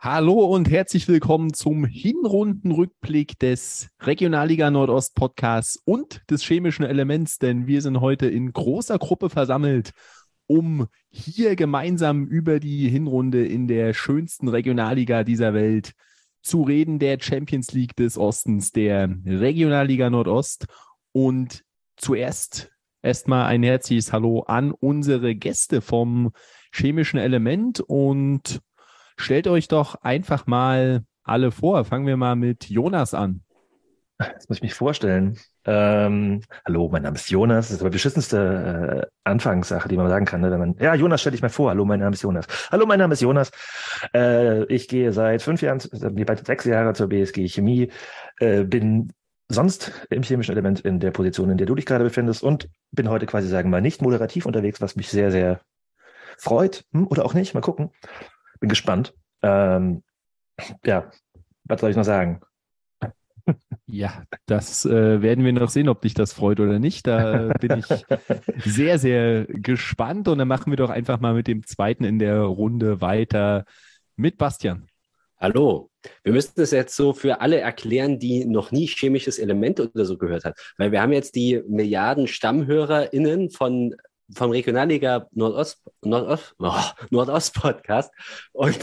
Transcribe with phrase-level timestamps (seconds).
[0.00, 7.66] Hallo und herzlich willkommen zum Hinrundenrückblick des Regionalliga Nordost Podcasts und des chemischen Elements, denn
[7.66, 9.90] wir sind heute in großer Gruppe versammelt,
[10.46, 15.94] um hier gemeinsam über die Hinrunde in der schönsten Regionalliga dieser Welt
[16.42, 20.66] zu reden, der Champions League des Ostens, der Regionalliga Nordost.
[21.10, 21.64] Und
[21.96, 22.70] zuerst
[23.02, 26.30] erstmal ein herzliches Hallo an unsere Gäste vom
[26.72, 28.60] chemischen Element und
[29.18, 31.84] Stellt euch doch einfach mal alle vor.
[31.84, 33.42] Fangen wir mal mit Jonas an.
[34.16, 35.38] Das muss ich mich vorstellen.
[35.64, 37.68] Ähm, hallo, mein Name ist Jonas.
[37.68, 40.40] Das ist aber die beschissenste äh, Anfangssache, die man sagen kann.
[40.40, 40.50] Ne?
[40.50, 41.70] Wenn man, ja, Jonas, stell dich mal vor.
[41.70, 42.46] Hallo, mein Name ist Jonas.
[42.70, 43.50] Hallo, mein Name ist Jonas.
[44.14, 47.90] Äh, ich gehe seit fünf Jahren, äh, bald sechs Jahre zur BSG Chemie,
[48.38, 49.12] äh, bin
[49.48, 53.08] sonst im chemischen Element in der Position, in der du dich gerade befindest und bin
[53.08, 55.60] heute quasi, sagen wir mal, nicht moderativ unterwegs, was mich sehr, sehr
[56.38, 56.84] freut.
[56.92, 57.54] Hm, oder auch nicht.
[57.54, 57.90] Mal gucken.
[58.60, 59.14] Bin gespannt.
[59.42, 60.02] Ähm,
[60.84, 61.10] ja,
[61.64, 62.40] was soll ich noch sagen?
[63.86, 67.06] Ja, das äh, werden wir noch sehen, ob dich das freut oder nicht.
[67.06, 67.86] Da bin ich
[68.64, 70.28] sehr, sehr gespannt.
[70.28, 73.64] Und dann machen wir doch einfach mal mit dem zweiten in der Runde weiter
[74.16, 74.88] mit Bastian.
[75.40, 75.90] Hallo.
[76.24, 80.18] Wir müssen das jetzt so für alle erklären, die noch nie chemisches Element oder so
[80.18, 80.54] gehört haben.
[80.76, 83.94] Weil wir haben jetzt die Milliarden StammhörerInnen von
[84.34, 86.72] vom Regionalliga Nordost, Nordost, oh,
[87.10, 88.12] Nordost Podcast
[88.52, 88.78] und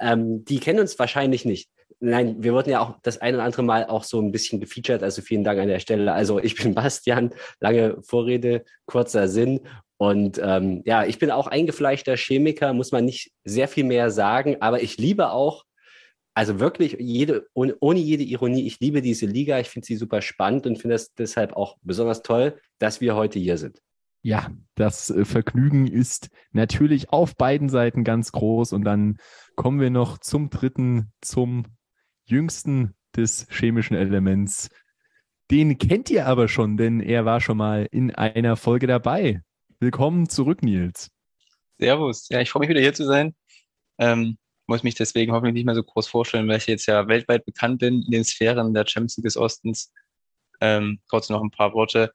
[0.00, 1.68] ähm, die kennen uns wahrscheinlich nicht.
[2.00, 5.02] Nein, wir wurden ja auch das ein oder andere Mal auch so ein bisschen gefeatured,
[5.02, 6.12] also vielen Dank an der Stelle.
[6.12, 7.30] Also ich bin Bastian,
[7.60, 9.60] lange Vorrede, kurzer Sinn.
[9.96, 14.56] Und ähm, ja, ich bin auch eingefleischter Chemiker, muss man nicht sehr viel mehr sagen,
[14.60, 15.64] aber ich liebe auch,
[16.34, 20.20] also wirklich jede, ohne, ohne jede Ironie, ich liebe diese Liga, ich finde sie super
[20.20, 23.80] spannend und finde es deshalb auch besonders toll, dass wir heute hier sind.
[24.24, 28.72] Ja, das äh, Vergnügen ist natürlich auf beiden Seiten ganz groß.
[28.72, 29.18] Und dann
[29.54, 31.66] kommen wir noch zum dritten, zum
[32.24, 34.70] jüngsten des chemischen Elements.
[35.50, 39.42] Den kennt ihr aber schon, denn er war schon mal in einer Folge dabei.
[39.78, 41.10] Willkommen zurück, Nils.
[41.78, 42.30] Servus.
[42.30, 43.34] Ja, ich freue mich wieder hier zu sein.
[43.98, 47.44] Ähm, muss mich deswegen hoffentlich nicht mehr so groß vorstellen, weil ich jetzt ja weltweit
[47.44, 49.92] bekannt bin in den Sphären der Champions League des Ostens.
[50.62, 52.10] Ähm, trotzdem noch ein paar Worte.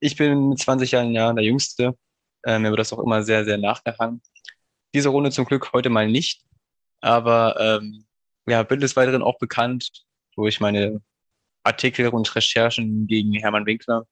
[0.00, 1.96] Ich bin mit 20 Jahren ja der Jüngste.
[2.44, 4.20] Äh, mir wird das auch immer sehr, sehr nachgehangen.
[4.94, 6.42] Diese Runde zum Glück heute mal nicht.
[7.00, 8.06] Aber ähm,
[8.46, 11.00] ja, bin des Weiteren auch bekannt durch meine
[11.64, 14.06] Artikel und Recherchen gegen Hermann Winkler,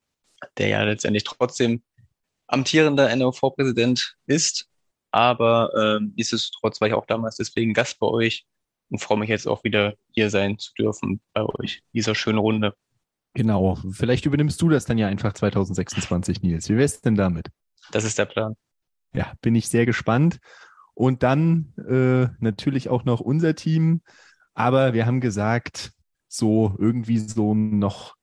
[0.59, 1.83] der ja letztendlich trotzdem
[2.47, 4.69] amtierender NOV-Präsident ist.
[5.11, 8.47] Aber ähm, nichtsdestotrotz war ich auch damals deswegen Gast bei euch
[8.91, 12.75] und freue mich jetzt auch wieder hier sein zu dürfen bei euch, dieser schönen Runde.
[13.34, 13.77] Genau.
[13.91, 16.69] Vielleicht übernimmst du das dann ja einfach 2026, Nils.
[16.69, 17.50] Wie wär's denn damit?
[17.91, 18.55] Das ist der Plan.
[19.12, 20.39] Ja, bin ich sehr gespannt.
[20.95, 24.03] Und dann äh, natürlich auch noch unser Team.
[24.55, 25.93] Aber wir haben gesagt,
[26.28, 28.15] so irgendwie so noch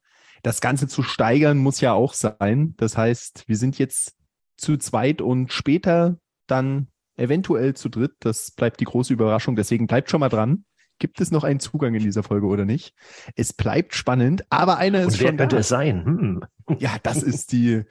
[0.43, 2.73] das Ganze zu steigern muss ja auch sein.
[2.77, 4.15] Das heißt, wir sind jetzt
[4.57, 6.17] zu zweit und später
[6.47, 8.13] dann eventuell zu dritt.
[8.19, 9.55] Das bleibt die große Überraschung.
[9.55, 10.65] Deswegen bleibt schon mal dran.
[11.01, 12.93] Gibt es noch einen Zugang in dieser Folge oder nicht?
[13.35, 15.59] Es bleibt spannend, aber einer ist Und wer schon könnte da.
[15.61, 16.05] es sein?
[16.05, 16.43] Hm.
[16.77, 17.85] Ja, das ist die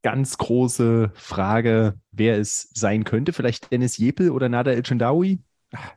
[0.00, 3.34] ganz große Frage, wer es sein könnte.
[3.34, 5.40] Vielleicht Dennis Jepel oder Nada El Chendawi?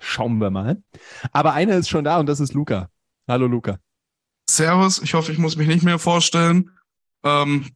[0.01, 0.84] Schauen wir mal.
[1.31, 2.90] Aber einer ist schon da und das ist Luca.
[3.29, 3.79] Hallo Luca.
[4.50, 6.72] Servus, ich hoffe, ich muss mich nicht mehr vorstellen.
[7.23, 7.67] Ähm,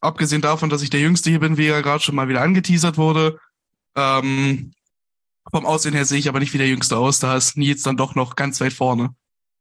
[0.00, 2.96] abgesehen davon, dass ich der Jüngste hier bin, wie ja gerade schon mal wieder angeteasert
[2.96, 3.38] wurde.
[3.94, 4.72] Ähm,
[5.52, 7.18] vom Aussehen her sehe ich aber nicht wie der Jüngste aus.
[7.18, 9.10] Da ist Nils dann doch noch ganz weit vorne.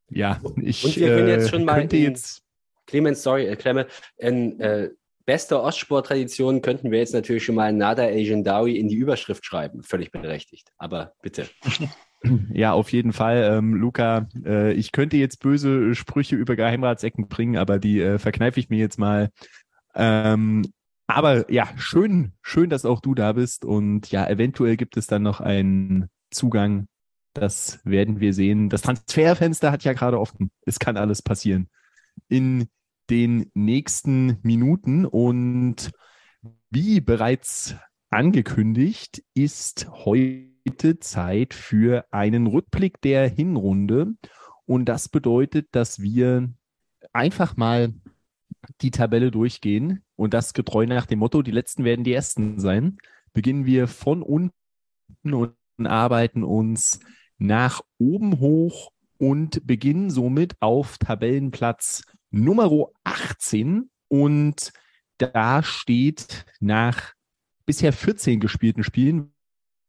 [0.09, 2.41] Ja, ich Und wir können jetzt schon äh, mal könnte in- jetzt
[2.87, 3.87] Clemens, sorry, äh, Klemme,
[4.17, 4.91] in äh,
[5.25, 9.81] bester Ostsport-Tradition könnten wir jetzt natürlich schon mal Nada Asian Dawi in die Überschrift schreiben.
[9.83, 10.71] Völlig berechtigt.
[10.77, 11.47] Aber bitte.
[12.51, 14.27] Ja, auf jeden Fall, ähm, Luca.
[14.43, 18.79] Äh, ich könnte jetzt böse Sprüche über Geheimratsecken bringen, aber die äh, verkneife ich mir
[18.79, 19.29] jetzt mal.
[19.93, 20.65] Ähm,
[21.07, 23.65] aber ja, schön, schön, dass auch du da bist.
[23.65, 26.87] Und ja, eventuell gibt es dann noch einen Zugang.
[27.33, 28.69] Das werden wir sehen.
[28.69, 30.51] Das Transferfenster hat ja gerade offen.
[30.65, 31.69] Es kann alles passieren.
[32.27, 32.67] In
[33.09, 35.05] den nächsten Minuten.
[35.05, 35.91] Und
[36.69, 37.75] wie bereits
[38.09, 44.13] angekündigt, ist heute Zeit für einen Rückblick der Hinrunde.
[44.65, 46.49] Und das bedeutet, dass wir
[47.13, 47.93] einfach mal
[48.81, 52.97] die Tabelle durchgehen und das getreu nach dem Motto, die letzten werden die ersten sein.
[53.33, 54.53] Beginnen wir von unten
[55.23, 55.53] und
[55.83, 56.99] arbeiten uns
[57.37, 62.69] nach oben hoch und beginnen somit auf Tabellenplatz Nummer
[63.03, 64.73] 18 und
[65.17, 67.13] da steht nach
[67.65, 69.33] bisher 14 gespielten Spielen,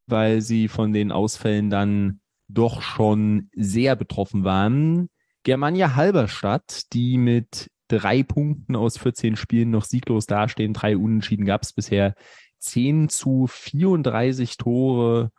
[0.06, 5.08] weil sie von den Ausfällen dann doch schon sehr betroffen waren.
[5.42, 10.72] Germania Halberstadt, die mit drei Punkten aus 14 Spielen noch sieglos dastehen.
[10.72, 12.14] Drei Unentschieden gab es bisher.
[12.58, 15.30] 10 zu 34 Tore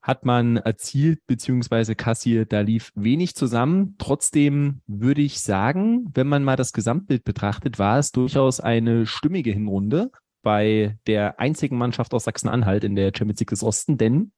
[0.00, 1.94] hat man erzielt bzw.
[1.94, 2.52] kassiert.
[2.52, 3.96] Da lief wenig zusammen.
[3.98, 9.52] Trotzdem würde ich sagen, wenn man mal das Gesamtbild betrachtet, war es durchaus eine stimmige
[9.52, 10.10] Hinrunde
[10.42, 14.32] bei der einzigen Mannschaft aus Sachsen-Anhalt in der Champions League des Osten, denn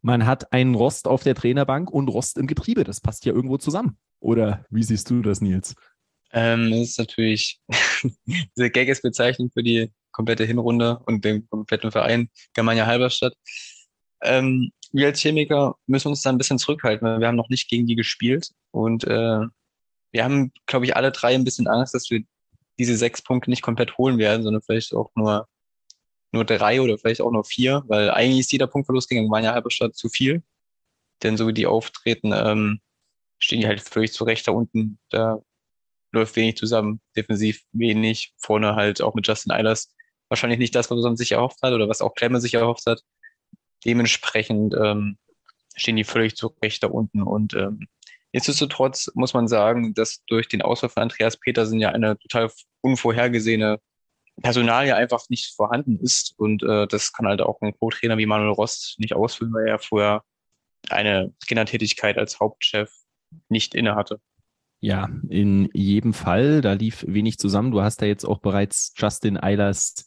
[0.00, 2.82] man hat einen Rost auf der Trainerbank und Rost im Getriebe.
[2.82, 3.96] Das passt ja irgendwo zusammen.
[4.18, 5.76] Oder wie siehst du das, Nils?
[6.32, 7.60] Ähm, das ist natürlich,
[8.56, 13.34] diese Gag ist Bezeichnung für die komplette Hinrunde und den kompletten Verein Germania Halberstadt.
[14.22, 17.68] Ähm, wir als Chemiker müssen uns da ein bisschen zurückhalten, weil wir haben noch nicht
[17.68, 19.40] gegen die gespielt und äh,
[20.12, 22.22] wir haben, glaube ich, alle drei ein bisschen Angst, dass wir
[22.78, 25.48] diese sechs Punkte nicht komplett holen werden, sondern vielleicht auch nur
[26.32, 29.94] nur drei oder vielleicht auch nur vier, weil eigentlich ist jeder Punktverlust gegen Manja Halberstadt
[29.94, 30.42] zu viel.
[31.22, 32.80] Denn so wie die auftreten, ähm,
[33.38, 34.98] stehen die halt völlig zurecht da unten.
[35.10, 35.42] Da
[36.12, 39.94] läuft wenig zusammen, defensiv wenig, vorne halt auch mit Justin Eilers
[40.28, 43.02] wahrscheinlich nicht das, was man sich erhofft hat oder was auch Klemme sich erhofft hat.
[43.84, 45.18] Dementsprechend ähm,
[45.76, 47.88] stehen die völlig zurecht da unten und ähm,
[48.32, 52.50] Nichtsdestotrotz muss man sagen, dass durch den Ausfall von Andreas Petersen ja eine total
[52.80, 53.78] unvorhergesehene
[54.40, 56.34] Personal ja einfach nicht vorhanden ist.
[56.38, 59.78] Und äh, das kann halt auch ein Co-Trainer wie Manuel Rost nicht ausfüllen, weil er
[59.78, 60.22] vorher
[60.88, 62.90] eine Trainertätigkeit als Hauptchef
[63.48, 64.18] nicht innehatte.
[64.82, 66.60] Ja, in jedem Fall.
[66.60, 67.70] Da lief wenig zusammen.
[67.70, 70.06] Du hast da jetzt auch bereits Justin Eilers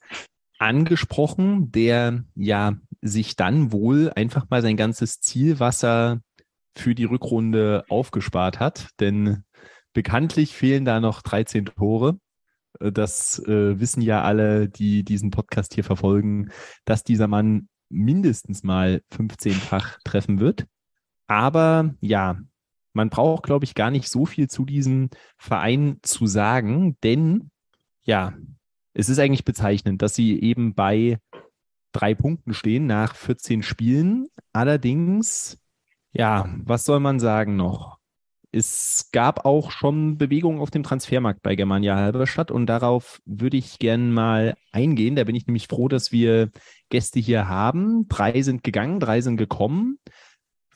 [0.60, 6.20] angesprochen, der ja sich dann wohl einfach mal sein ganzes Zielwasser
[6.76, 8.90] für die Rückrunde aufgespart hat.
[9.00, 9.46] Denn
[9.94, 12.20] bekanntlich fehlen da noch 13 Tore.
[12.82, 16.50] Äh, das äh, wissen ja alle, die diesen Podcast hier verfolgen,
[16.84, 20.66] dass dieser Mann mindestens mal 15-fach treffen wird.
[21.28, 22.40] Aber ja,
[22.96, 27.52] man braucht, glaube ich, gar nicht so viel zu diesem Verein zu sagen, denn
[28.04, 28.34] ja,
[28.94, 31.20] es ist eigentlich bezeichnend, dass sie eben bei
[31.92, 34.28] drei Punkten stehen nach 14 Spielen.
[34.54, 35.58] Allerdings,
[36.14, 37.98] ja, was soll man sagen noch?
[38.52, 43.80] Es gab auch schon Bewegungen auf dem Transfermarkt bei Germania Halberstadt und darauf würde ich
[43.80, 45.18] gern mal eingehen.
[45.18, 46.52] Da bin ich nämlich froh, dass wir
[46.90, 48.08] Gäste hier haben.
[48.08, 50.00] Drei sind gegangen, drei sind gekommen.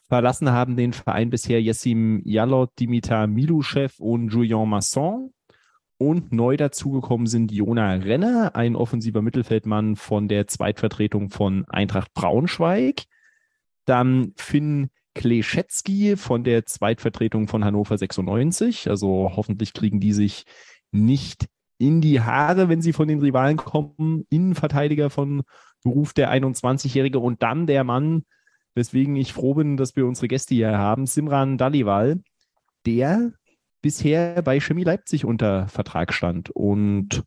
[0.10, 5.32] Verlassen haben den Verein bisher Jessim Jalot, Dimitar Miluschew und Julien Masson.
[6.00, 13.04] Und neu dazugekommen sind Jona Renner, ein offensiver Mittelfeldmann von der Zweitvertretung von Eintracht Braunschweig.
[13.86, 18.90] Dann Finn Kleschetski von der Zweitvertretung von Hannover 96.
[18.90, 20.46] Also hoffentlich kriegen die sich
[20.92, 21.48] nicht
[21.78, 24.26] in die Haare, wenn sie von den Rivalen kommen.
[24.30, 25.44] Innenverteidiger von
[25.84, 28.24] Beruf der 21-Jährige und dann der Mann,
[28.80, 32.22] weswegen ich froh bin, dass wir unsere Gäste hier haben, Simran Dalival,
[32.86, 33.34] der
[33.82, 36.50] bisher bei Chemie Leipzig unter Vertrag stand.
[36.50, 37.24] Und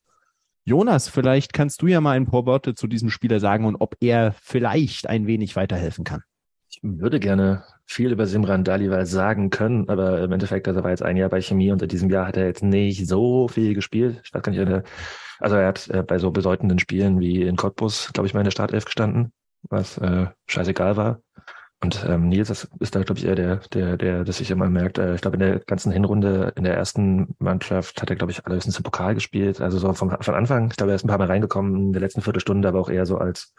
[0.65, 3.97] Jonas, vielleicht kannst du ja mal ein paar Worte zu diesem Spieler sagen und ob
[4.01, 6.23] er vielleicht ein wenig weiterhelfen kann.
[6.71, 10.91] Ich würde gerne viel über Simran Dalival sagen können, aber im Endeffekt, also er war
[10.91, 13.75] jetzt ein Jahr bei Chemie und in diesem Jahr hat er jetzt nicht so viel
[13.75, 14.23] gespielt.
[14.25, 14.85] Ich weiß gar nicht,
[15.39, 18.45] also er hat äh, bei so bedeutenden Spielen wie in Cottbus, glaube ich, mal in
[18.45, 19.33] der Startelf gestanden,
[19.69, 21.21] was äh, scheißegal war.
[21.83, 24.71] Und ähm, Nils das ist da, glaube ich, eher der, der, der das sich immer
[24.71, 24.99] merkt.
[24.99, 28.47] Äh, ich glaube, in der ganzen Hinrunde in der ersten Mannschaft hat er, glaube ich,
[28.47, 29.61] allerhöchstens im Pokal gespielt.
[29.61, 30.71] Also so vom, von Anfang.
[30.71, 33.05] Ich glaube, er ist ein paar Mal reingekommen in der letzten Viertelstunde, aber auch eher
[33.05, 33.55] so als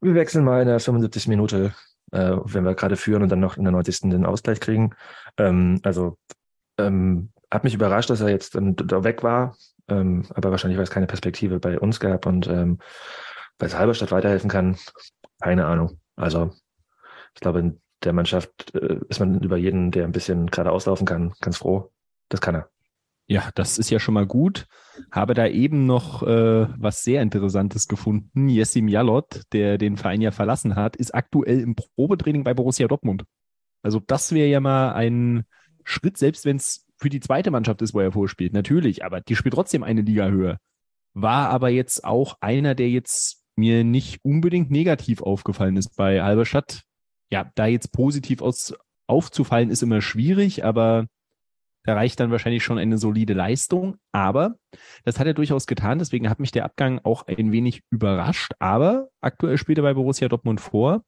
[0.00, 1.26] wir wechseln mal in der 75.
[1.26, 1.74] Minute
[2.12, 4.10] äh, wenn wir gerade führen und dann noch in der 90.
[4.10, 4.94] den Ausgleich kriegen.
[5.36, 6.16] Ähm, also
[6.78, 9.56] ähm, hat mich überrascht, dass er jetzt ähm, da weg war,
[9.88, 12.78] ähm, aber wahrscheinlich, weil es keine Perspektive bei uns gab und ähm,
[13.58, 14.76] es Halberstadt weiterhelfen kann,
[15.40, 16.00] keine Ahnung.
[16.16, 16.52] Also
[17.34, 21.06] ich glaube, in der Mannschaft äh, ist man über jeden, der ein bisschen gerade auslaufen
[21.06, 21.90] kann, ganz froh.
[22.28, 22.68] Das kann er.
[23.30, 24.66] Ja, das ist ja schon mal gut.
[25.12, 28.48] Habe da eben noch äh, was sehr Interessantes gefunden.
[28.48, 33.24] Jessim Jalot, der den Verein ja verlassen hat, ist aktuell im Probetraining bei Borussia Dortmund.
[33.82, 35.44] Also das wäre ja mal ein
[35.84, 38.54] Schritt, selbst wenn es für die zweite Mannschaft ist, wo er vorspielt.
[38.54, 40.58] Natürlich, aber die spielt trotzdem eine Liga höher.
[41.12, 46.82] War aber jetzt auch einer, der jetzt mir nicht unbedingt negativ aufgefallen ist bei Halberstadt.
[47.30, 48.74] Ja, da jetzt positiv aus,
[49.06, 51.06] aufzufallen ist immer schwierig, aber
[51.84, 53.96] da reicht dann wahrscheinlich schon eine solide Leistung.
[54.12, 54.56] Aber
[55.04, 55.98] das hat er durchaus getan.
[55.98, 58.52] Deswegen hat mich der Abgang auch ein wenig überrascht.
[58.58, 61.02] Aber aktuell spielt er bei Borussia Dortmund vor.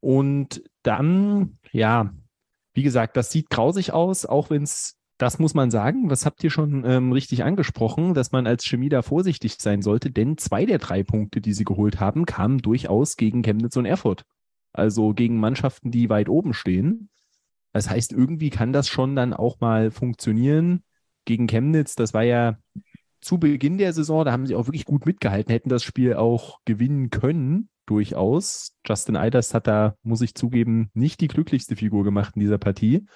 [0.00, 2.12] Und dann, ja,
[2.74, 6.42] wie gesagt, das sieht grausig aus, auch wenn es, das muss man sagen, das habt
[6.42, 10.66] ihr schon ähm, richtig angesprochen, dass man als Chemie da vorsichtig sein sollte, denn zwei
[10.66, 14.24] der drei Punkte, die sie geholt haben, kamen durchaus gegen Chemnitz und Erfurt.
[14.72, 17.08] also gegen Mannschaften, die weit oben stehen.
[17.72, 20.82] Das heißt, irgendwie kann das schon dann auch mal funktionieren.
[21.24, 22.58] Gegen Chemnitz, das war ja
[23.20, 26.58] zu Beginn der Saison, da haben sie auch wirklich gut mitgehalten, hätten das Spiel auch
[26.66, 28.76] gewinnen können, durchaus.
[28.86, 33.06] Justin Eiders hat da, muss ich zugeben, nicht die glücklichste Figur gemacht in dieser Partie.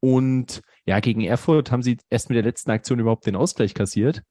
[0.00, 4.22] Und ja, gegen Erfurt haben sie erst mit der letzten Aktion überhaupt den Ausgleich kassiert.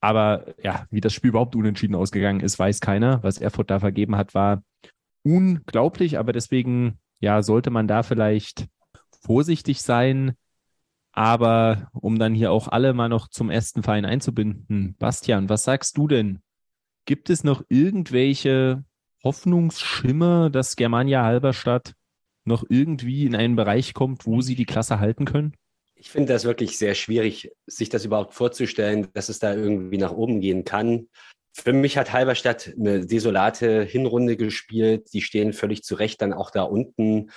[0.00, 3.22] Aber ja, wie das Spiel überhaupt unentschieden ausgegangen ist, weiß keiner.
[3.22, 4.62] Was Erfurt da vergeben hat, war
[5.22, 6.18] unglaublich.
[6.18, 8.66] Aber deswegen, ja, sollte man da vielleicht
[9.24, 10.32] vorsichtig sein.
[11.12, 15.96] Aber um dann hier auch alle mal noch zum ersten Verein einzubinden, Bastian, was sagst
[15.98, 16.40] du denn?
[17.04, 18.84] Gibt es noch irgendwelche
[19.22, 21.94] Hoffnungsschimmer, dass Germania Halberstadt
[22.44, 25.54] noch irgendwie in einen Bereich kommt, wo sie die Klasse halten können?
[25.94, 30.12] Ich finde das wirklich sehr schwierig, sich das überhaupt vorzustellen, dass es da irgendwie nach
[30.12, 31.08] oben gehen kann.
[31.54, 35.12] Für mich hat Halberstadt eine desolate Hinrunde gespielt.
[35.12, 37.30] Die stehen völlig zurecht dann auch da unten.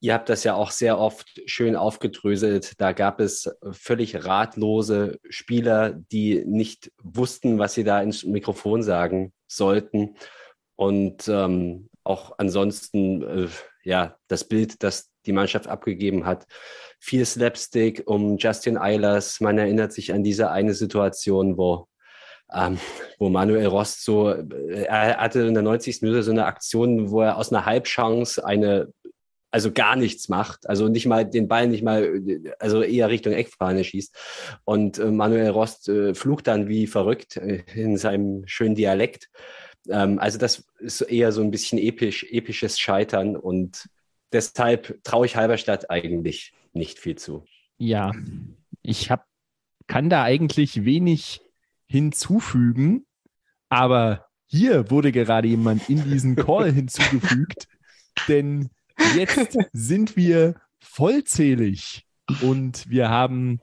[0.00, 2.80] Ihr habt das ja auch sehr oft schön aufgedröselt.
[2.80, 9.32] Da gab es völlig ratlose Spieler, die nicht wussten, was sie da ins Mikrofon sagen
[9.46, 10.16] sollten.
[10.76, 13.48] Und ähm, auch ansonsten, äh,
[13.82, 16.46] ja, das Bild, das die Mannschaft abgegeben hat,
[16.98, 19.40] viel Slapstick um Justin Eilers.
[19.40, 21.88] Man erinnert sich an diese eine Situation, wo
[22.54, 22.78] ähm,
[23.18, 26.02] wo Manuel Rost so, äh, er hatte in der 90.
[26.02, 28.92] Minute so eine Aktion, wo er aus einer Halbchance eine,
[29.50, 32.22] also gar nichts macht, also nicht mal den Ball nicht mal,
[32.58, 34.16] also eher Richtung Eckfahne schießt.
[34.64, 39.28] Und äh, Manuel Rost äh, flucht dann wie verrückt äh, in seinem schönen Dialekt.
[39.88, 43.88] Ähm, also das ist eher so ein bisschen episch, episches Scheitern und
[44.32, 47.44] deshalb traue ich Halberstadt eigentlich nicht viel zu.
[47.78, 48.12] Ja,
[48.82, 49.26] ich hab,
[49.86, 51.40] kann da eigentlich wenig
[51.86, 53.06] hinzufügen,
[53.68, 57.68] aber hier wurde gerade jemand in diesen Call hinzugefügt,
[58.28, 58.70] denn
[59.16, 62.06] jetzt sind wir vollzählig
[62.42, 63.60] und wir haben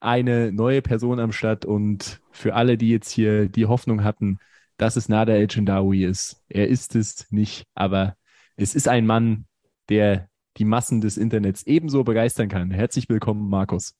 [0.00, 4.38] eine neue Person am Start und für alle, die jetzt hier die Hoffnung hatten,
[4.76, 8.16] dass es Nader El Chendawi ist, er ist es nicht, aber
[8.56, 9.46] es ist ein Mann,
[9.88, 12.70] der die Massen des Internets ebenso begeistern kann.
[12.70, 13.94] Herzlich willkommen, Markus.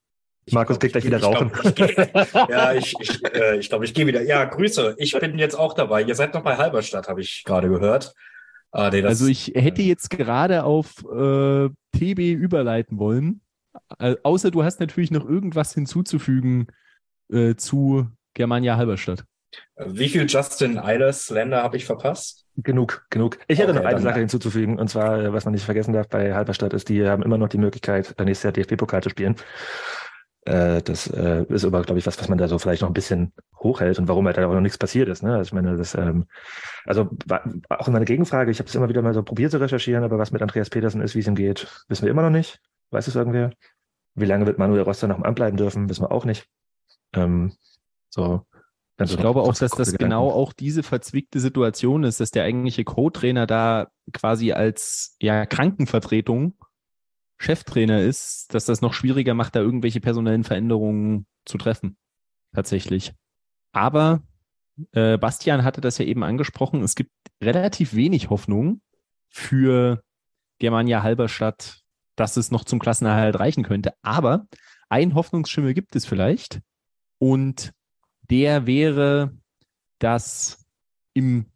[0.52, 1.50] Markus geht gleich wieder rauchen.
[1.64, 4.22] Ich glaub, ich ja, ich, ich, äh, ich glaube, ich gehe wieder.
[4.22, 4.94] Ja, Grüße.
[4.98, 6.02] Ich bin jetzt auch dabei.
[6.02, 8.14] Ihr seid noch bei Halberstadt, habe ich gerade gehört.
[8.70, 13.40] Ah, nee, das, also ich hätte jetzt gerade auf äh, TB überleiten wollen.
[13.98, 16.68] Äh, außer du hast natürlich noch irgendwas hinzuzufügen
[17.30, 19.24] äh, zu Germania Halberstadt.
[19.76, 22.46] Wie viel Justin Eilers Länder habe ich verpasst?
[22.56, 23.38] Genug, genug.
[23.48, 26.34] Ich hätte okay, noch eine Sache hinzuzufügen, und zwar, was man nicht vergessen darf bei
[26.34, 29.36] Halberstadt, ist, die haben immer noch die Möglichkeit, nächstes Jahr DFB-Pokal zu spielen.
[30.46, 32.94] Äh, das äh, ist aber, glaube ich, was, was man da so vielleicht noch ein
[32.94, 35.22] bisschen hochhält und warum halt da auch noch nichts passiert ist.
[35.22, 35.34] Ne?
[35.34, 36.26] Also ich meine, das, ähm,
[36.84, 37.10] also
[37.68, 40.30] auch meine Gegenfrage, ich habe es immer wieder mal so probiert zu recherchieren, aber was
[40.30, 42.60] mit Andreas Petersen ist, wie es ihm geht, wissen wir immer noch nicht.
[42.90, 43.50] Weiß es irgendwer?
[44.14, 46.46] Wie lange wird Manuel Roster noch im Amt bleiben dürfen, wissen wir auch nicht.
[47.12, 47.52] Ähm,
[48.08, 48.46] so,
[48.98, 53.46] ich glaube auch, dass das genau auch diese verzwickte Situation ist, dass der eigentliche Co-Trainer
[53.46, 56.54] da quasi als ja, Krankenvertretung
[57.38, 61.98] Cheftrainer ist, dass das noch schwieriger macht, da irgendwelche personellen Veränderungen zu treffen.
[62.54, 63.12] Tatsächlich.
[63.72, 64.22] Aber
[64.92, 67.10] äh, Bastian hatte das ja eben angesprochen, es gibt
[67.42, 68.80] relativ wenig Hoffnung
[69.28, 70.02] für
[70.58, 71.80] Germania Halberstadt,
[72.14, 73.92] dass es noch zum Klassenerhalt reichen könnte.
[74.00, 74.46] Aber
[74.88, 76.60] ein Hoffnungsschimmel gibt es vielleicht.
[77.18, 77.72] Und
[78.30, 79.36] der wäre,
[79.98, 80.64] dass
[81.14, 81.46] im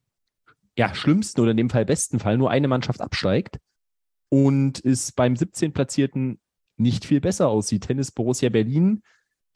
[0.77, 3.59] ja, schlimmsten oder in dem Fall besten Fall nur eine Mannschaft absteigt
[4.29, 6.41] und es beim 17 Platzierten
[6.77, 7.87] nicht viel besser aussieht.
[7.87, 9.03] Tennis Borussia Berlin,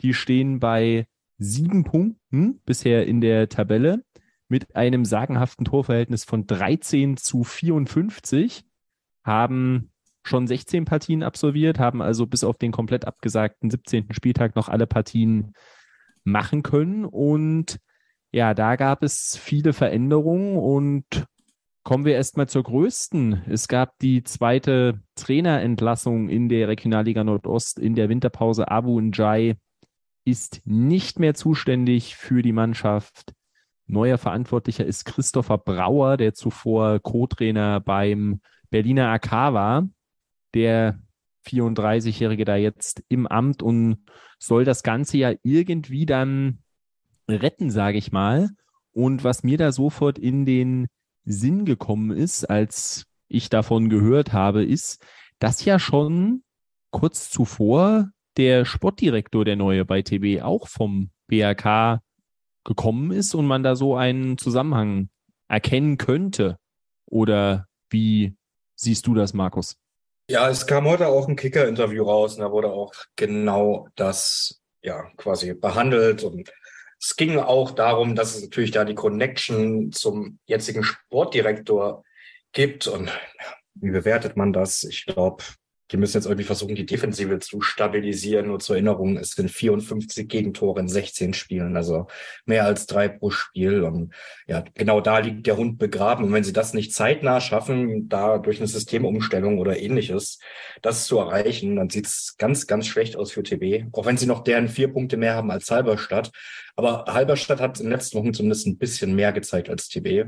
[0.01, 1.07] die stehen bei
[1.39, 4.05] sieben Punkten bisher in der Tabelle
[4.49, 8.65] mit einem sagenhaften Torverhältnis von 13 zu 54,
[9.25, 9.91] haben
[10.23, 14.13] schon 16 Partien absolviert, haben also bis auf den komplett abgesagten 17.
[14.13, 15.55] Spieltag noch alle Partien
[16.25, 17.05] machen können.
[17.05, 17.79] Und
[18.33, 21.27] ja, da gab es viele Veränderungen und
[21.85, 23.45] kommen wir erstmal zur größten.
[23.49, 28.69] Es gab die zweite Trainerentlassung in der Regionalliga Nordost in der Winterpause.
[28.69, 29.57] Abu Njai
[30.25, 33.35] ist nicht mehr zuständig für die Mannschaft.
[33.87, 38.41] Neuer Verantwortlicher ist Christopher Brauer, der zuvor Co-Trainer beim
[38.71, 39.89] Berliner AK war.
[40.55, 40.99] Der
[41.47, 44.05] 34-Jährige da jetzt im Amt und
[44.39, 46.59] soll das Ganze ja irgendwie dann
[47.29, 48.51] retten, sage ich mal.
[48.93, 50.89] Und was mir da sofort in den
[51.25, 55.05] Sinn gekommen ist, als ich davon gehört habe, ist,
[55.39, 56.43] dass ja schon
[56.91, 62.01] kurz zuvor der Sportdirektor, der neue bei TB, auch vom BRK
[62.65, 65.09] gekommen ist und man da so einen Zusammenhang
[65.49, 66.59] erkennen könnte.
[67.07, 68.37] Oder wie
[68.75, 69.77] siehst du das, Markus?
[70.29, 75.11] Ja, es kam heute auch ein Kicker-Interview raus und da wurde auch genau das ja
[75.17, 76.51] quasi behandelt und
[76.99, 82.05] es ging auch darum, dass es natürlich da die Connection zum jetzigen Sportdirektor
[82.53, 83.11] gibt und
[83.75, 84.85] wie bewertet man das?
[84.85, 85.45] Ich glaube,
[85.95, 88.49] die müssen jetzt irgendwie versuchen, die Defensive zu stabilisieren.
[88.49, 92.09] Nur zur Erinnerung, es sind 54 Gegentore in 16 Spielen, also
[92.47, 93.85] mehr als drei pro Spiel.
[93.85, 94.13] Und
[94.49, 96.25] ja, genau da liegt der Hund begraben.
[96.25, 100.41] Und wenn sie das nicht zeitnah schaffen, da durch eine Systemumstellung oder ähnliches,
[100.83, 103.87] das zu erreichen, dann sieht's ganz, ganz schlecht aus für TB.
[103.93, 106.33] Auch wenn sie noch deren vier Punkte mehr haben als Halberstadt.
[106.75, 110.27] Aber Halberstadt hat in den letzten Wochen zumindest ein bisschen mehr gezeigt als TB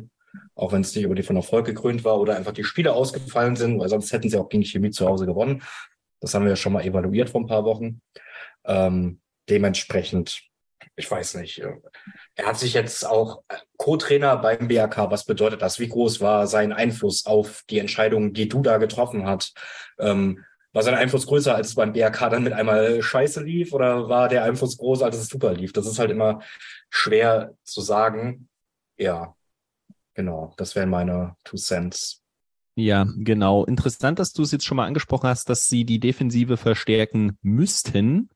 [0.54, 3.56] auch wenn es nicht über die von Erfolg gekrönt war oder einfach die Spiele ausgefallen
[3.56, 5.62] sind, weil sonst hätten sie auch gegen Chemie zu Hause gewonnen.
[6.20, 8.00] Das haben wir ja schon mal evaluiert vor ein paar Wochen.
[8.64, 10.42] Ähm, dementsprechend,
[10.96, 11.74] ich weiß nicht, äh,
[12.34, 15.78] er hat sich jetzt auch äh, Co-Trainer beim BAK, was bedeutet das?
[15.78, 19.56] Wie groß war sein Einfluss auf die Entscheidungen, die du da getroffen hast?
[19.98, 24.10] Ähm, war sein Einfluss größer, als es beim BRK dann mit einmal scheiße lief oder
[24.10, 25.72] war der Einfluss größer, als es super lief?
[25.72, 26.42] Das ist halt immer
[26.90, 28.48] schwer zu sagen.
[28.98, 29.35] Ja,
[30.16, 32.22] Genau, das wären meine Two Cents.
[32.74, 33.66] Ja, genau.
[33.66, 38.30] Interessant, dass du es jetzt schon mal angesprochen hast, dass sie die Defensive verstärken müssten.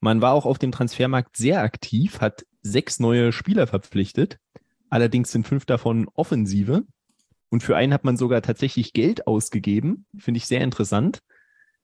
[0.00, 4.38] Man war auch auf dem Transfermarkt sehr aktiv, hat sechs neue Spieler verpflichtet.
[4.88, 6.84] Allerdings sind fünf davon Offensive.
[7.50, 10.06] Und für einen hat man sogar tatsächlich Geld ausgegeben.
[10.16, 11.20] Finde ich sehr interessant.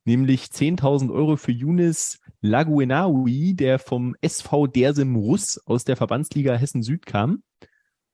[0.06, 6.82] Nämlich 10.000 Euro für Yunis Laguenaui, der vom SV Dersim Russ aus der Verbandsliga Hessen
[6.82, 7.42] Süd kam.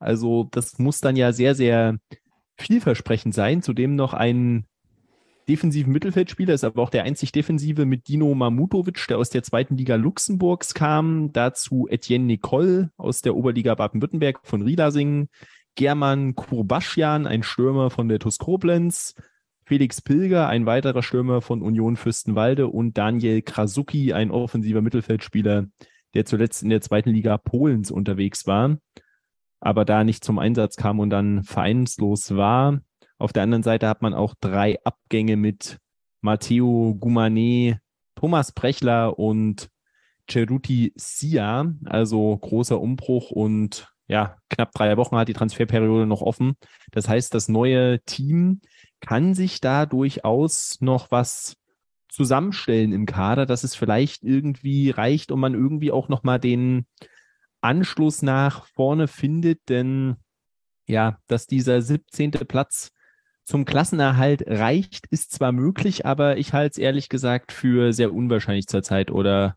[0.01, 1.99] Also das muss dann ja sehr, sehr
[2.57, 3.63] vielversprechend sein.
[3.63, 4.65] Zudem noch ein
[5.49, 9.77] defensiven Mittelfeldspieler, ist aber auch der einzig defensive mit Dino Mamutovic, der aus der zweiten
[9.77, 11.33] Liga Luxemburgs kam.
[11.33, 15.29] Dazu Etienne Nicole aus der Oberliga Baden-Württemberg von Riedasingen.
[15.77, 19.15] German Kurbaschjan, ein Stürmer von der TuS Koblenz.
[19.65, 25.67] Felix Pilger, ein weiterer Stürmer von Union Fürstenwalde und Daniel Krasuki, ein offensiver Mittelfeldspieler,
[26.15, 28.79] der zuletzt in der zweiten Liga Polens unterwegs war
[29.61, 32.81] aber da nicht zum Einsatz kam und dann vereinslos war.
[33.19, 35.79] Auf der anderen Seite hat man auch drei Abgänge mit
[36.23, 37.79] Matteo Gumané,
[38.15, 39.69] Thomas Brechler und
[40.31, 46.55] Ceruti Sia, also großer Umbruch und ja, knapp drei Wochen hat die Transferperiode noch offen.
[46.91, 48.61] Das heißt, das neue Team
[49.01, 51.57] kann sich da durchaus noch was
[52.09, 56.87] zusammenstellen im Kader, dass es vielleicht irgendwie reicht und man irgendwie auch nochmal den
[57.61, 60.17] Anschluss nach vorne findet, denn
[60.87, 62.33] ja, dass dieser 17.
[62.33, 62.91] Platz
[63.45, 68.67] zum Klassenerhalt reicht, ist zwar möglich, aber ich halte es ehrlich gesagt für sehr unwahrscheinlich
[68.67, 69.11] zurzeit.
[69.11, 69.57] Oder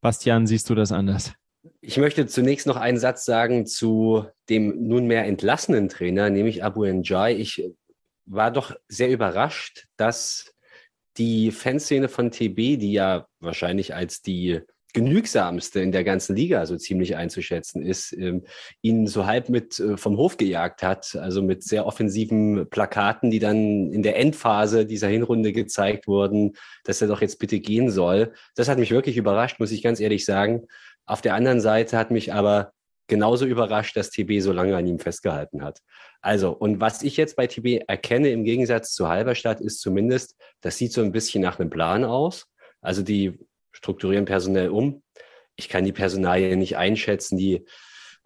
[0.00, 1.34] Bastian, siehst du das anders?
[1.82, 7.34] Ich möchte zunächst noch einen Satz sagen zu dem nunmehr entlassenen Trainer, nämlich Abu Njai.
[7.36, 7.70] Ich
[8.24, 10.54] war doch sehr überrascht, dass
[11.18, 14.60] die Fanszene von TB, die ja wahrscheinlich als die
[14.92, 18.44] genügsamste in der ganzen Liga so ziemlich einzuschätzen ist, ähm,
[18.82, 23.38] ihn so halb mit äh, vom Hof gejagt hat, also mit sehr offensiven Plakaten, die
[23.38, 28.32] dann in der Endphase dieser Hinrunde gezeigt wurden, dass er doch jetzt bitte gehen soll.
[28.54, 30.66] Das hat mich wirklich überrascht, muss ich ganz ehrlich sagen.
[31.06, 32.72] Auf der anderen Seite hat mich aber
[33.10, 35.80] genauso überrascht, dass TB so lange an ihm festgehalten hat.
[36.22, 40.78] Also, und was ich jetzt bei TB erkenne, im Gegensatz zu Halberstadt, ist zumindest, das
[40.78, 42.46] sieht so ein bisschen nach einem Plan aus.
[42.80, 43.38] Also die
[43.80, 45.02] strukturieren personell um.
[45.56, 47.66] Ich kann die Personalien nicht einschätzen, die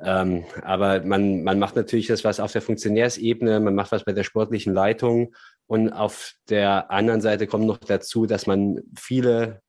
[0.01, 4.13] ähm, aber man, man macht natürlich das was auf der Funktionärsebene, man macht was bei
[4.13, 5.35] der sportlichen Leitung
[5.67, 9.63] und auf der anderen Seite kommt noch dazu, dass man viele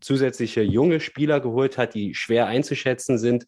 [0.00, 3.46] zusätzliche junge Spieler geholt hat, die schwer einzuschätzen sind.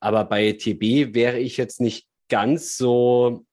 [0.00, 3.44] Aber bei TB wäre ich jetzt nicht ganz so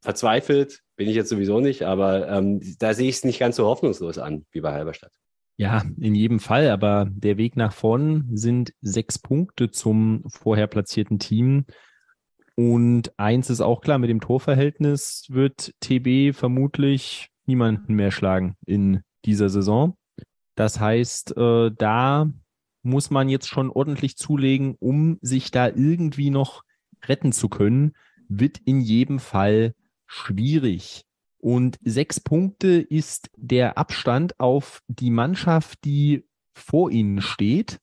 [0.00, 3.66] verzweifelt, bin ich jetzt sowieso nicht, aber ähm, da sehe ich es nicht ganz so
[3.66, 5.12] hoffnungslos an wie bei Halberstadt.
[5.58, 11.18] Ja, in jedem Fall, aber der Weg nach vorn sind sechs Punkte zum vorher platzierten
[11.18, 11.64] Team.
[12.54, 19.02] Und eins ist auch klar, mit dem Torverhältnis wird TB vermutlich niemanden mehr schlagen in
[19.24, 19.96] dieser Saison.
[20.54, 22.30] Das heißt, äh, da
[22.82, 26.62] muss man jetzt schon ordentlich zulegen, um sich da irgendwie noch
[27.04, 27.94] retten zu können,
[28.28, 29.74] wird in jedem Fall
[30.06, 31.04] schwierig.
[31.38, 37.78] Und sechs Punkte ist der Abstand auf die Mannschaft, die vor ihnen steht.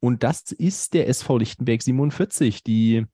[0.00, 3.06] Und das ist der SV Lichtenberg 47, die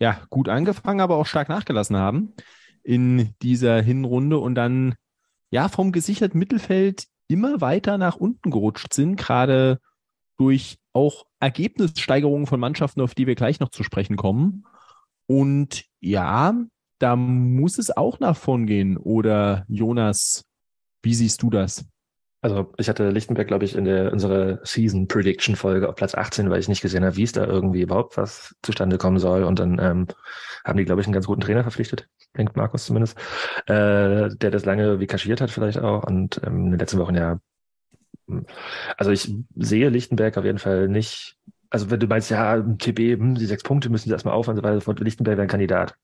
[0.00, 2.34] ja gut angefangen, aber auch stark nachgelassen haben
[2.82, 4.94] in dieser Hinrunde und dann
[5.50, 9.78] ja vom gesicherten Mittelfeld immer weiter nach unten gerutscht sind, gerade
[10.36, 14.64] durch auch Ergebnissteigerungen von Mannschaften, auf die wir gleich noch zu sprechen kommen.
[15.26, 16.54] Und ja,
[17.00, 18.96] da muss es auch nach vorn gehen.
[18.96, 20.44] Oder Jonas,
[21.02, 21.86] Wie siehst du das?
[22.42, 26.48] Also ich hatte Lichtenberg, glaube ich, in der unserer Season Prediction Folge auf Platz 18,
[26.50, 29.44] weil ich nicht gesehen habe, wie es da irgendwie überhaupt was zustande kommen soll.
[29.44, 30.06] Und dann ähm,
[30.64, 33.18] haben die, glaube ich, einen ganz guten Trainer verpflichtet, denkt Markus zumindest,
[33.66, 37.14] äh, der das lange wie kaschiert hat vielleicht auch und ähm, in den letzten Wochen
[37.14, 37.40] ja.
[38.28, 38.46] hm.
[38.96, 41.36] Also ich sehe Lichtenberg auf jeden Fall nicht.
[41.70, 44.62] Also wenn du meinst, ja, TB, hm, die sechs Punkte müssen sie erstmal aufhören, so
[44.62, 45.96] weiter, Lichtenberg wäre ein Kandidat.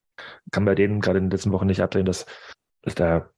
[0.50, 2.26] Kann bei denen gerade in den letzten Wochen nicht abdrehen, dass,
[2.82, 3.30] dass da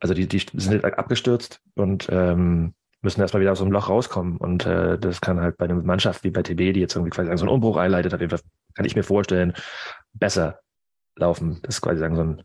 [0.00, 4.36] also die, die sind abgestürzt und ähm, müssen erstmal wieder aus so einem Loch rauskommen.
[4.36, 7.36] Und äh, das kann halt bei einer Mannschaft wie bei TB, die jetzt irgendwie quasi
[7.36, 8.40] so einen Umbruch einleitet, auf jeden Fall,
[8.74, 9.54] kann ich mir vorstellen,
[10.12, 10.60] besser
[11.16, 11.60] laufen.
[11.62, 12.42] Das ist quasi so ein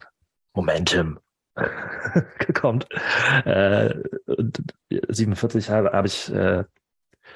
[0.54, 1.20] Momentum
[2.54, 2.88] kommt.
[3.46, 6.64] Äh, und 47 habe, habe ich äh,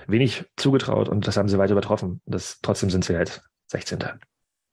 [0.07, 2.21] wenig zugetraut und das haben sie weit übertroffen.
[2.25, 3.99] Das, trotzdem sind sie halt 16.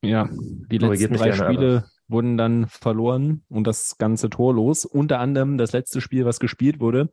[0.04, 0.28] Ja,
[0.70, 4.84] die letzten drei Spiele wurden dann verloren und das ganze torlos.
[4.84, 7.10] Unter anderem das letzte Spiel, was gespielt wurde,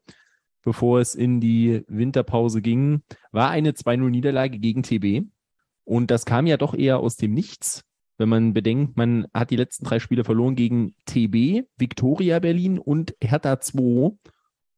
[0.64, 5.28] bevor es in die Winterpause ging, war eine 2-0-Niederlage gegen TB.
[5.84, 7.84] Und das kam ja doch eher aus dem Nichts,
[8.18, 13.16] wenn man bedenkt, man hat die letzten drei Spiele verloren gegen TB, Viktoria Berlin und
[13.22, 14.12] Hertha 2.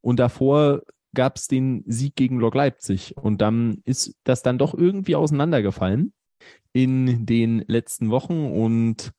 [0.01, 3.17] Und davor gab es den Sieg gegen Lok Leipzig.
[3.17, 6.13] Und dann ist das dann doch irgendwie auseinandergefallen
[6.73, 8.51] in den letzten Wochen.
[8.51, 9.11] Und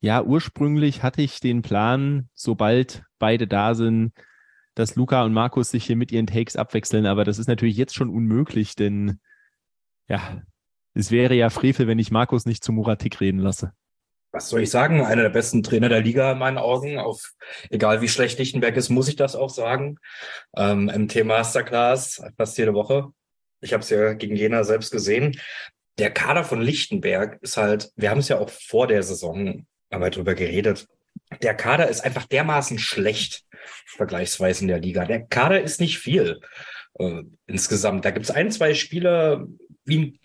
[0.00, 4.12] ja, ursprünglich hatte ich den Plan, sobald beide da sind,
[4.74, 7.06] dass Luca und Markus sich hier mit ihren Takes abwechseln.
[7.06, 9.20] Aber das ist natürlich jetzt schon unmöglich, denn
[10.08, 10.42] ja,
[10.94, 13.72] es wäre ja Frevel, wenn ich Markus nicht zu Muratik reden lasse.
[14.32, 15.02] Was soll ich sagen?
[15.02, 16.98] Einer der besten Trainer der Liga in meinen Augen.
[16.98, 17.34] Auf
[17.68, 19.98] egal wie schlecht Lichtenberg ist, muss ich das auch sagen.
[20.56, 23.08] Ähm, MT Masterclass fast jede Woche.
[23.60, 25.38] Ich habe es ja gegen Jena selbst gesehen.
[25.98, 30.10] Der Kader von Lichtenberg ist halt, wir haben es ja auch vor der Saison wir
[30.10, 30.88] drüber geredet.
[31.42, 33.44] Der Kader ist einfach dermaßen schlecht,
[33.86, 35.04] vergleichsweise in der Liga.
[35.04, 36.40] Der Kader ist nicht viel
[36.98, 38.04] äh, insgesamt.
[38.04, 39.46] Da gibt es ein, zwei Spieler
[39.84, 40.18] wie ein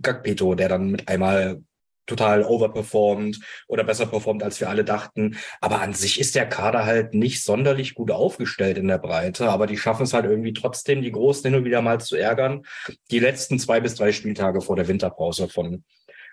[0.00, 1.62] Gagpeto, der dann mit einmal
[2.06, 5.36] total overperformt oder besser performt, als wir alle dachten.
[5.60, 9.48] Aber an sich ist der Kader halt nicht sonderlich gut aufgestellt in der Breite.
[9.48, 12.62] Aber die schaffen es halt irgendwie trotzdem, die Großen hin und wieder mal zu ärgern.
[13.10, 15.84] Die letzten zwei bis drei Spieltage vor der Winterpause von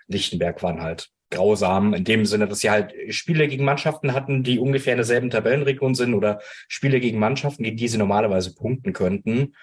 [0.08, 4.58] Lichtenberg waren halt grausam, in dem Sinne, dass sie halt Spiele gegen Mannschaften hatten, die
[4.58, 9.54] ungefähr in derselben Tabellenregion sind oder Spiele gegen Mannschaften, gegen die sie normalerweise punkten könnten.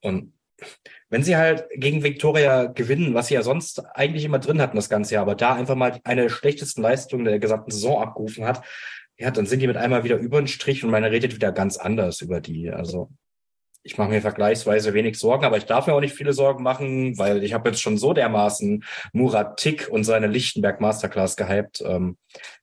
[0.00, 0.33] Und
[1.10, 4.88] wenn sie halt gegen Viktoria gewinnen, was sie ja sonst eigentlich immer drin hatten das
[4.88, 8.62] ganze Jahr, aber da einfach mal eine schlechtesten Leistungen der gesamten Saison abgerufen hat,
[9.16, 11.76] ja, dann sind die mit einmal wieder über den Strich und man redet wieder ganz
[11.76, 12.70] anders über die.
[12.70, 13.10] Also
[13.84, 17.16] ich mache mir vergleichsweise wenig Sorgen, aber ich darf mir auch nicht viele Sorgen machen,
[17.18, 21.82] weil ich habe jetzt schon so dermaßen Murat Tick und seine Lichtenberg Masterclass gehypt.
[21.86, 22.16] Ähm,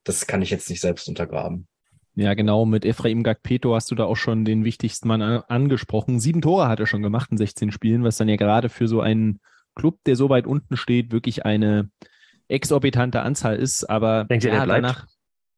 [0.03, 1.67] das kann ich jetzt nicht selbst untergraben.
[2.15, 2.65] Ja, genau.
[2.65, 6.19] Mit Ephraim Gagpeto hast du da auch schon den wichtigsten Mann an angesprochen.
[6.19, 8.99] Sieben Tore hat er schon gemacht in 16 Spielen, was dann ja gerade für so
[9.01, 9.39] einen
[9.75, 11.89] Club, der so weit unten steht, wirklich eine
[12.49, 13.85] exorbitante Anzahl ist.
[13.85, 14.83] Aber Denkt ihr, ja, der bleibt?
[14.83, 15.07] danach,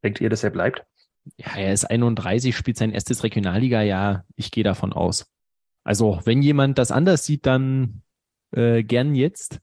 [0.04, 0.86] Denkt ihr, dass er bleibt?
[1.38, 4.26] ja, er ist 31, spielt sein erstes Regionalliga-Jahr.
[4.36, 5.26] Ich gehe davon aus.
[5.84, 8.04] Also, wenn jemand das anders sieht, dann
[8.52, 9.60] äh, gern jetzt.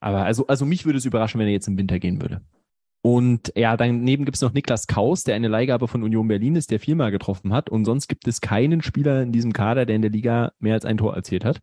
[0.00, 2.40] Aber also, also mich würde es überraschen, wenn er jetzt im Winter gehen würde.
[3.02, 6.70] Und ja, daneben gibt es noch Niklas Kaus, der eine Leihgabe von Union Berlin ist,
[6.70, 7.70] der viermal getroffen hat.
[7.70, 10.84] Und sonst gibt es keinen Spieler in diesem Kader, der in der Liga mehr als
[10.84, 11.60] ein Tor erzielt hat.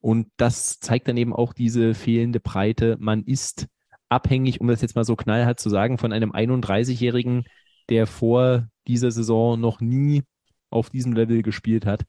[0.00, 2.96] Und das zeigt dann eben auch diese fehlende Breite.
[2.98, 3.66] Man ist
[4.08, 7.44] abhängig, um das jetzt mal so knallhart zu sagen, von einem 31-Jährigen,
[7.90, 10.22] der vor dieser Saison noch nie
[10.70, 12.04] auf diesem Level gespielt hat.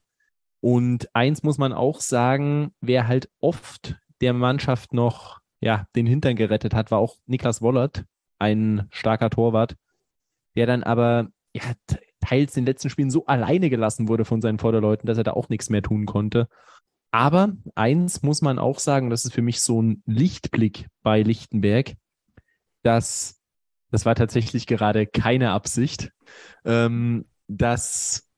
[0.60, 6.36] Und eins muss man auch sagen, wer halt oft der Mannschaft noch ja, den Hintern
[6.36, 8.04] gerettet hat, war auch Niklas Wollert,
[8.42, 9.76] ein starker Torwart,
[10.56, 11.62] der dann aber ja,
[12.20, 15.32] teils in den letzten Spielen so alleine gelassen wurde von seinen Vorderleuten, dass er da
[15.32, 16.48] auch nichts mehr tun konnte.
[17.12, 21.94] Aber eins muss man auch sagen, das ist für mich so ein Lichtblick bei Lichtenberg,
[22.82, 23.38] dass
[23.90, 26.10] das war tatsächlich gerade keine Absicht,
[26.64, 28.30] ähm, dass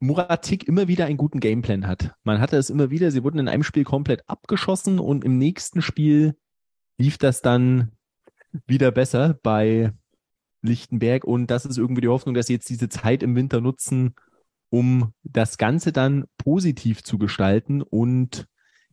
[0.00, 2.12] Muratik immer wieder einen guten Gameplan hat.
[2.22, 5.80] Man hatte es immer wieder, sie wurden in einem Spiel komplett abgeschossen und im nächsten
[5.80, 6.36] Spiel
[6.98, 7.92] lief das dann
[8.66, 9.92] wieder besser bei
[10.62, 14.14] Lichtenberg und das ist irgendwie die Hoffnung, dass sie jetzt diese Zeit im Winter nutzen,
[14.70, 18.46] um das Ganze dann positiv zu gestalten und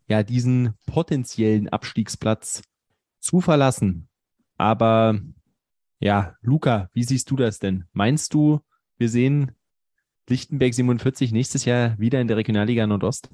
[0.07, 2.61] ja, diesen potenziellen Abstiegsplatz
[3.19, 4.07] zu verlassen.
[4.57, 5.19] Aber
[5.99, 7.85] ja, Luca, wie siehst du das denn?
[7.93, 8.59] Meinst du,
[8.97, 9.51] wir sehen
[10.29, 13.29] Lichtenberg 47 nächstes Jahr wieder in der Regionalliga Nordost?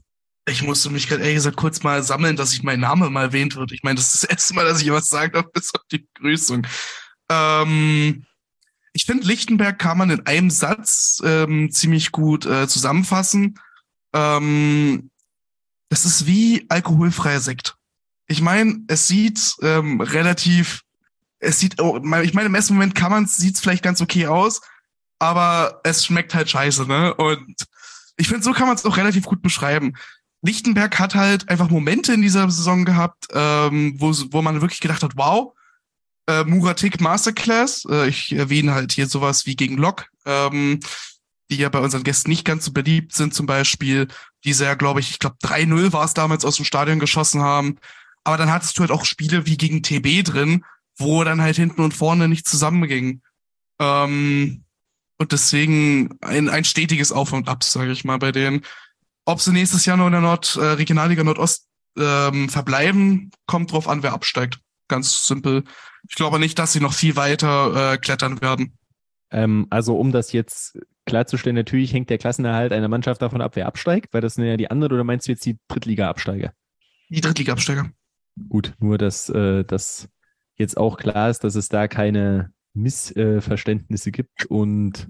[0.45, 3.55] Ich musste mich gerade ehrlich gesagt kurz mal sammeln, dass ich mein Name mal erwähnt
[3.55, 3.71] wird.
[3.71, 5.99] Ich meine, das ist das erste Mal, dass ich was sagen darf, bis auf die
[5.99, 6.65] Begrüßung.
[7.29, 8.25] Ähm,
[8.93, 13.59] ich finde, Lichtenberg kann man in einem Satz ähm, ziemlich gut äh, zusammenfassen.
[14.13, 15.11] ähm,
[15.89, 17.75] das ist wie alkoholfreier Sekt.
[18.27, 20.83] Ich meine, es sieht ähm, relativ,
[21.39, 24.27] es sieht, oh, ich meine, im ersten Moment kann man sieht es vielleicht ganz okay
[24.27, 24.61] aus,
[25.19, 27.13] aber es schmeckt halt scheiße, ne?
[27.15, 27.67] Und
[28.15, 29.97] ich finde, so kann man es auch relativ gut beschreiben.
[30.41, 35.03] Lichtenberg hat halt einfach Momente in dieser Saison gehabt, ähm, wo, wo man wirklich gedacht
[35.03, 35.53] hat, wow,
[36.27, 37.85] äh, Muratik Masterclass.
[37.89, 40.79] Äh, ich erwähne halt hier sowas wie gegen Lok, ähm,
[41.49, 44.07] die ja bei unseren Gästen nicht ganz so beliebt sind, zum Beispiel,
[44.43, 47.77] die sehr, glaube ich, ich glaube 3-0 war es damals aus dem Stadion geschossen haben.
[48.23, 50.63] Aber dann hattest du halt auch Spiele wie gegen TB drin,
[50.97, 53.21] wo dann halt hinten und vorne nicht zusammenging.
[53.79, 54.63] Ähm,
[55.17, 58.63] und deswegen ein, ein stetiges Auf und Ab, sage ich mal, bei denen.
[59.31, 61.65] Ob sie nächstes Jahr noch in der Nord, äh, Regionalliga Nordost
[61.97, 64.59] ähm, verbleiben, kommt drauf an, wer absteigt.
[64.89, 65.63] Ganz simpel.
[66.09, 68.77] Ich glaube nicht, dass sie noch viel weiter äh, klettern werden.
[69.31, 73.67] Ähm, also um das jetzt klarzustellen, natürlich hängt der Klassenerhalt einer Mannschaft davon ab, wer
[73.67, 76.51] absteigt, weil das sind ja die anderen, oder meinst du jetzt die Drittliga-Absteiger?
[77.07, 77.89] Die Drittliga-Absteiger.
[78.49, 80.09] Gut, nur dass äh, das
[80.57, 85.07] jetzt auch klar ist, dass es da keine Missverständnisse gibt und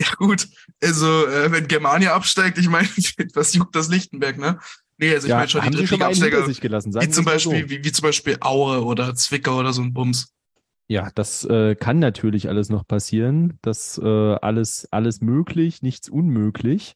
[0.00, 0.48] ja gut,
[0.82, 2.88] also äh, wenn Germania absteigt, ich meine,
[3.34, 4.58] was juckt das Lichtenberg, ne?
[4.98, 7.50] Nee, also ich ja, meine schon die Drittliga-Absteiger, hinter sich gelassen, wie zum mal so.
[7.50, 10.32] Beispiel, wie, wie zum Beispiel Aue oder Zwickau oder so ein Bums.
[10.86, 13.58] Ja, das äh, kann natürlich alles noch passieren.
[13.62, 16.94] Das äh, alles, alles möglich, nichts unmöglich.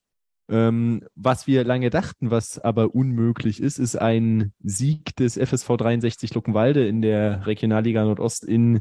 [0.50, 6.34] Ähm, was wir lange dachten, was aber unmöglich ist, ist ein Sieg des FSV 63
[6.34, 8.80] Luckenwalde in der Regionalliga Nordost in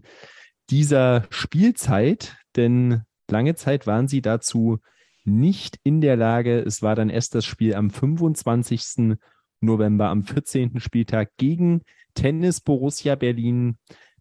[0.69, 4.79] dieser Spielzeit, denn lange Zeit waren sie dazu
[5.23, 6.59] nicht in der Lage.
[6.59, 9.17] Es war dann erst das Spiel am 25.
[9.59, 10.79] November, am 14.
[10.79, 11.81] Spieltag gegen
[12.13, 13.77] Tennis Borussia Berlin,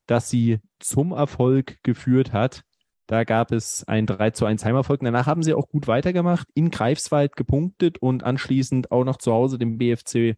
[0.06, 2.62] das sie zum Erfolg geführt hat.
[3.06, 5.00] Da gab es ein 3 zu 1 Heimerfolg.
[5.00, 9.58] Danach haben sie auch gut weitergemacht, in Greifswald gepunktet und anschließend auch noch zu Hause
[9.58, 10.36] den BFC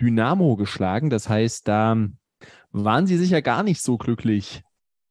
[0.00, 1.08] Dynamo geschlagen.
[1.08, 1.96] Das heißt, da
[2.70, 4.62] waren sie sicher gar nicht so glücklich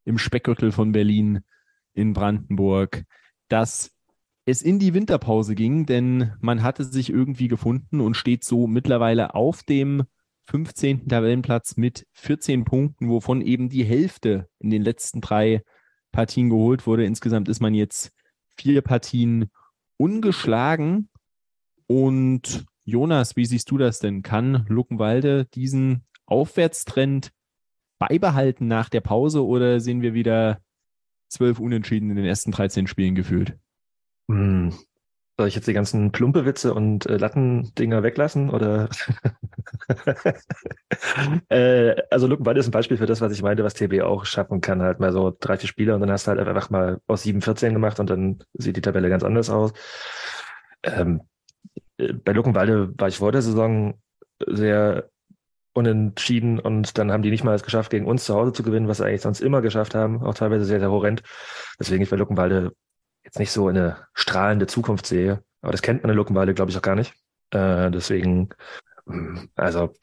[0.06, 1.42] im Speckgürtel von Berlin
[1.94, 3.04] in Brandenburg,
[3.48, 3.92] dass
[4.46, 9.36] es in die Winterpause ging, denn man hatte sich irgendwie gefunden und steht so mittlerweile
[9.36, 10.04] auf dem
[10.46, 11.08] 15.
[11.08, 15.64] Tabellenplatz mit 14 Punkten, wovon eben die Hälfte in den letzten drei
[16.12, 17.06] Partien geholt wurde.
[17.06, 18.12] Insgesamt ist man jetzt
[18.58, 19.50] vier Partien
[19.98, 21.10] ungeschlagen.
[21.88, 24.24] Und Jonas, wie siehst du das denn?
[24.24, 27.32] Kann Luckenwalde diesen Aufwärtstrend
[28.00, 30.60] beibehalten nach der Pause oder sehen wir wieder
[31.32, 33.58] zwölf Unentschieden in den ersten 13 Spielen gefühlt?
[34.30, 34.74] Hm.
[35.38, 38.90] Soll ich jetzt die ganzen Plumpewitze und äh, Lattendinger weglassen oder?
[41.50, 44.62] äh, also Luckenwald ist ein Beispiel für das, was ich meinte, was TB auch schaffen
[44.62, 44.82] kann.
[44.82, 47.42] Halt mal so drei, vier Spiele und dann hast du halt einfach mal aus 7,
[47.42, 49.74] 14 gemacht und dann sieht die Tabelle ganz anders aus.
[50.84, 51.22] Ähm,
[51.98, 54.00] äh, bei Luckenwalde war ich vor der Saison
[54.46, 55.10] sehr
[55.74, 58.88] unentschieden und dann haben die nicht mal es geschafft, gegen uns zu Hause zu gewinnen,
[58.88, 61.24] was sie eigentlich sonst immer geschafft haben, auch teilweise sehr, sehr horrend.
[61.80, 62.74] Deswegen ich bei Luckenwalde
[63.24, 65.44] jetzt nicht so eine strahlende Zukunft sehe.
[65.62, 67.14] Aber das kennt man in Luckenwalde, glaube ich, auch gar nicht.
[67.52, 68.50] Äh, deswegen,
[69.06, 69.94] mh, also,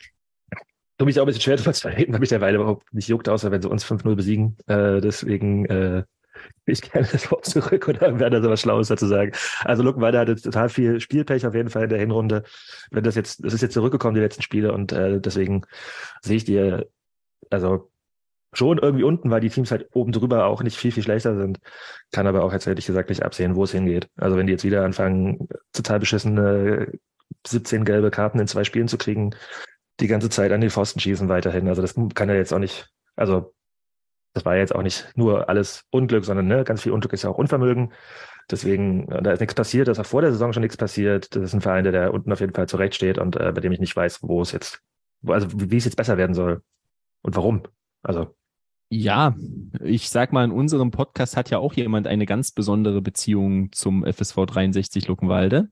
[0.98, 3.09] tu mich auch ein bisschen schwer darüber zu reden, weil mich der Weile überhaupt nicht
[3.09, 4.57] juckt, außer wenn sie uns 5-0 besiegen.
[4.66, 6.04] Äh, deswegen, äh,
[6.66, 9.32] ich gerne das Wort zurück oder wäre da so was Schlaues dazu sagen.
[9.64, 12.44] Also Luckenwalde hatte total viel Spielpech auf jeden Fall in der Hinrunde.
[12.90, 15.62] Wenn das jetzt, das ist jetzt zurückgekommen, die letzten Spiele, und äh, deswegen
[16.22, 16.82] sehe ich die,
[17.50, 17.90] also
[18.52, 21.61] schon irgendwie unten, weil die Teams halt oben drüber auch nicht viel, viel schlechter sind.
[22.12, 24.08] Kann aber auch jetzt ehrlich gesagt nicht absehen, wo es hingeht.
[24.16, 26.92] Also wenn die jetzt wieder anfangen, total beschissene
[27.46, 29.34] 17 gelbe Karten in zwei Spielen zu kriegen,
[30.00, 31.68] die ganze Zeit an die Pfosten schießen weiterhin.
[31.68, 33.54] Also das kann ja jetzt auch nicht, also
[34.35, 37.31] das war jetzt auch nicht nur alles Unglück, sondern ne, ganz viel Unglück ist ja
[37.31, 37.93] auch Unvermögen.
[38.51, 41.35] Deswegen, äh, da ist nichts passiert, da ist auch vor der Saison schon nichts passiert.
[41.35, 43.73] Das ist ein Verein, der da unten auf jeden Fall zurechtsteht und äh, bei dem
[43.73, 44.81] ich nicht weiß, wo es jetzt,
[45.27, 46.62] also wie es jetzt besser werden soll
[47.23, 47.62] und warum.
[48.03, 48.35] Also
[48.91, 49.35] Ja,
[49.83, 54.05] ich sag mal, in unserem Podcast hat ja auch jemand eine ganz besondere Beziehung zum
[54.05, 55.69] FSV 63 Luckenwalde.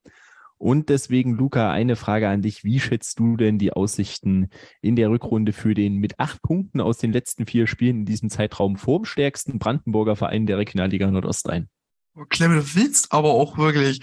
[0.59, 2.65] Und deswegen, Luca, eine Frage an dich.
[2.65, 4.49] Wie schätzt du denn die Aussichten
[4.81, 8.31] in der Rückrunde für den mit acht Punkten aus den letzten vier Spielen in diesem
[8.31, 11.69] Zeitraum formstärksten Brandenburger Verein der Regionalliga Nordost ein?
[12.15, 14.01] Oh, Clem, du willst aber auch wirklich.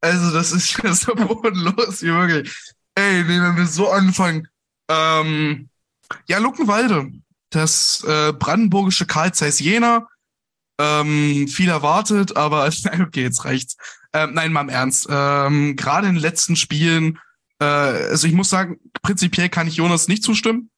[0.00, 2.52] Also, das ist ja so bodenlos hier wirklich.
[2.96, 4.48] Ey, wenn wir so anfangen.
[4.88, 5.68] Ähm,
[6.26, 7.12] ja, Luckenwalde.
[7.50, 10.08] Das äh, brandenburgische Karl Zeiss Jena.
[10.80, 12.68] Ähm, viel erwartet, aber
[13.00, 13.76] okay, jetzt reicht's.
[14.14, 15.08] Ähm, nein, mal im Ernst.
[15.10, 17.18] Ähm, Gerade in den letzten Spielen,
[17.58, 20.70] äh, also ich muss sagen, prinzipiell kann ich Jonas nicht zustimmen.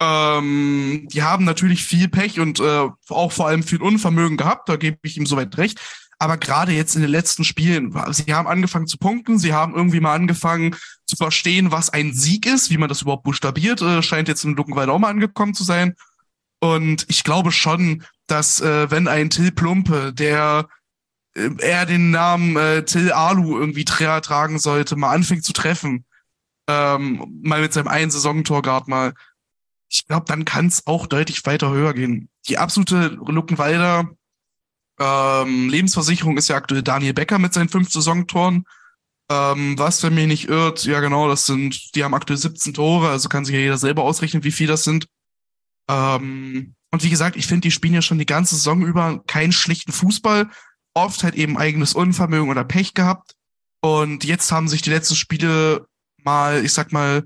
[0.00, 4.76] Ähm, die haben natürlich viel Pech und äh, auch vor allem viel Unvermögen gehabt, da
[4.76, 5.78] gebe ich ihm soweit recht.
[6.18, 10.00] Aber gerade jetzt in den letzten Spielen, sie haben angefangen zu punkten, sie haben irgendwie
[10.00, 10.74] mal angefangen
[11.06, 14.56] zu verstehen, was ein Sieg ist, wie man das überhaupt buchstabiert, äh, scheint jetzt in
[14.56, 15.94] Luckenwald auch mal angekommen zu sein.
[16.60, 20.68] Und ich glaube schon, dass äh, wenn ein Till Plumpe, der
[21.34, 26.04] äh, eher den Namen äh, Till Alu irgendwie tra tragen sollte, mal anfängt zu treffen,
[26.68, 29.14] ähm, mal mit seinem einen Saisontor gerade mal,
[29.88, 32.28] ich glaube, dann kann es auch deutlich weiter höher gehen.
[32.48, 34.08] Die absolute Luckenwalder
[35.00, 38.64] ähm, Lebensversicherung ist ja aktuell Daniel Becker mit seinen fünf Saisontoren.
[39.30, 43.08] Ähm, was, wenn mich nicht irrt, ja genau, das sind, die haben aktuell 17 Tore,
[43.08, 45.06] also kann sich ja jeder selber ausrechnen, wie viel das sind.
[45.88, 49.52] Ähm, und wie gesagt, ich finde, die spielen ja schon die ganze Saison über keinen
[49.52, 50.50] schlichten Fußball,
[50.94, 53.34] oft halt eben eigenes Unvermögen oder Pech gehabt.
[53.80, 55.86] Und jetzt haben sich die letzten Spiele
[56.22, 57.24] mal, ich sag mal,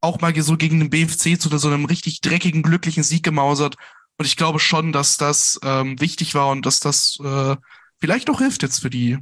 [0.00, 3.76] auch mal so gegen den BFC zu so einem richtig dreckigen, glücklichen Sieg gemausert.
[4.18, 7.56] Und ich glaube schon, dass das ähm, wichtig war und dass das äh,
[7.98, 9.18] vielleicht auch hilft jetzt für die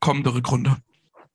[0.00, 0.76] kommende Rückrunde.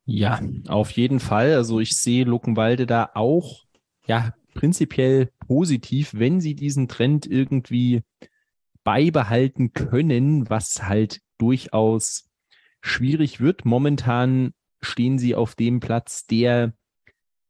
[0.06, 1.54] Ja, auf jeden Fall.
[1.54, 3.64] Also ich sehe Luckenwalde da auch,
[4.06, 8.04] ja, prinzipiell positiv, wenn sie diesen Trend irgendwie
[8.84, 12.30] beibehalten können, was halt durchaus
[12.82, 13.66] schwierig wird.
[13.66, 16.74] Momentan stehen sie auf dem Platz, der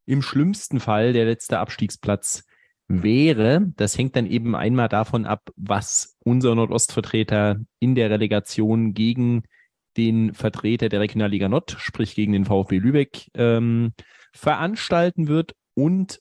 [0.06, 2.44] im schlimmsten Fall der letzte Abstiegsplatz
[2.88, 3.72] wäre.
[3.76, 9.44] Das hängt dann eben einmal davon ab, was unser Nordostvertreter in der Relegation gegen
[9.96, 13.92] den Vertreter der Regionalliga Nord, sprich gegen den VfB Lübeck, ähm,
[14.32, 16.20] veranstalten wird und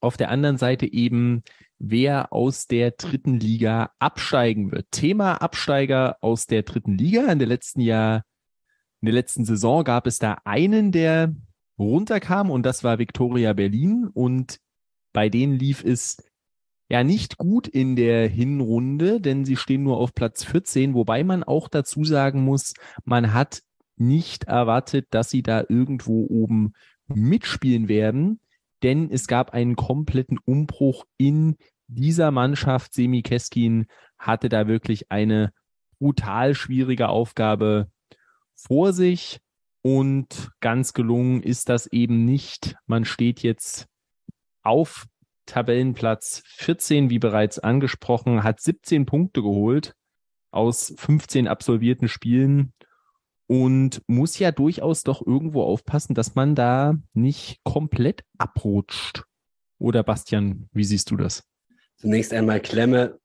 [0.00, 1.42] auf der anderen Seite eben,
[1.78, 4.90] wer aus der dritten Liga absteigen wird.
[4.90, 7.30] Thema Absteiger aus der dritten Liga.
[7.30, 8.24] In der letzten Jahr,
[9.00, 11.34] in der letzten Saison gab es da einen, der
[11.78, 14.58] runterkam und das war Viktoria Berlin und
[15.12, 16.16] bei denen lief es
[16.88, 21.44] ja nicht gut in der Hinrunde, denn sie stehen nur auf Platz 14, wobei man
[21.44, 23.62] auch dazu sagen muss, man hat
[23.96, 26.72] nicht erwartet, dass sie da irgendwo oben
[27.06, 28.40] mitspielen werden,
[28.82, 32.92] denn es gab einen kompletten Umbruch in dieser Mannschaft.
[32.94, 33.86] Semi Keskin
[34.18, 35.52] hatte da wirklich eine
[35.98, 37.90] brutal schwierige Aufgabe
[38.54, 39.40] vor sich
[39.82, 42.76] und ganz gelungen ist das eben nicht.
[42.86, 43.86] Man steht jetzt
[44.62, 45.06] auf
[45.46, 49.94] Tabellenplatz 14, wie bereits angesprochen, hat 17 Punkte geholt
[50.50, 52.72] aus 15 absolvierten Spielen
[53.48, 59.24] und muss ja durchaus doch irgendwo aufpassen, dass man da nicht komplett abrutscht.
[59.78, 61.42] Oder Bastian, wie siehst du das?
[61.96, 63.18] Zunächst einmal Klemme,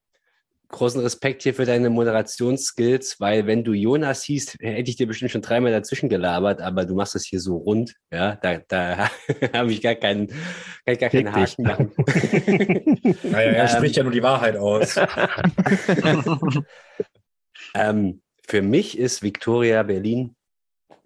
[0.68, 5.30] großen Respekt hier für deine Moderationsskills, weil wenn du Jonas hieß, hätte ich dir bestimmt
[5.30, 9.10] schon dreimal dazwischen gelabert, aber du machst das hier so rund, ja, da, da
[9.52, 10.28] habe ich gar keinen,
[10.86, 11.92] kann gar keinen Haken machen.
[13.22, 14.96] naja, er spricht ja nur die Wahrheit aus.
[17.74, 20.34] ähm, für mich ist Victoria Berlin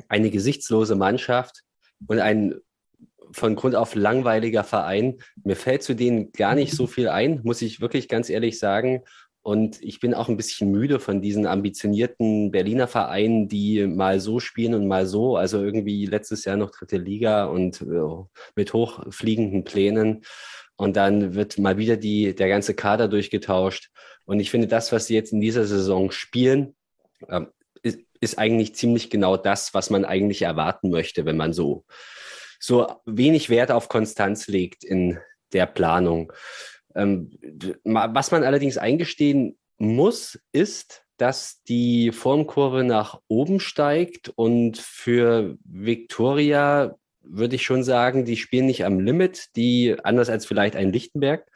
[0.09, 1.63] eine gesichtslose Mannschaft
[2.07, 2.55] und ein
[3.31, 5.19] von Grund auf langweiliger Verein.
[5.45, 9.03] Mir fällt zu denen gar nicht so viel ein, muss ich wirklich ganz ehrlich sagen.
[9.43, 14.41] Und ich bin auch ein bisschen müde von diesen ambitionierten Berliner Vereinen, die mal so
[14.41, 15.37] spielen und mal so.
[15.37, 18.25] Also irgendwie letztes Jahr noch dritte Liga und äh,
[18.57, 20.23] mit hochfliegenden Plänen.
[20.77, 23.91] Und dann wird mal wieder die, der ganze Kader durchgetauscht.
[24.25, 26.75] Und ich finde, das, was sie jetzt in dieser Saison spielen,
[27.27, 27.43] äh,
[27.83, 31.85] ist, ist eigentlich ziemlich genau das, was man eigentlich erwarten möchte, wenn man so,
[32.61, 35.19] so wenig Wert auf Konstanz legt in
[35.53, 36.33] der Planung.
[36.95, 37.31] Ähm,
[37.85, 46.97] was man allerdings eingestehen muss, ist, dass die Formkurve nach oben steigt und für Victoria
[47.21, 51.47] würde ich schon sagen, die spielen nicht am Limit, die anders als vielleicht ein Lichtenberg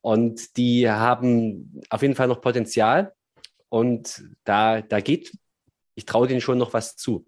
[0.00, 3.12] und die haben auf jeden Fall noch Potenzial
[3.70, 5.32] und da, da geht,
[5.94, 7.26] ich traue denen schon noch was zu.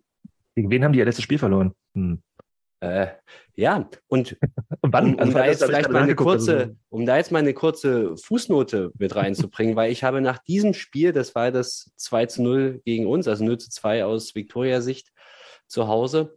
[0.55, 1.73] Gegen wen haben die ihr letztes Spiel verloren?
[1.95, 2.23] Hm.
[2.81, 3.07] Äh,
[3.55, 4.37] ja, und, und
[4.83, 5.07] wann?
[5.07, 6.77] Um, um also, da jetzt vielleicht mal eine kurze, also.
[6.91, 11.13] um da jetzt mal eine kurze Fußnote mit reinzubringen, weil ich habe nach diesem Spiel,
[11.13, 15.13] das war das 2 zu 0 gegen uns, also 0 zu 2 aus Viktoria-Sicht
[15.69, 16.37] zu Hause,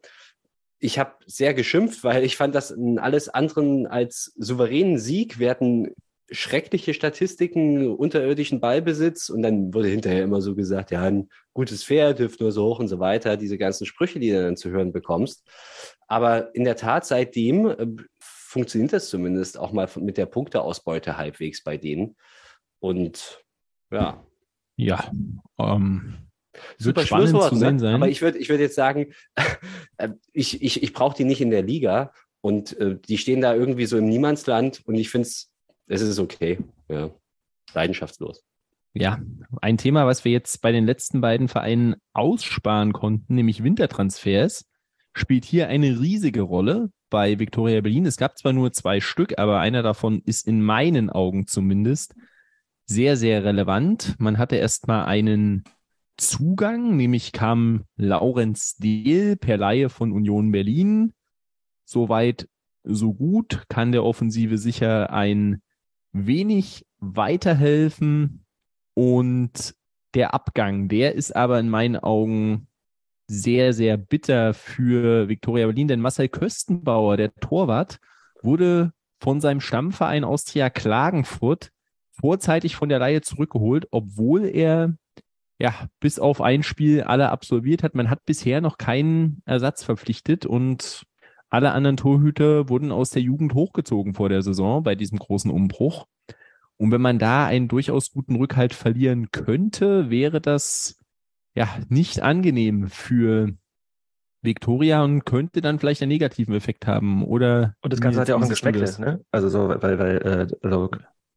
[0.80, 5.40] ich habe sehr geschimpft, weil ich fand das alles anderen als souveränen Sieg.
[5.40, 5.96] Wir hatten
[6.32, 12.20] schreckliche Statistiken, unterirdischen Ballbesitz und dann wurde hinterher immer so gesagt, ja, ein gutes Pferd
[12.20, 14.92] hüpft nur so hoch und so weiter, diese ganzen Sprüche, die du dann zu hören
[14.92, 15.48] bekommst.
[16.08, 17.88] Aber in der Tat, seitdem äh,
[18.20, 22.16] funktioniert das zumindest auch mal mit der Punkteausbeute halbwegs bei denen.
[22.80, 23.44] Und
[23.92, 24.26] ja.
[24.78, 25.12] Ja,
[25.60, 26.16] ähm,
[26.78, 27.80] Super spannend Schlusswort, zu sehen ne?
[27.80, 27.96] sein.
[27.96, 29.14] Aber ich würde ich würd jetzt sagen,
[29.98, 32.12] äh, ich, ich, ich brauche die nicht in der Liga
[32.42, 35.52] und äh, die stehen da irgendwie so im Niemandsland und ich finde es
[35.88, 36.60] es ist okay.
[36.90, 37.10] Ja.
[37.74, 38.44] Leidenschaftslos.
[38.94, 39.20] Ja,
[39.62, 44.66] ein Thema, was wir jetzt bei den letzten beiden Vereinen aussparen konnten, nämlich Wintertransfers,
[45.14, 48.06] spielt hier eine riesige Rolle bei Victoria Berlin.
[48.06, 52.16] Es gab zwar nur zwei Stück, aber einer davon ist in meinen Augen zumindest
[52.86, 54.16] sehr, sehr relevant.
[54.18, 55.66] Man hatte erstmal einen
[56.18, 61.14] Zugang, nämlich kam Laurenz Dehl per Laie von Union Berlin.
[61.84, 62.48] Soweit,
[62.84, 65.62] so gut, kann der Offensive sicher ein
[66.16, 68.46] wenig weiterhelfen.
[68.94, 69.76] Und
[70.14, 72.68] der Abgang, der ist aber in meinen Augen
[73.28, 78.00] sehr, sehr bitter für Viktoria Berlin, denn Marcel Köstenbauer, der Torwart,
[78.42, 81.72] wurde von seinem Stammverein Austria Klagenfurt
[82.12, 84.96] vorzeitig von der Leihe zurückgeholt, obwohl er
[85.60, 87.96] ja bis auf ein Spiel alle absolviert hat.
[87.96, 91.04] Man hat bisher noch keinen Ersatz verpflichtet und
[91.56, 96.06] alle anderen Torhüter wurden aus der Jugend hochgezogen vor der Saison bei diesem großen Umbruch.
[96.78, 101.00] Und wenn man da einen durchaus guten Rückhalt verlieren könnte, wäre das
[101.54, 103.54] ja nicht angenehm für
[104.42, 107.24] Viktoria und könnte dann vielleicht einen negativen Effekt haben.
[107.26, 109.22] Oder und das Ganze hat ja auch ein Geschmäckle, ne?
[109.32, 110.92] Also so, weil, weil äh, also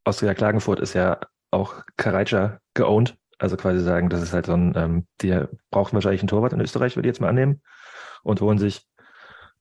[0.04, 3.16] Austria Klagenfurt ist ja auch Karaja geowned.
[3.38, 5.40] Also quasi sagen, das ist halt so ein, ähm, die
[5.70, 7.62] brauchen wahrscheinlich einen Torwart in Österreich, würde ich jetzt mal annehmen.
[8.24, 8.84] Und holen sich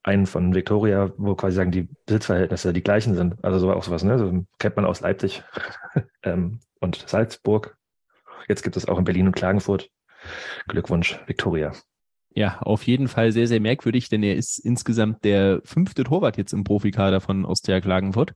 [0.07, 3.43] einen von Victoria, wo quasi sagen, die Besitzverhältnisse die gleichen sind.
[3.43, 4.17] Also so auch sowas, ne?
[4.17, 5.43] So kennt man aus Leipzig
[6.23, 7.77] ähm, und Salzburg.
[8.47, 9.89] Jetzt gibt es auch in Berlin und Klagenfurt.
[10.67, 11.73] Glückwunsch, Victoria.
[12.33, 16.53] Ja, auf jeden Fall sehr, sehr merkwürdig, denn er ist insgesamt der fünfte Torwart jetzt
[16.53, 18.33] im Profikader von Austria Klagenfurt.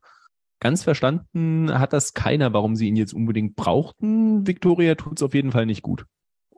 [0.59, 4.45] Ganz verstanden hat das keiner, warum sie ihn jetzt unbedingt brauchten.
[4.45, 6.05] Victoria tut es auf jeden Fall nicht gut.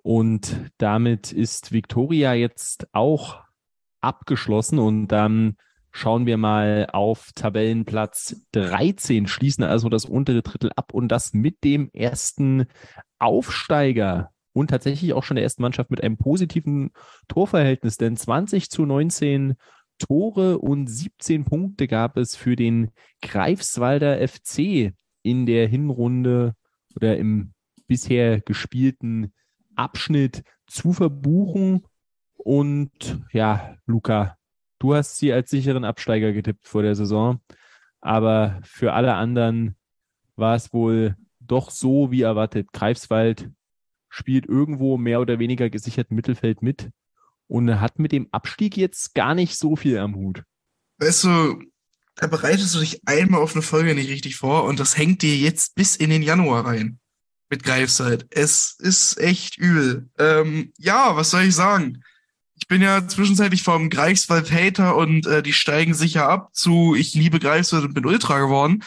[0.02, 3.43] Und damit ist Victoria jetzt auch
[4.04, 5.58] abgeschlossen und dann
[5.92, 11.64] schauen wir mal auf Tabellenplatz 13, schließen also das untere Drittel ab und das mit
[11.64, 12.66] dem ersten
[13.20, 16.92] Aufsteiger und tatsächlich auch schon der ersten Mannschaft mit einem positiven
[17.28, 19.56] Torverhältnis, denn 20 zu 19
[20.00, 22.92] Tore und 17 Punkte gab es für den
[23.22, 26.56] Greifswalder FC in der Hinrunde
[26.96, 27.54] oder im
[27.88, 29.34] bisher gespielten
[29.76, 31.86] Abschnitt zu verbuchen.
[32.44, 34.38] Und ja, Luca,
[34.80, 37.40] du hast sie als sicheren Absteiger getippt vor der Saison.
[38.02, 39.78] Aber für alle anderen
[40.36, 42.74] war es wohl doch so wie erwartet.
[42.74, 43.50] Greifswald
[44.10, 46.90] spielt irgendwo mehr oder weniger gesichert Mittelfeld mit
[47.48, 50.44] und hat mit dem Abstieg jetzt gar nicht so viel am Hut.
[50.98, 51.64] Weißt du,
[52.16, 55.36] da bereitest du dich einmal auf eine Folge nicht richtig vor und das hängt dir
[55.36, 57.00] jetzt bis in den Januar rein
[57.50, 58.28] mit Greifswald.
[58.32, 60.10] Es ist echt übel.
[60.20, 62.04] Ähm, ja, was soll ich sagen?
[62.64, 67.38] Ich bin ja zwischenzeitlich vom Greifswald-Hater und äh, die steigen sicher ab zu ich liebe
[67.38, 68.86] Greifswald und bin Ultra geworden.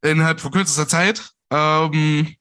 [0.00, 1.34] Innerhalb von kürzester Zeit.
[1.50, 2.36] Ähm,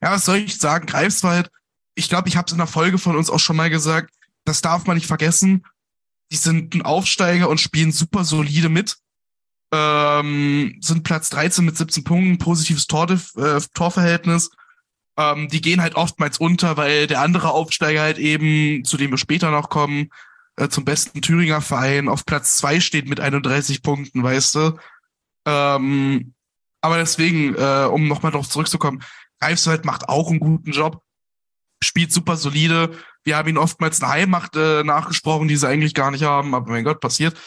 [0.00, 0.86] ja, was soll ich sagen?
[0.86, 1.50] Greifswald,
[1.96, 4.62] ich glaube, ich habe es in der Folge von uns auch schon mal gesagt, das
[4.62, 5.64] darf man nicht vergessen.
[6.30, 8.98] Die sind ein Aufsteiger und spielen super solide mit.
[9.72, 14.50] Ähm, sind Platz 13 mit 17 Punkten, positives Tor, äh, Torverhältnis.
[15.16, 19.18] Ähm, die gehen halt oftmals unter, weil der andere Aufsteiger halt eben, zu dem wir
[19.18, 20.10] später noch kommen,
[20.56, 24.78] äh, zum besten Thüringer Verein auf Platz zwei steht mit 31 Punkten, weißt du.
[25.46, 26.34] Ähm,
[26.80, 29.02] aber deswegen, äh, um nochmal darauf zurückzukommen,
[29.40, 31.02] Greifswald macht auch einen guten Job,
[31.82, 32.90] spielt super solide.
[33.24, 36.70] Wir haben ihn oftmals eine Heimmacht äh, nachgesprochen, die sie eigentlich gar nicht haben, aber
[36.70, 37.38] mein Gott, passiert.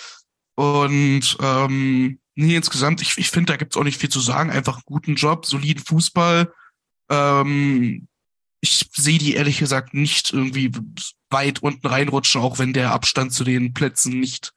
[0.55, 4.49] Und ähm, nee, insgesamt, ich, ich finde, da gibt's auch nicht viel zu sagen.
[4.49, 6.51] Einfach einen guten Job, soliden Fußball,
[7.09, 8.07] ähm,
[8.61, 10.71] ich sehe die ehrlich gesagt nicht irgendwie
[11.29, 14.53] weit unten reinrutschen, auch wenn der Abstand zu den Plätzen nicht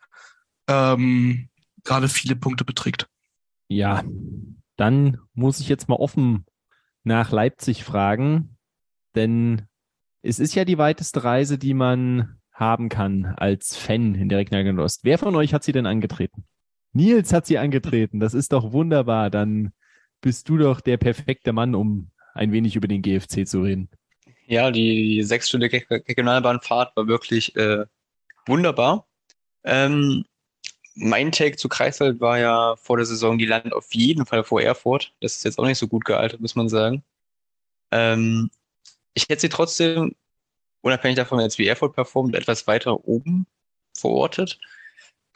[0.68, 1.48] ähm,
[1.84, 3.09] gerade viele Punkte beträgt.
[3.68, 4.03] Ja,
[4.76, 6.46] dann muss ich jetzt mal offen
[7.05, 8.57] nach Leipzig fragen,
[9.14, 9.62] denn
[10.22, 14.82] es ist ja die weiteste Reise, die man haben kann als Fan in der Regionalliga
[14.82, 15.01] Ost.
[15.03, 16.44] Wer von euch hat sie denn angetreten?
[16.92, 18.20] Nils hat sie angetreten.
[18.20, 19.30] Das ist doch wunderbar.
[19.30, 19.72] Dann
[20.20, 23.89] bist du doch der perfekte Mann, um ein wenig über den GFC zu reden.
[24.47, 27.87] Ja, die, die sechsstündige Regionalbahnfahrt war wirklich äh,
[28.47, 29.07] wunderbar.
[29.62, 30.24] Ähm,
[30.95, 34.61] mein Take zu Kreiswald war ja vor der Saison, die landen auf jeden Fall vor
[34.61, 35.12] Erfurt.
[35.20, 37.05] Das ist jetzt auch nicht so gut gealtert, muss man sagen.
[37.91, 38.51] Ähm,
[39.14, 40.14] ich hätte sie trotzdem,
[40.83, 43.47] unabhängig davon, jetzt wie Erfurt performt, etwas weiter oben
[43.97, 44.59] verortet.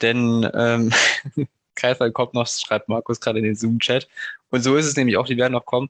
[0.01, 0.91] Denn ähm,
[1.75, 4.07] Kreiswald kommt noch, schreibt Markus gerade in den Zoom-Chat.
[4.49, 5.89] Und so ist es nämlich auch, die werden noch kommen.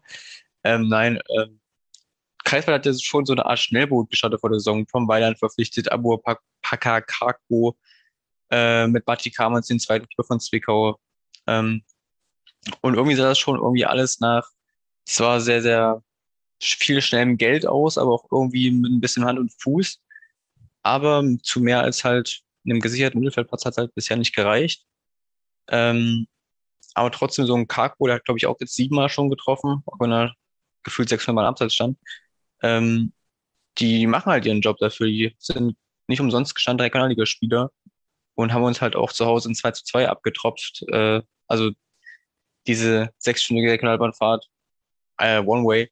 [0.65, 1.59] Ähm, nein, ähm,
[2.43, 4.85] Kreiswald hat ja schon so eine Art Schnellboot gestartet vor der Saison.
[4.87, 6.17] Tom Weiland verpflichtet, Abu
[6.61, 7.77] Pakakako
[8.51, 10.99] äh, mit Bati Kamans, den zweiten Keeper von Zwickau.
[11.47, 11.83] Ähm,
[12.81, 14.49] und irgendwie sah das schon irgendwie alles nach,
[15.07, 16.03] es war sehr, sehr
[16.59, 20.01] viel schnellem Geld aus, aber auch irgendwie mit ein bisschen Hand und Fuß.
[20.81, 24.83] Aber zu mehr als halt einem gesicherten Mittelfeldplatz hat es halt bisher nicht gereicht.
[25.67, 26.27] Ähm,
[26.95, 29.99] aber trotzdem so ein Karko, der hat, glaube ich, auch jetzt siebenmal schon getroffen, auch
[29.99, 30.33] wenn er
[30.85, 31.97] gefühlt sechsmal Mal Abseits stand.
[32.61, 33.11] Ähm,
[33.77, 35.07] die machen halt ihren Job dafür.
[35.07, 35.75] Die sind
[36.07, 37.71] nicht umsonst gestandene Regionalligaspieler
[38.35, 40.83] und haben uns halt auch zu Hause in 2 zu 2 abgetropft.
[40.89, 41.71] Äh, also
[42.67, 44.47] diese sechsstündige Regionalbahnfahrt,
[45.19, 45.91] äh, One Way,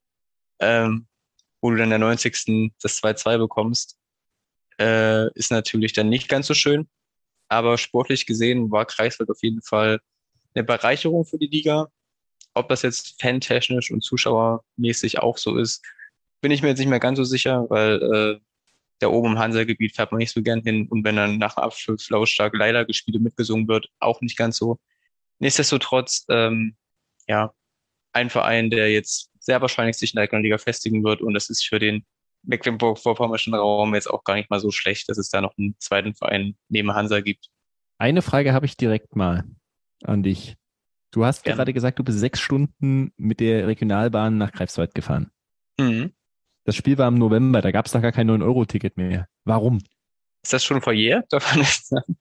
[0.59, 1.07] ähm,
[1.61, 2.73] wo du dann der 90.
[2.81, 3.97] das 2-2 bekommst,
[4.79, 6.89] äh, ist natürlich dann nicht ganz so schön.
[7.49, 9.99] Aber sportlich gesehen war Kreiswald auf jeden Fall
[10.55, 11.89] eine Bereicherung für die Liga.
[12.53, 15.83] Ob das jetzt fantechnisch und zuschauermäßig auch so ist,
[16.41, 18.39] bin ich mir jetzt nicht mehr ganz so sicher, weil äh,
[18.99, 22.09] da oben im Hansa-Gebiet fährt man nicht so gern hin und wenn dann nach Abschluss
[22.09, 24.79] lautstark leider gespielt und mitgesungen wird, auch nicht ganz so.
[25.39, 26.75] Nichtsdestotrotz, ähm,
[27.27, 27.53] ja,
[28.13, 31.65] ein Verein, der jetzt sehr wahrscheinlich sich in der Liga festigen wird und das ist
[31.65, 32.05] für den
[32.43, 36.13] Mecklenburg-Vorpommernischen Raum jetzt auch gar nicht mal so schlecht, dass es da noch einen zweiten
[36.13, 37.49] Verein neben Hansa gibt.
[37.97, 39.45] Eine Frage habe ich direkt mal
[40.03, 40.55] an dich.
[41.13, 41.57] Du hast Gerne.
[41.57, 45.29] gerade gesagt, du bist sechs Stunden mit der Regionalbahn nach Greifswald gefahren.
[45.79, 46.11] Mhm.
[46.63, 49.27] Das Spiel war im November, da gab es doch gar kein 9-Euro-Ticket mehr.
[49.45, 49.77] Warum?
[50.41, 51.27] Ist das schon verjährt?
[51.31, 52.17] Darf man nicht sagen?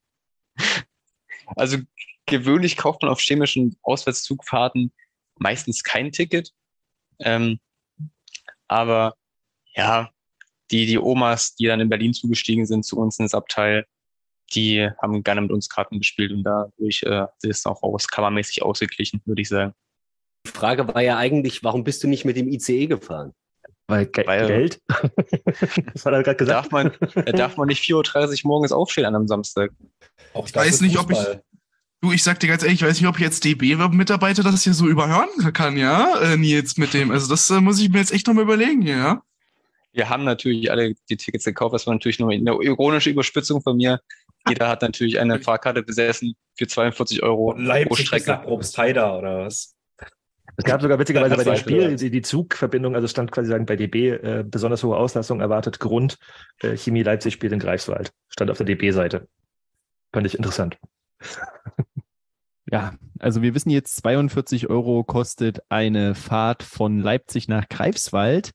[1.56, 1.78] Also
[2.26, 4.92] gewöhnlich kauft man auf chemischen Auswärtszugfahrten
[5.38, 6.52] meistens kein Ticket.
[7.18, 7.60] Ähm,
[8.68, 9.16] aber
[9.74, 10.10] ja,
[10.70, 13.86] die, die Omas, die dann in Berlin zugestiegen sind zu uns ins Abteil,
[14.54, 19.20] die haben gerne mit uns Karten gespielt und dadurch äh, ist auch aus kammermäßig ausgeglichen,
[19.24, 19.72] würde ich sagen.
[20.46, 23.32] Die Frage war ja eigentlich, warum bist du nicht mit dem ICE gefahren?
[23.86, 24.80] Weil, Ge Weil Geld?
[25.92, 26.48] das hat er gerade gesagt.
[26.48, 26.92] Darf man,
[27.26, 29.70] darf man nicht 4.30 Uhr morgens aufstehen an einem Samstag?
[30.34, 31.26] Auch ich weiß nicht, Fußball.
[31.26, 31.40] ob ich.
[32.00, 34.88] Du, ich sag dir ganz ehrlich, ich weiß nicht, ob jetzt DB-Mitarbeiter das hier so
[34.88, 37.12] überhören kann, ja, äh, Nils, mit dem.
[37.12, 39.22] Also das äh, muss ich mir jetzt echt nochmal überlegen hier, ja.
[39.92, 41.74] Wir haben natürlich alle die Tickets gekauft.
[41.74, 44.00] Das war natürlich nur eine ironische Überspitzung von mir.
[44.48, 48.30] Jeder hat natürlich eine Fahrkarte besessen für 42 Euro Leipzig pro Strecke.
[48.30, 49.74] Nach Probstheida oder was?
[50.56, 53.76] Es gab sogar witzigerweise bei dem Spiel die, die, Zugverbindung, also stand quasi sagen bei
[53.76, 56.18] DB äh, besonders hohe Auslastung erwartet, Grund
[56.60, 58.12] äh, Chemie Leipzig spielt in Greifswald.
[58.28, 59.28] Stand auf der DB-Seite.
[60.12, 60.76] Fand ich interessant.
[62.72, 68.52] Ja, also wir wissen jetzt, 42 Euro kostet eine Fahrt von Leipzig nach Greifswald.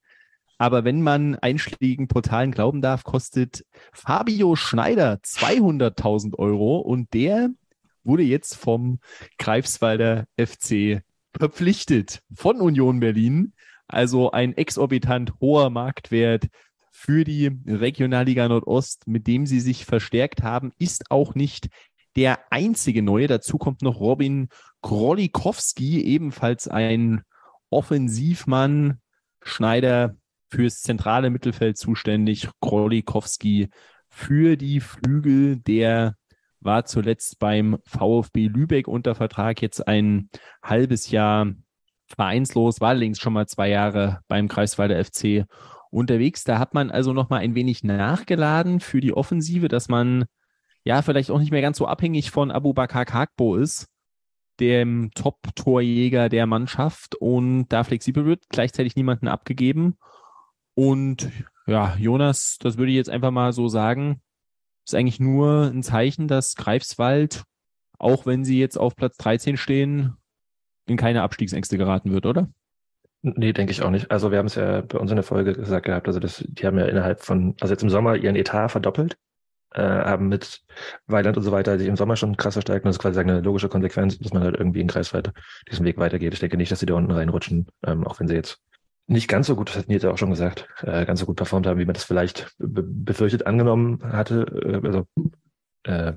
[0.57, 7.49] Aber wenn man einschlägigen Portalen glauben darf, kostet Fabio Schneider 200.000 Euro und der
[8.03, 8.99] wurde jetzt vom
[9.37, 11.03] Greifswalder FC
[11.37, 13.53] verpflichtet von Union Berlin.
[13.87, 16.47] Also ein exorbitant hoher Marktwert
[16.91, 21.69] für die Regionalliga Nordost, mit dem sie sich verstärkt haben, ist auch nicht
[22.15, 23.27] der einzige neue.
[23.27, 24.49] Dazu kommt noch Robin
[24.81, 27.21] Krolikowski, ebenfalls ein
[27.69, 28.99] Offensivmann.
[29.43, 30.15] Schneider
[30.49, 33.69] fürs zentrale Mittelfeld zuständig, Krolikowski
[34.09, 36.15] für die Flügel, der
[36.59, 40.29] war zuletzt beim VfB Lübeck unter Vertrag, jetzt ein
[40.63, 41.47] halbes Jahr
[42.07, 45.45] vereinslos, war allerdings schon mal zwei Jahre beim Kreiswalder FC
[45.91, 46.43] unterwegs.
[46.43, 50.25] Da hat man also noch mal ein wenig nachgeladen für die Offensive, dass man
[50.83, 53.87] ja vielleicht auch nicht mehr ganz so abhängig von Abu Bakar Kakbo ist,
[54.59, 59.97] dem Top-Torjäger der Mannschaft und da flexibel wird, gleichzeitig niemanden abgegeben.
[60.77, 61.31] Und
[61.65, 64.21] ja, Jonas, das würde ich jetzt einfach mal so sagen,
[64.85, 67.45] ist eigentlich nur ein Zeichen, dass Greifswald,
[67.97, 70.17] auch wenn sie jetzt auf Platz 13 stehen,
[70.85, 72.47] in keine Abstiegsängste geraten wird, oder?
[73.23, 74.11] Nee, denke ich auch nicht.
[74.11, 76.67] Also wir haben es ja bei uns in der Folge gesagt gehabt, also das, die
[76.67, 79.17] haben ja innerhalb von, also jetzt im Sommer ihren Etat verdoppelt,
[79.71, 80.61] äh, haben mit
[81.07, 83.41] Weiland und so weiter sich im Sommer schon krass verstärkt und das ist quasi eine
[83.41, 85.31] logische Konsequenz, dass man halt irgendwie in Kreiswald
[85.71, 86.33] diesen Weg weitergeht.
[86.35, 88.61] Ich denke nicht, dass sie da unten reinrutschen, ähm, auch wenn sie jetzt
[89.07, 91.65] nicht ganz so gut, das hat Nils auch schon gesagt, äh, ganz so gut performt
[91.65, 94.45] haben, wie man das vielleicht befürchtet angenommen hatte.
[94.63, 95.07] Äh, also
[95.83, 96.13] äh,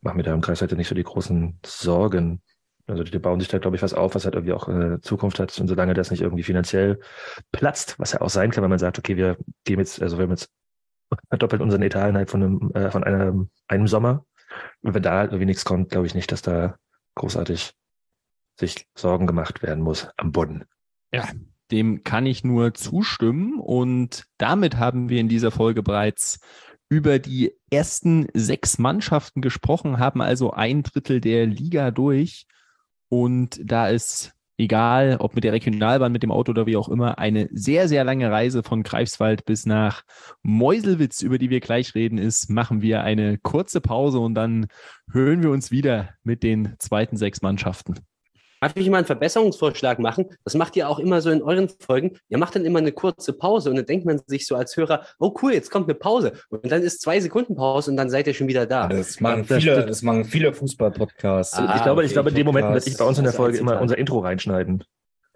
[0.00, 2.42] machen wir da im Kreis heute nicht so die großen Sorgen.
[2.86, 5.38] Also die bauen sich da, glaube ich, was auf, was halt irgendwie auch äh, Zukunft
[5.38, 5.56] hat.
[5.60, 7.00] Und solange das nicht irgendwie finanziell
[7.52, 10.24] platzt, was ja auch sein kann, wenn man sagt, okay, wir geben jetzt, also wir
[10.24, 10.50] haben jetzt
[11.28, 14.24] verdoppelt unseren Etat innerhalb von einem, äh, von einem, einem Sommer.
[14.80, 16.76] Und wenn da halt irgendwie nichts kommt, glaube ich nicht, dass da
[17.14, 17.72] großartig
[18.58, 20.64] sich Sorgen gemacht werden muss am Boden.
[21.12, 21.28] Ja,
[21.72, 23.58] dem kann ich nur zustimmen.
[23.58, 26.40] Und damit haben wir in dieser Folge bereits
[26.88, 32.46] über die ersten sechs Mannschaften gesprochen, haben also ein Drittel der Liga durch.
[33.08, 37.18] Und da ist egal, ob mit der Regionalbahn, mit dem Auto oder wie auch immer,
[37.18, 40.02] eine sehr, sehr lange Reise von Greifswald bis nach
[40.42, 44.66] Meuselwitz, über die wir gleich reden, ist, machen wir eine kurze Pause und dann
[45.10, 47.94] hören wir uns wieder mit den zweiten sechs Mannschaften.
[48.62, 50.26] Darf ich mal einen Verbesserungsvorschlag machen?
[50.44, 52.16] Das macht ihr auch immer so in euren Folgen.
[52.28, 55.04] Ihr macht dann immer eine kurze Pause und dann denkt man sich so als Hörer,
[55.18, 56.32] oh cool, jetzt kommt eine Pause.
[56.48, 58.86] Und dann ist zwei Sekunden Pause und dann seid ihr schon wieder da.
[58.86, 61.54] Das machen viele, das machen viele Fußball-Podcasts.
[61.54, 63.32] Ah, ich glaube, ich okay, glaube, in dem Moment werde ich bei uns in der
[63.32, 64.84] Folge immer unser Intro reinschneiden.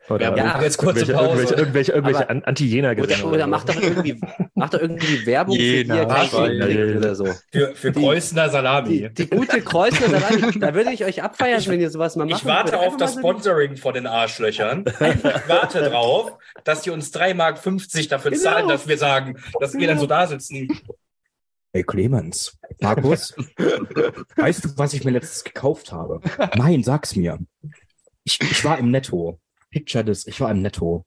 [0.08, 1.28] Oder Ja, jetzt kurze irgendwelche, Pause.
[1.30, 3.24] irgendwelche, irgendwelche, irgendwelche Aber- An- Anti-Jena-Gesänge.
[3.24, 4.20] Oder, oder macht doch irgendwie,
[4.54, 6.50] macht doch irgendwie Werbung für Jena, die Schwein.
[6.58, 7.28] Geld kriegt oder so.
[7.50, 9.08] Für, für Kreuzner Salami.
[9.08, 12.40] Die, die gute Kreuzner Salami, da würde ich euch abfeiern, wenn ihr sowas mal macht.
[12.42, 14.84] Ich warte auf das Sponsoring von den Arschlöchern.
[14.86, 16.32] Ich warte drauf,
[16.64, 17.60] dass die uns 3,50 Mark
[18.08, 18.42] dafür Genau.
[18.42, 20.68] zahlen, dass wir sagen, dass wir dann so da sitzen.
[21.72, 23.34] Hey Clemens, Markus,
[24.36, 26.20] weißt du, was ich mir letztes gekauft habe?
[26.56, 27.38] Nein, sag's mir.
[28.24, 29.38] Ich, ich war im Netto.
[29.76, 31.04] Picture this, ich war im Netto.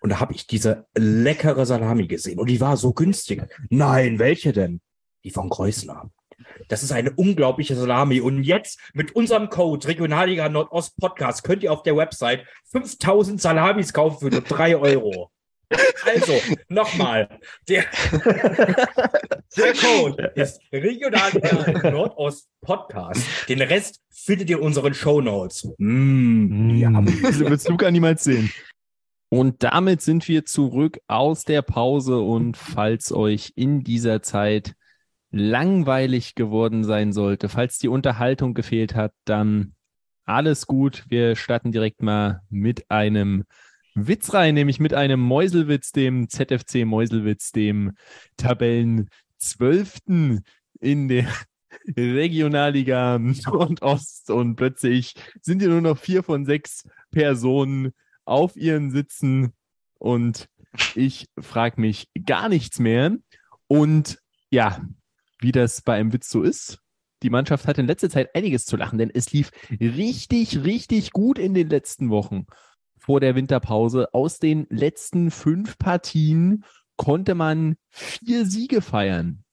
[0.00, 2.40] Und da habe ich diese leckere Salami gesehen.
[2.40, 3.44] Und die war so günstig.
[3.70, 4.80] Nein, welche denn?
[5.22, 6.10] Die von Kreuzner.
[6.68, 8.20] Das ist eine unglaubliche Salami.
[8.20, 13.92] Und jetzt mit unserem Code Regionalliga Nordost Podcast könnt ihr auf der Website 5000 Salamis
[13.92, 15.30] kaufen für nur 3 Euro.
[16.04, 17.28] Also, nochmal.
[17.68, 17.84] Der,
[19.56, 23.26] der Code ist Regionalliga Nordost Podcast.
[23.48, 25.68] Den Rest findet ihr in unseren Shownotes.
[25.78, 28.52] Mm, die haben So wird's Luca niemals sehen.
[29.28, 34.74] Und damit sind wir zurück aus der Pause und falls euch in dieser Zeit
[35.30, 39.74] langweilig geworden sein sollte, falls die Unterhaltung gefehlt hat, dann
[40.24, 41.04] alles gut.
[41.08, 43.44] Wir starten direkt mal mit einem
[43.96, 47.92] Witz rein, nämlich mit einem Mäuselwitz, dem ZFC Mäuselwitz, dem
[48.36, 50.42] Tabellen 12.
[50.80, 51.26] in der
[51.96, 57.92] Regionalliga Nordost und plötzlich sind hier nur noch vier von sechs Personen
[58.26, 59.54] auf ihren Sitzen
[59.94, 60.46] und
[60.94, 63.16] ich frage mich gar nichts mehr.
[63.66, 64.18] Und
[64.50, 64.84] ja,
[65.40, 66.80] wie das bei einem Witz so ist,
[67.22, 71.38] die Mannschaft hat in letzter Zeit einiges zu lachen, denn es lief richtig, richtig gut
[71.38, 72.44] in den letzten Wochen
[73.06, 74.12] vor der Winterpause.
[74.12, 76.64] Aus den letzten fünf Partien
[76.96, 79.44] konnte man vier Siege feiern.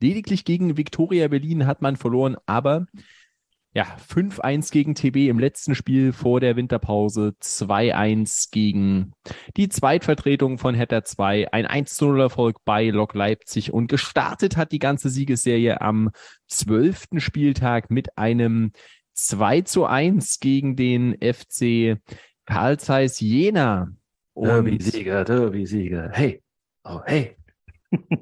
[0.00, 2.86] Lediglich gegen Viktoria Berlin hat man verloren, aber
[3.72, 9.12] ja, 5-1 gegen TB im letzten Spiel vor der Winterpause, 2-1 gegen
[9.56, 15.08] die Zweitvertretung von Hertha 2, ein 1-0-Erfolg bei Lok Leipzig und gestartet hat die ganze
[15.08, 16.10] Siegesserie am
[16.48, 17.08] 12.
[17.18, 18.72] Spieltag mit einem
[19.16, 21.98] 2-1 gegen den FC
[22.50, 23.92] Karl Zeiss Jena.
[24.34, 26.10] Derby-Sieger, Derby-Sieger.
[26.12, 26.42] Hey,
[26.82, 27.36] oh, hey.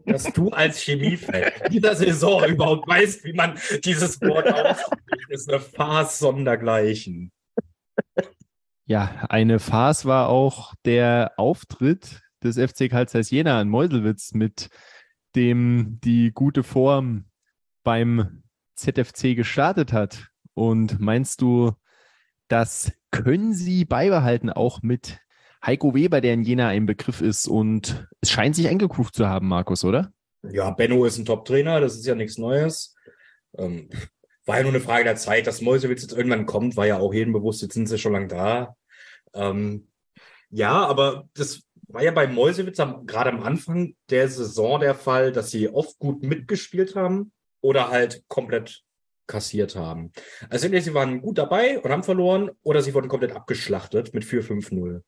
[0.05, 5.61] Dass du als Chemiefan dieser Saison überhaupt weißt, wie man dieses Wort ausspricht, ist eine
[5.61, 7.33] Farce sondergleichen.
[8.85, 14.68] Ja, eine Farce war auch der Auftritt des FC Karl Zeiss Jena in Meuselwitz, mit
[15.37, 17.24] dem die gute Form
[17.83, 18.43] beim
[18.74, 20.29] ZFC gestartet hat.
[20.53, 21.72] Und meinst du,
[22.49, 25.19] das können sie beibehalten, auch mit
[25.65, 29.49] Heiko Weber, der in Jena ein Begriff ist und es scheint sich eingegroovt zu haben,
[29.49, 30.13] Markus, oder?
[30.43, 32.95] Ja, Benno ist ein Top-Trainer, das ist ja nichts Neues.
[33.57, 33.89] Ähm,
[34.47, 37.13] war ja nur eine Frage der Zeit, dass Mäusewitz jetzt irgendwann kommt, war ja auch
[37.13, 38.77] jedem bewusst, jetzt sind sie schon lange da.
[39.35, 39.89] Ähm,
[40.51, 45.33] ja, aber das war ja bei Mäusewitz am, gerade am Anfang der Saison der Fall,
[45.33, 48.85] dass sie oft gut mitgespielt haben oder halt komplett
[49.29, 50.12] kassiert haben.
[50.51, 54.24] Also entweder sie waren gut dabei und haben verloren oder sie wurden komplett abgeschlachtet mit
[54.24, 55.03] 4-5-0.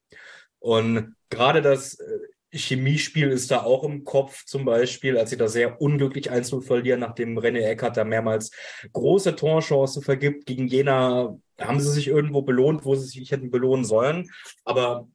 [0.60, 2.18] Und gerade das äh,
[2.52, 7.00] Chemiespiel ist da auch im Kopf zum Beispiel, als sie da sehr unglücklich 1-0 verlieren,
[7.00, 8.50] nachdem René Eckert da mehrmals
[8.92, 10.46] große Torchancen vergibt.
[10.46, 14.30] Gegen Jena haben sie sich irgendwo belohnt, wo sie sich hätten belohnen sollen.
[14.64, 15.08] Aber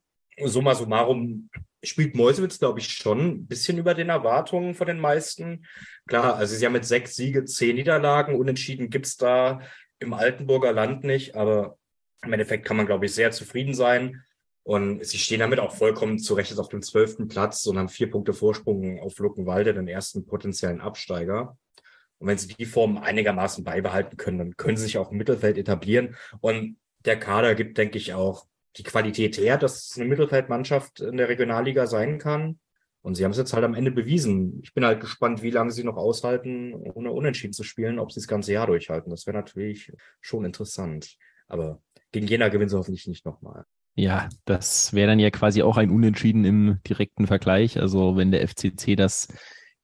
[0.44, 1.50] summa summarum
[1.86, 5.66] spielt Mäusewitz, glaube ich, schon ein bisschen über den Erwartungen von den meisten.
[6.08, 8.36] Klar, also sie haben mit sechs Siege, zehn Niederlagen.
[8.36, 9.62] Unentschieden gibt's da
[10.00, 11.78] im Altenburger Land nicht, aber
[12.24, 14.24] im Endeffekt kann man, glaube ich, sehr zufrieden sein.
[14.64, 18.34] Und sie stehen damit auch vollkommen zurecht auf dem zwölften Platz und haben vier Punkte
[18.34, 21.56] Vorsprung auf Luckenwalde, den ersten potenziellen Absteiger.
[22.18, 25.58] Und wenn sie die Form einigermaßen beibehalten können, dann können sie sich auch im Mittelfeld
[25.58, 26.16] etablieren.
[26.40, 28.48] Und der Kader gibt, denke ich, auch
[28.78, 32.60] die Qualität her, dass es eine Mittelfeldmannschaft in der Regionalliga sein kann.
[33.02, 34.60] Und sie haben es jetzt halt am Ende bewiesen.
[34.64, 38.20] Ich bin halt gespannt, wie lange sie noch aushalten, ohne unentschieden zu spielen, ob sie
[38.20, 39.12] das ganze Jahr durchhalten.
[39.12, 41.16] Das wäre natürlich schon interessant.
[41.48, 43.66] Aber gegen Jena gewinnen sie hoffentlich nicht nochmal.
[43.94, 47.80] Ja, das wäre dann ja quasi auch ein Unentschieden im direkten Vergleich.
[47.80, 49.28] Also wenn der FCC das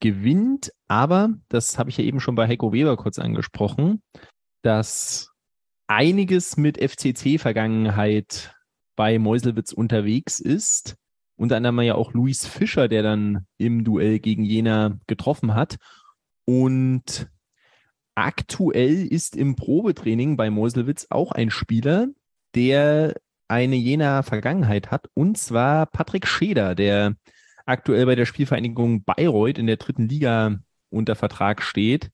[0.01, 0.73] gewinnt.
[0.87, 4.01] Aber das habe ich ja eben schon bei Heiko Weber kurz angesprochen,
[4.63, 5.31] dass
[5.87, 8.55] einiges mit FCC-Vergangenheit
[9.01, 10.95] bei Meuselwitz unterwegs ist.
[11.35, 15.77] Unter anderem ja auch Luis Fischer, der dann im Duell gegen Jena getroffen hat.
[16.45, 17.27] Und
[18.13, 22.09] aktuell ist im Probetraining bei Meuselwitz auch ein Spieler,
[22.53, 23.15] der
[23.47, 27.15] eine jener Vergangenheit hat, und zwar Patrick Scheder, der
[27.65, 30.59] aktuell bei der Spielvereinigung Bayreuth in der dritten Liga
[30.91, 32.11] unter Vertrag steht,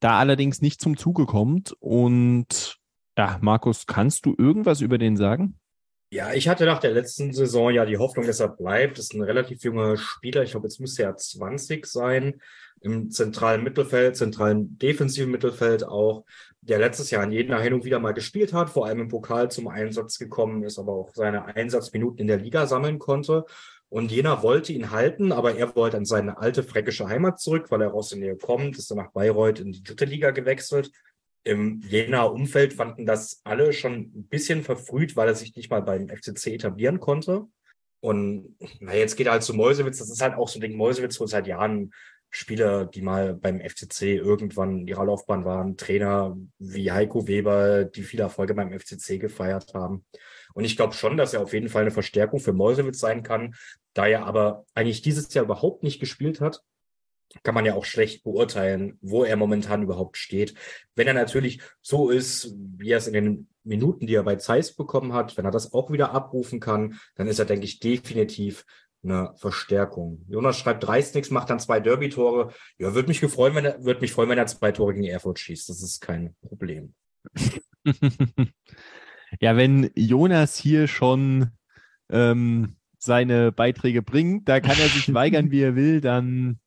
[0.00, 1.72] da allerdings nicht zum Zuge kommt.
[1.80, 2.76] Und
[3.16, 5.58] ja, Markus, kannst du irgendwas über den sagen?
[6.10, 8.96] Ja, ich hatte nach der letzten Saison ja die Hoffnung, dass er bleibt.
[8.96, 10.42] Das ist ein relativ junger Spieler.
[10.42, 12.40] Ich glaube, jetzt müsste er 20 sein.
[12.80, 16.24] Im zentralen Mittelfeld, zentralen defensiven Mittelfeld auch,
[16.62, 19.68] der letztes Jahr in jeder Hin wieder mal gespielt hat, vor allem im Pokal zum
[19.68, 23.44] Einsatz gekommen ist, aber auch seine Einsatzminuten in der Liga sammeln konnte.
[23.90, 27.82] Und Jena wollte ihn halten, aber er wollte an seine alte fränkische Heimat zurück, weil
[27.82, 30.90] er aus der Nähe kommt, ist dann nach Bayreuth in die dritte Liga gewechselt
[31.48, 35.82] im Jenaer Umfeld fanden das alle schon ein bisschen verfrüht, weil er sich nicht mal
[35.82, 37.46] beim FCC etablieren konnte.
[38.00, 39.98] Und na, jetzt geht er halt zu Mäusewitz.
[39.98, 40.76] Das ist halt auch so ein Ding.
[40.76, 41.92] Mäusewitz holt seit Jahren
[42.30, 48.02] Spieler, die mal beim FCC irgendwann in ihrer Laufbahn waren, Trainer wie Heiko Weber, die
[48.02, 50.04] viele Erfolge beim FCC gefeiert haben.
[50.52, 53.54] Und ich glaube schon, dass er auf jeden Fall eine Verstärkung für Mäusewitz sein kann,
[53.94, 56.62] da er aber eigentlich dieses Jahr überhaupt nicht gespielt hat
[57.42, 60.54] kann man ja auch schlecht beurteilen, wo er momentan überhaupt steht.
[60.94, 64.74] Wenn er natürlich so ist, wie er es in den Minuten, die er bei Zeiss
[64.74, 68.64] bekommen hat, wenn er das auch wieder abrufen kann, dann ist er, denke ich, definitiv
[69.02, 70.24] eine Verstärkung.
[70.28, 72.52] Jonas schreibt dreist nichts, macht dann zwei Derby-Tore.
[72.78, 75.38] Ja, würde mich gefreuen, wenn er, würde mich freuen, wenn er zwei Tore gegen Erfurt
[75.38, 75.68] schießt.
[75.68, 76.94] Das ist kein Problem.
[79.40, 81.50] ja, wenn Jonas hier schon
[82.10, 86.58] ähm, seine Beiträge bringt, da kann er sich weigern, wie er will, dann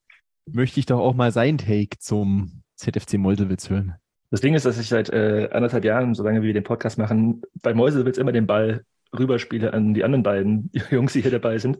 [0.46, 3.94] möchte ich doch auch mal sein Take zum ZFC Meuselwitz hören.
[4.30, 7.74] Das Ding ist, dass ich seit äh, anderthalb Jahren, solange wir den Podcast machen, bei
[7.74, 8.84] Meuselwitz immer den Ball
[9.16, 11.78] rüberspiele an die anderen beiden Jungs, die hier dabei sind.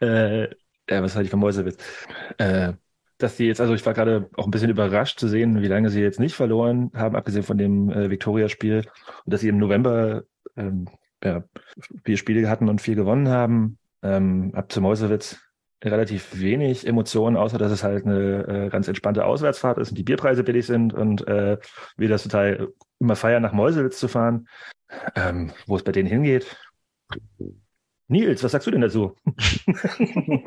[0.00, 0.48] Äh,
[0.90, 1.78] ja, was halte ich von Meuselwitz?
[2.38, 2.72] Äh,
[3.18, 5.88] dass die jetzt, also ich war gerade auch ein bisschen überrascht zu sehen, wie lange
[5.88, 8.78] sie jetzt nicht verloren haben, abgesehen von dem äh, Victoria-Spiel.
[9.24, 10.24] Und dass sie im November
[10.56, 10.88] ähm,
[11.22, 11.44] ja,
[12.04, 13.78] vier Spiele hatten und vier gewonnen haben.
[14.02, 15.40] Ähm, ab zu Meuselwitz
[15.82, 20.02] relativ wenig Emotionen, außer dass es halt eine äh, ganz entspannte Auswärtsfahrt ist und die
[20.02, 21.58] Bierpreise billig sind und äh,
[21.96, 24.48] wir das total immer feiern, nach Meuselwitz zu fahren,
[25.14, 26.56] ähm, wo es bei denen hingeht.
[28.08, 29.16] Nils, was sagst du denn dazu?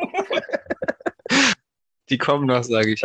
[2.09, 3.01] die kommen noch, sage ich.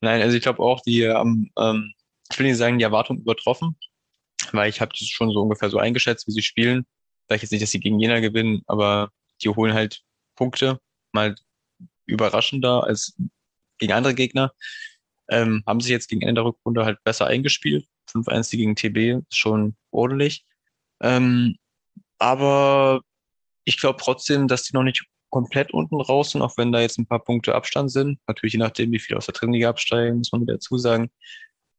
[0.00, 1.92] Nein, also ich glaube auch, die haben, ähm,
[2.30, 3.76] ich will nicht sagen, die Erwartung übertroffen,
[4.52, 6.86] weil ich habe das schon so ungefähr so eingeschätzt, wie sie spielen.
[7.28, 9.10] Sag ich jetzt nicht, dass sie gegen Jena gewinnen, aber
[9.42, 10.02] die holen halt
[10.36, 10.80] Punkte
[11.12, 11.34] mal
[12.06, 13.16] überraschender als
[13.78, 14.52] gegen andere Gegner.
[15.28, 17.86] Ähm, haben sich jetzt gegen Ende der Rückrunde halt besser eingespielt.
[18.08, 20.46] 5-1 gegen TB schon ordentlich.
[21.00, 21.56] Ähm,
[22.18, 23.02] aber
[23.64, 26.98] ich glaube trotzdem, dass die noch nicht komplett unten raus sind, auch wenn da jetzt
[26.98, 28.20] ein paar Punkte Abstand sind.
[28.26, 31.10] Natürlich je nachdem, wie viel aus der Training absteigen, muss man wieder dazu sagen.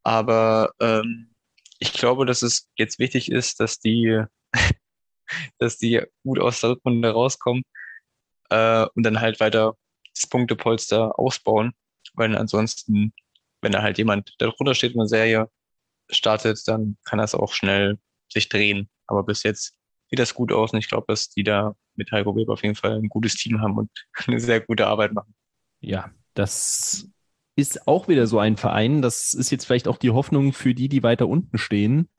[0.03, 1.34] Aber ähm,
[1.80, 4.22] ich glaube, dass es jetzt wichtig ist, dass die,
[5.60, 7.64] dass die gut aus der Rückrunde rauskommen
[8.50, 9.76] äh, und dann halt weiter
[10.14, 11.74] das Punktepolster ausbauen,
[12.14, 13.14] weil ansonsten,
[13.62, 15.50] wenn da halt jemand da drunter steht und eine Serie
[16.10, 18.89] startet, dann kann das auch schnell sich drehen.
[19.08, 19.76] Aber bis jetzt
[20.10, 22.76] sieht das gut aus und ich glaube, dass die da mit Heiko Weber auf jeden
[22.76, 23.89] Fall ein gutes Team haben und
[24.28, 25.34] eine sehr gute Arbeit machen.
[25.80, 27.10] Ja, das
[27.56, 29.02] ist auch wieder so ein Verein.
[29.02, 32.10] Das ist jetzt vielleicht auch die Hoffnung für die, die weiter unten stehen.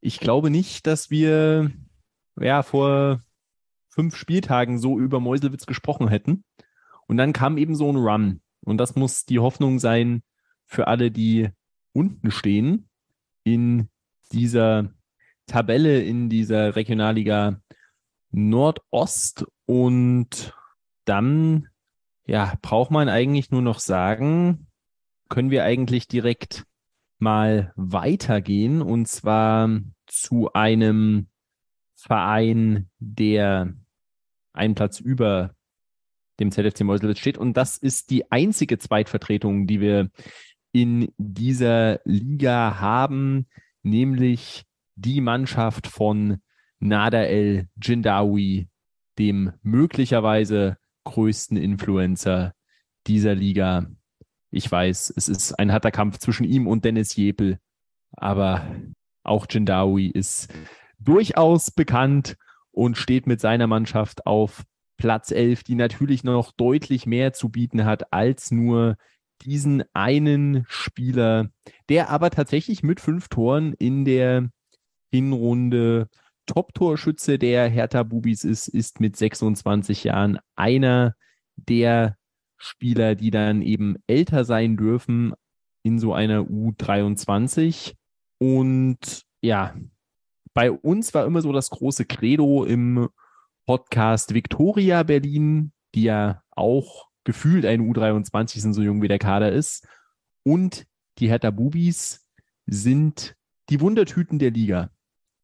[0.00, 1.70] Ich glaube nicht, dass wir
[2.38, 3.20] ja vor
[3.90, 6.44] fünf Spieltagen so über Meuselwitz gesprochen hätten.
[7.06, 8.40] Und dann kam eben so ein Run.
[8.62, 10.22] Und das muss die Hoffnung sein
[10.64, 11.50] für alle, die
[11.92, 12.88] unten stehen
[13.42, 13.88] in
[14.32, 14.94] dieser
[15.46, 17.60] Tabelle, in dieser Regionalliga
[18.30, 19.44] Nordost.
[19.66, 20.54] Und
[21.04, 21.68] dann,
[22.26, 24.68] ja, braucht man eigentlich nur noch sagen,
[25.28, 26.64] können wir eigentlich direkt
[27.18, 29.68] mal weitergehen und zwar
[30.06, 31.29] zu einem
[32.02, 33.74] Verein, der
[34.52, 35.54] einen Platz über
[36.38, 37.38] dem ZFC Meuselwitz steht.
[37.38, 40.10] Und das ist die einzige Zweitvertretung, die wir
[40.72, 43.46] in dieser Liga haben,
[43.82, 46.38] nämlich die Mannschaft von
[46.78, 48.68] Nader El Jindawi,
[49.18, 52.54] dem möglicherweise größten Influencer
[53.06, 53.86] dieser Liga.
[54.50, 57.58] Ich weiß, es ist ein harter Kampf zwischen ihm und Dennis Jepel,
[58.12, 58.66] aber
[59.22, 60.52] auch Jindawi ist
[61.00, 62.36] durchaus bekannt
[62.70, 64.64] und steht mit seiner Mannschaft auf
[64.96, 68.96] Platz 11, die natürlich noch deutlich mehr zu bieten hat als nur
[69.42, 71.48] diesen einen Spieler,
[71.88, 74.50] der aber tatsächlich mit fünf Toren in der
[75.10, 76.08] Hinrunde
[76.46, 81.14] Top-Torschütze der Hertha Bubis ist, ist mit 26 Jahren einer
[81.56, 82.16] der
[82.56, 85.32] Spieler, die dann eben älter sein dürfen
[85.82, 87.94] in so einer U23.
[88.38, 89.74] Und ja,
[90.54, 93.08] bei uns war immer so das große Credo im
[93.66, 99.52] Podcast Victoria Berlin, die ja auch gefühlt ein U23 sind, so jung wie der Kader
[99.52, 99.86] ist.
[100.42, 100.86] Und
[101.18, 102.26] die Hertha Bubis
[102.66, 103.36] sind
[103.68, 104.90] die Wundertüten der Liga.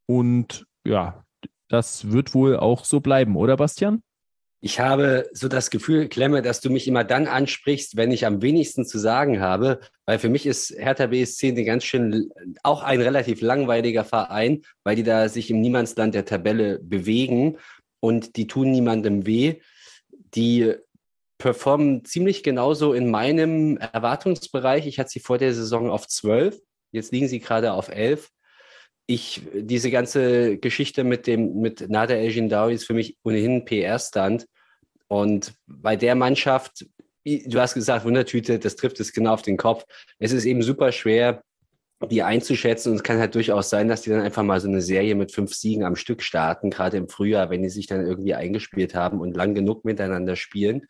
[0.06, 1.24] Und ja,
[1.68, 4.02] das wird wohl auch so bleiben, oder Bastian?
[4.66, 8.42] Ich habe so das Gefühl, Klemme, dass du mich immer dann ansprichst, wenn ich am
[8.42, 12.32] wenigsten zu sagen habe, weil für mich ist Hertha BSC ganz schön,
[12.64, 17.58] auch ein relativ langweiliger Verein, weil die da sich im Niemandsland der Tabelle bewegen
[18.00, 19.60] und die tun niemandem weh.
[20.34, 20.74] Die
[21.38, 24.88] performen ziemlich genauso in meinem Erwartungsbereich.
[24.88, 26.60] Ich hatte sie vor der Saison auf 12,
[26.90, 28.32] jetzt liegen sie gerade auf 11
[29.08, 34.46] ich, diese ganze Geschichte mit dem, mit Nader El Jindawi ist für mich ohnehin PR-Stand.
[35.08, 36.86] Und bei der Mannschaft,
[37.24, 39.84] du hast gesagt, Wundertüte, das trifft es genau auf den Kopf.
[40.18, 41.42] Es ist eben super schwer,
[42.10, 42.90] die einzuschätzen.
[42.90, 45.32] Und es kann halt durchaus sein, dass die dann einfach mal so eine Serie mit
[45.32, 49.20] fünf Siegen am Stück starten, gerade im Frühjahr, wenn die sich dann irgendwie eingespielt haben
[49.20, 50.86] und lang genug miteinander spielen.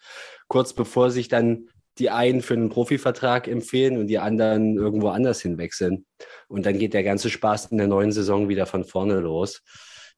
[0.49, 5.41] Kurz bevor sich dann die einen für einen Profivertrag empfehlen und die anderen irgendwo anders
[5.41, 6.05] hinwechseln.
[6.49, 9.63] Und dann geht der ganze Spaß in der neuen Saison wieder von vorne los.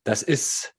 [0.03, 0.75] Das ist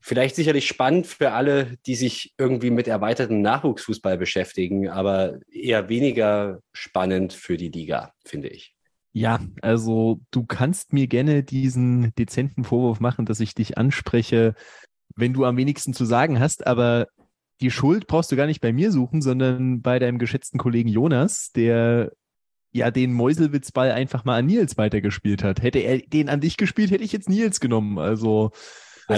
[0.00, 6.60] vielleicht sicherlich spannend für alle, die sich irgendwie mit erweitertem Nachwuchsfußball beschäftigen, aber eher weniger
[6.72, 8.74] spannend für die Liga, finde ich.
[9.12, 14.54] Ja, also du kannst mir gerne diesen dezenten Vorwurf machen, dass ich dich anspreche,
[15.16, 17.08] wenn du am wenigsten zu sagen hast, aber
[17.60, 21.50] die Schuld brauchst du gar nicht bei mir suchen, sondern bei deinem geschätzten Kollegen Jonas,
[21.52, 22.12] der
[22.72, 25.60] ja den Meuselwitzball einfach mal an Nils weitergespielt hat.
[25.60, 27.98] Hätte er den an dich gespielt, hätte ich jetzt Nils genommen.
[27.98, 28.52] Also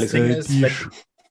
[0.01, 0.73] das Ding äh, ist, wenn,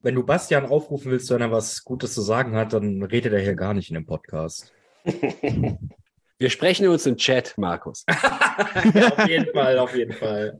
[0.02, 3.40] wenn, du Bastian aufrufen willst, wenn er was Gutes zu sagen hat, dann redet er
[3.40, 4.74] hier gar nicht in dem Podcast.
[5.06, 8.04] Wir sprechen uns im Chat, Markus.
[8.96, 10.60] ja, auf jeden Fall, auf jeden Fall.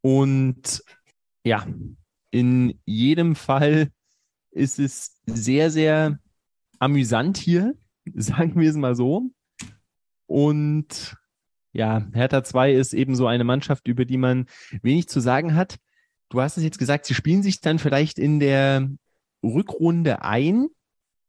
[0.00, 0.82] Und
[1.44, 1.66] ja,
[2.30, 3.88] in jedem Fall
[4.50, 6.18] ist es sehr, sehr
[6.78, 7.74] amüsant hier,
[8.14, 9.30] sagen wir es mal so.
[10.26, 11.16] Und
[11.72, 14.46] ja, Hertha 2 ist eben so eine Mannschaft, über die man
[14.82, 15.76] wenig zu sagen hat.
[16.28, 18.88] Du hast es jetzt gesagt, sie spielen sich dann vielleicht in der
[19.42, 20.68] Rückrunde ein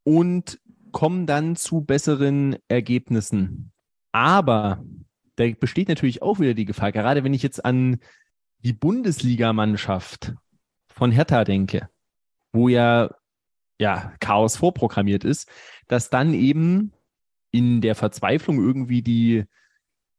[0.04, 0.60] und
[0.92, 3.72] kommen dann zu besseren Ergebnissen.
[4.12, 4.84] Aber
[5.36, 8.00] da besteht natürlich auch wieder die Gefahr, gerade wenn ich jetzt an
[8.64, 10.34] die Bundesligamannschaft
[10.88, 11.88] von Hertha denke,
[12.52, 13.10] wo ja,
[13.80, 15.48] ja Chaos vorprogrammiert ist,
[15.88, 16.92] dass dann eben
[17.52, 19.46] in der Verzweiflung irgendwie die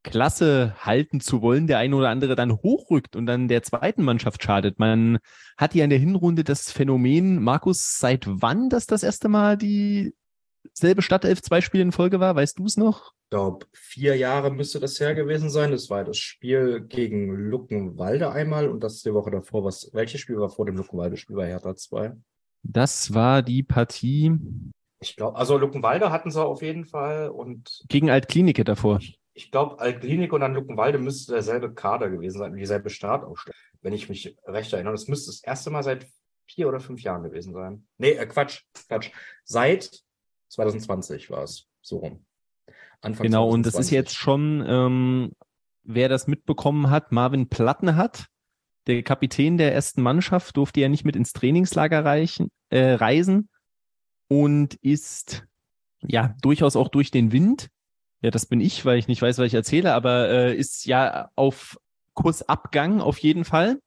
[0.03, 4.43] Klasse halten zu wollen, der eine oder andere dann hochrückt und dann der zweiten Mannschaft
[4.43, 4.79] schadet.
[4.79, 5.19] Man
[5.57, 11.03] hat ja in der Hinrunde das Phänomen, Markus, seit wann das das erste Mal dieselbe
[11.03, 12.35] Stadtelf zwei Spiele in Folge war?
[12.35, 13.13] Weißt du es noch?
[13.25, 15.71] Ich glaube, vier Jahre müsste das her gewesen sein.
[15.71, 19.65] Das war das Spiel gegen Luckenwalde einmal und das die Woche davor.
[19.65, 22.17] Was, welches Spiel war vor dem Luckenwalde-Spiel bei Hertha 2?
[22.63, 24.37] Das war die Partie.
[25.01, 27.85] Ich glaube, also Luckenwalde hatten sie auf jeden Fall und.
[27.89, 29.01] Gegen Altklinike davor.
[29.41, 33.57] Ich glaube, Altklinik und dann Luckenwalde müsste derselbe Kader gewesen sein, dieselbe Startaufstellung.
[33.81, 34.93] Wenn ich mich recht erinnere.
[34.93, 36.07] Das müsste das erste Mal seit
[36.45, 37.87] vier oder fünf Jahren gewesen sein.
[37.97, 39.11] Nee, äh, Quatsch, Quatsch.
[39.45, 40.03] Seit
[40.49, 42.27] 2020 war es so rum.
[43.01, 43.55] Anfang genau, 2020.
[43.55, 45.33] und das ist jetzt schon, ähm,
[45.85, 48.27] wer das mitbekommen hat, Marvin Platten hat,
[48.87, 53.49] der Kapitän der ersten Mannschaft, durfte ja nicht mit ins Trainingslager reichen, äh, reisen
[54.29, 55.47] und ist
[56.03, 57.71] ja durchaus auch durch den Wind.
[58.23, 61.31] Ja, das bin ich, weil ich nicht weiß, was ich erzähle, aber äh, ist ja
[61.37, 61.79] auf
[62.15, 63.81] Kursabgang auf jeden Fall.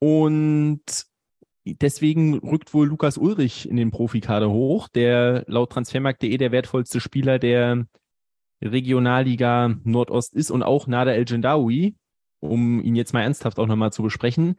[0.00, 0.82] Und
[1.64, 7.38] deswegen rückt wohl Lukas Ulrich in den Profikader hoch, der laut Transfermarkt.de der wertvollste Spieler
[7.38, 7.86] der
[8.62, 11.96] Regionalliga Nordost ist und auch Nader El Gendawi,
[12.40, 14.56] um ihn jetzt mal ernsthaft auch nochmal zu besprechen,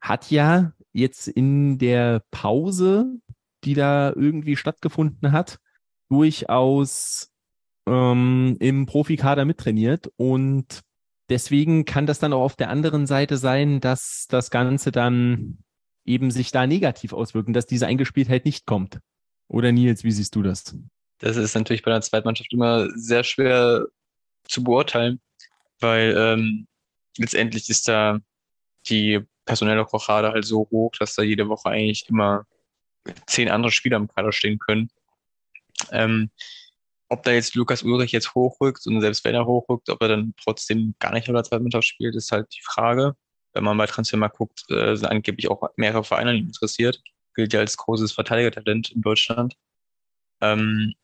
[0.00, 3.06] hat ja jetzt in der Pause,
[3.64, 5.58] die da irgendwie stattgefunden hat,
[6.08, 7.33] durchaus
[7.86, 10.80] ähm, im Profikader mittrainiert und
[11.28, 15.58] deswegen kann das dann auch auf der anderen Seite sein, dass das Ganze dann
[16.04, 18.98] eben sich da negativ auswirken, dass diese Eingespieltheit nicht kommt.
[19.48, 20.76] Oder Nils, wie siehst du das?
[21.18, 23.86] Das ist natürlich bei der Zweitmannschaft immer sehr schwer
[24.44, 25.20] zu beurteilen,
[25.80, 26.66] weil ähm,
[27.18, 28.18] letztendlich ist da
[28.88, 32.46] die personelle Rochade halt so hoch, dass da jede Woche eigentlich immer
[33.26, 34.90] zehn andere Spieler im Kader stehen können.
[35.90, 36.30] Ähm,
[37.08, 40.34] ob da jetzt Lukas Ulrich jetzt hochrückt und selbst wenn er hochrückt, ob er dann
[40.42, 43.14] trotzdem gar nicht in der Zweitmannschaft spielt, ist halt die Frage.
[43.52, 47.00] Wenn man bei Transfer mal guckt, äh, sind angeblich auch mehrere Vereine interessiert.
[47.34, 49.54] Gilt ja als großes Verteidigertalent in Deutschland.
[50.40, 50.94] Ähm,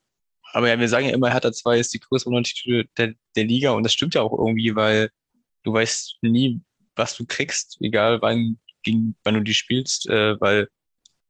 [0.53, 3.71] aber ja, wir sagen ja immer, Hertha 2 ist die größte Unterschiede der, der Liga
[3.71, 5.11] und das stimmt ja auch irgendwie, weil
[5.63, 6.61] du weißt nie,
[6.97, 10.69] was du kriegst, egal wann gegen, wann du die spielst, äh, weil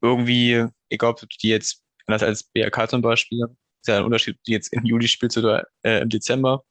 [0.01, 3.47] irgendwie, egal ob du die jetzt, anders als BRK zum Beispiel,
[3.81, 6.65] ist ja ein Unterschied, ob du jetzt im Juli spielst oder äh, im Dezember,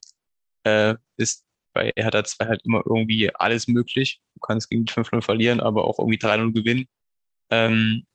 [0.64, 4.20] äh, ist bei Hertha 2 halt immer irgendwie alles möglich.
[4.34, 6.86] Du kannst gegen die 5-0 verlieren, aber auch irgendwie 3-0 gewinnen.
[7.50, 8.06] Ähm,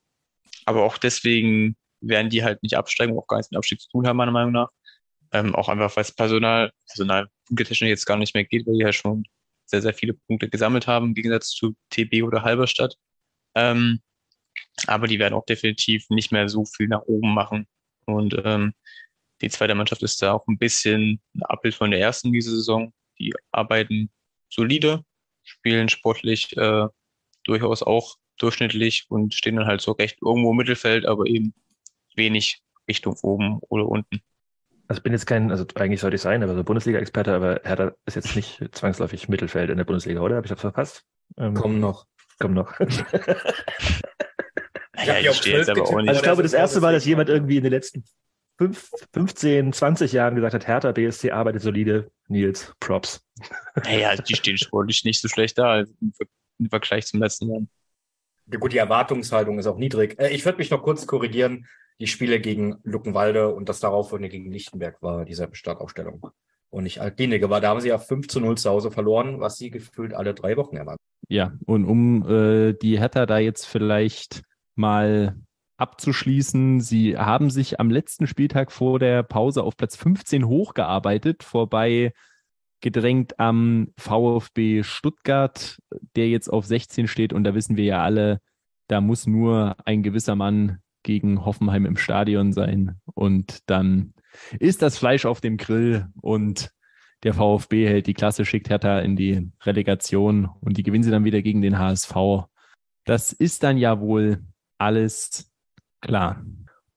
[0.64, 4.06] aber auch deswegen werden die halt nicht absteigen, auch gar nichts mit Abstieg zu tun
[4.06, 4.68] haben, meiner Meinung nach.
[5.32, 8.80] Ähm, auch einfach, weil es Personal, Personal punktetechnisch jetzt gar nicht mehr geht, weil die
[8.80, 9.24] ja schon
[9.64, 12.96] sehr, sehr viele Punkte gesammelt haben, im Gegensatz zu TB oder Halberstadt.
[13.54, 14.00] Ähm,
[14.86, 17.66] aber die werden auch definitiv nicht mehr so viel nach oben machen.
[18.06, 18.72] Und ähm,
[19.40, 22.92] die zweite Mannschaft ist da auch ein bisschen ein Abbild von der ersten diese Saison.
[23.18, 24.10] Die arbeiten
[24.48, 25.04] solide,
[25.42, 26.86] spielen sportlich äh,
[27.44, 31.54] durchaus auch durchschnittlich und stehen dann halt so recht irgendwo im Mittelfeld, aber eben
[32.14, 34.20] wenig Richtung oben oder unten.
[34.88, 37.92] Also ich bin jetzt kein, also eigentlich sollte ich sein, aber so Bundesliga-Experte, aber Hertha
[38.06, 40.36] ist jetzt nicht zwangsläufig Mittelfeld in der Bundesliga, oder?
[40.36, 41.04] Habe ich das verpasst?
[41.36, 42.06] Ähm, Komm noch.
[42.38, 42.72] Komm noch.
[45.06, 46.08] ja, ich stehe jetzt aber auch nicht.
[46.08, 48.04] Also ich glaube, das erste Mal, dass jemand irgendwie in den letzten
[48.58, 52.10] fünf, 15, 20 Jahren gesagt hat, Hertha BSC arbeitet solide.
[52.28, 53.22] Nils, Props.
[53.84, 55.84] Naja, die stehen sportlich nicht so schlecht da
[56.58, 57.62] im Vergleich zum letzten Jahr.
[58.50, 60.18] Ja, gut, die Erwartungshaltung ist auch niedrig.
[60.18, 61.66] Äh, ich würde mich noch kurz korrigieren.
[61.98, 66.28] Die Spiele gegen Luckenwalde und das darauffolgende gegen Lichtenberg war dieselbe Startaufstellung.
[66.68, 67.60] Und nicht Altlinige war.
[67.60, 70.56] Da haben sie ja 5 zu 0 zu Hause verloren, was sie gefühlt alle drei
[70.56, 71.00] Wochen erwarten.
[71.28, 74.42] Ja, und um äh, die Hertha da jetzt vielleicht
[74.76, 75.36] mal
[75.76, 82.12] abzuschließen, sie haben sich am letzten Spieltag vor der Pause auf Platz 15 hochgearbeitet, vorbei
[82.80, 85.78] gedrängt am VfB Stuttgart,
[86.14, 87.32] der jetzt auf 16 steht.
[87.32, 88.40] Und da wissen wir ja alle,
[88.88, 93.00] da muss nur ein gewisser Mann gegen Hoffenheim im Stadion sein.
[93.14, 94.14] Und dann
[94.58, 96.70] ist das Fleisch auf dem Grill und
[97.22, 101.24] der VfB hält die Klasse, schickt Hertha in die Relegation und die gewinnen sie dann
[101.24, 102.14] wieder gegen den HSV.
[103.04, 104.42] Das ist dann ja wohl
[104.78, 105.50] alles
[106.00, 106.44] klar.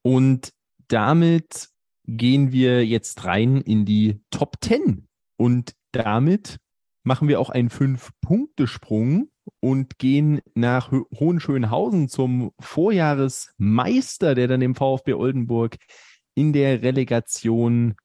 [0.02, 0.54] Und
[0.88, 1.70] damit
[2.06, 5.08] gehen wir jetzt rein in die Top 10
[5.38, 6.58] und damit
[7.04, 15.14] machen wir auch einen Fünf-Punkte-Sprung und gehen nach Hohenschönhausen zum Vorjahresmeister, der dann dem VfB
[15.14, 15.78] Oldenburg
[16.36, 17.96] in der Relegation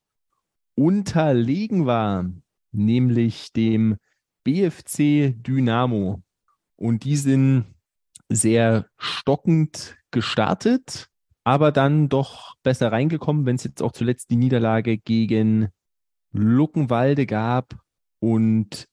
[0.74, 2.30] unterlegen war,
[2.72, 3.96] nämlich dem
[4.44, 6.22] BFC Dynamo.
[6.76, 7.73] Und die sind
[8.34, 11.08] sehr stockend gestartet,
[11.44, 15.68] aber dann doch besser reingekommen, wenn es jetzt auch zuletzt die Niederlage gegen
[16.32, 17.76] Luckenwalde gab.
[18.20, 18.88] Und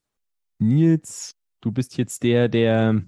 [0.59, 3.01] Nils, du bist jetzt der, der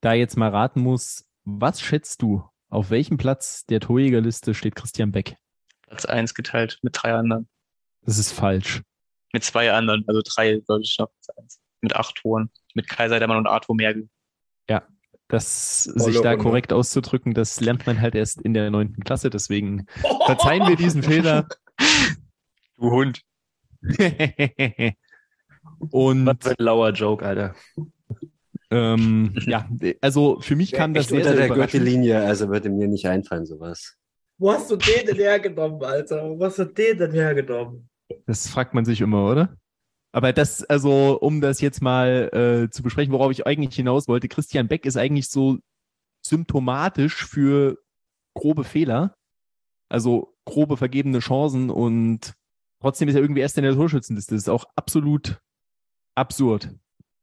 [0.00, 1.24] da jetzt mal raten muss.
[1.44, 2.44] Was schätzt du?
[2.68, 5.36] Auf welchem Platz der Torjägerliste steht Christian Beck?
[5.82, 7.48] Platz 1 geteilt mit drei anderen.
[8.02, 8.82] Das ist falsch.
[9.32, 11.10] Mit zwei anderen, also drei, glaube ich, noch
[11.80, 12.50] Mit acht Toren.
[12.74, 14.08] Mit Kaiser Dermann und Arthur Mergel.
[14.68, 14.86] Ja,
[15.28, 19.86] das sich da korrekt auszudrücken, das lernt man halt erst in der neunten Klasse, deswegen
[20.26, 21.48] verzeihen wir diesen Fehler.
[22.76, 23.22] Du Hund.
[25.90, 27.54] Und Was für ein lauer Joke, Alter.
[28.70, 29.68] ähm, ja,
[30.00, 31.56] also für mich kam das sehr, unter sehr der.
[31.56, 33.96] Gürtellinie, also würde mir nicht einfallen, sowas.
[34.38, 36.22] Wo hast du den denn hergenommen, Alter?
[36.38, 37.88] Wo hast du den denn hergenommen?
[38.26, 39.56] Das fragt man sich immer, oder?
[40.16, 44.28] Aber das, also, um das jetzt mal äh, zu besprechen, worauf ich eigentlich hinaus wollte,
[44.28, 45.58] Christian Beck ist eigentlich so
[46.26, 47.76] symptomatisch für
[48.32, 49.14] grobe Fehler,
[49.90, 52.32] also grobe vergebene Chancen und
[52.80, 54.34] trotzdem ist er irgendwie erst in der Torschützenliste.
[54.34, 55.38] Das ist auch absolut
[56.14, 56.70] absurd.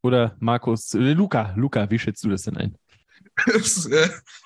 [0.03, 2.77] Oder Markus, äh, Luca, Luca, wie schätzt du das denn ein?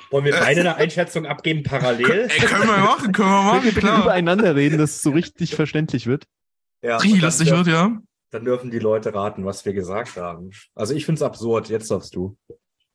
[0.09, 2.29] Wollen wir beide eine Einschätzung abgeben parallel?
[2.29, 4.01] Ey, können wir machen, können wir Wenn wir machen, bitte klar.
[4.03, 6.23] übereinander reden, dass es so richtig verständlich wird.
[6.81, 7.99] Ja, Richtig lustig wird, ja.
[8.31, 10.51] Dann dürfen die Leute raten, was wir gesagt haben.
[10.75, 11.69] Also ich finde es absurd.
[11.69, 12.37] Jetzt darfst du.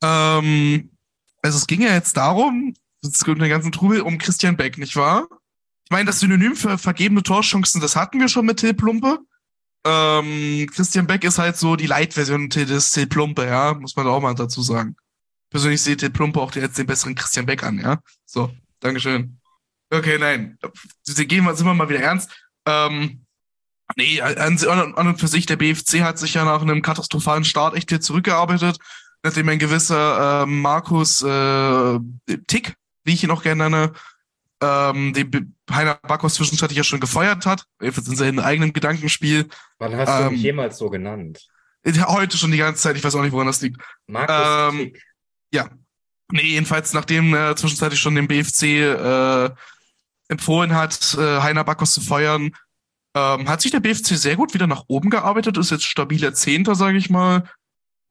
[0.03, 0.91] Ähm,
[1.41, 4.95] also es ging ja jetzt darum, es gibt einen ganzen Trubel um Christian Beck, nicht
[4.95, 5.27] wahr?
[5.85, 9.19] Ich meine, das Synonym für vergebene Torchancen, das hatten wir schon mit Till Plumpe.
[9.85, 14.21] Ähm, Christian Beck ist halt so die Light-Version des Till Plumpe, ja, muss man auch
[14.21, 14.95] mal dazu sagen.
[15.49, 17.99] Persönlich sehe Till Plumpe auch jetzt den besseren Christian Beck an, ja.
[18.25, 19.39] So, Dankeschön.
[19.89, 20.57] Okay, nein,
[21.05, 22.31] gehen wir, sind wir mal wieder ernst.
[22.65, 23.22] Ähm,
[23.95, 27.75] nee, an, an, und für sich, der BFC hat sich ja nach einem katastrophalen Start
[27.75, 28.79] echt hier zurückgearbeitet
[29.23, 31.99] nachdem ein gewisser ähm, Markus äh,
[32.47, 32.75] Tick,
[33.05, 33.93] wie ich ihn auch gerne nenne,
[34.61, 39.47] ähm, den Heiner Backhaus zwischenzeitlich ja schon gefeuert hat, jedenfalls in seinem eigenen Gedankenspiel.
[39.79, 41.47] Wann hast du Ähm, mich jemals so genannt?
[41.85, 43.81] Ja, Heute schon die ganze Zeit, ich weiß auch nicht, woran das liegt.
[44.07, 44.93] Markus ähm,
[45.51, 45.69] Tick.
[46.31, 49.49] Nee, jedenfalls nachdem er zwischenzeitlich schon den BFC äh,
[50.29, 52.51] empfohlen hat, äh, Heiner Backhaus zu feuern,
[53.15, 56.75] ähm, hat sich der BFC sehr gut wieder nach oben gearbeitet, ist jetzt stabiler Zehnter,
[56.75, 57.43] sage ich mal.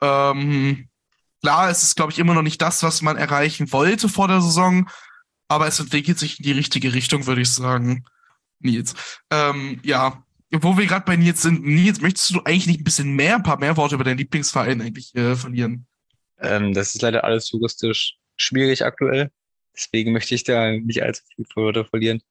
[0.01, 0.89] Ähm,
[1.43, 4.41] klar, es ist, glaube ich, immer noch nicht das, was man erreichen wollte vor der
[4.41, 4.89] Saison,
[5.49, 8.05] aber es entwickelt sich in die richtige Richtung, würde ich sagen.
[8.61, 8.95] Nils.
[9.31, 13.15] Ähm, ja, wo wir gerade bei Nils sind, Nils, möchtest du eigentlich nicht ein bisschen
[13.15, 15.87] mehr, ein paar mehr Worte über deinen Lieblingsverein eigentlich äh, verlieren?
[16.39, 19.31] Ähm, das ist leider alles juristisch schwierig aktuell.
[19.75, 22.23] Deswegen möchte ich da nicht allzu viel Worte verlieren.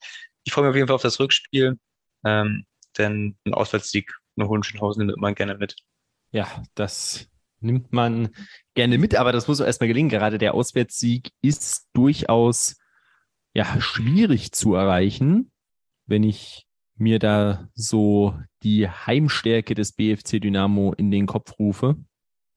[0.44, 1.80] Ich freue mich auf jeden Fall auf das Rückspiel,
[2.26, 2.66] ähm,
[2.98, 5.76] denn ein Auswärtssieg nach Hohenschönhausen nimmt man gerne mit.
[6.32, 7.28] Ja, das
[7.60, 8.30] nimmt man
[8.74, 10.10] gerne mit, aber das muss auch erstmal gelingen.
[10.10, 12.78] Gerade der Auswärtssieg ist durchaus
[13.54, 15.52] ja, schwierig zu erreichen,
[16.06, 16.66] wenn ich
[16.96, 21.98] mir da so die Heimstärke des BFC Dynamo in den Kopf rufe.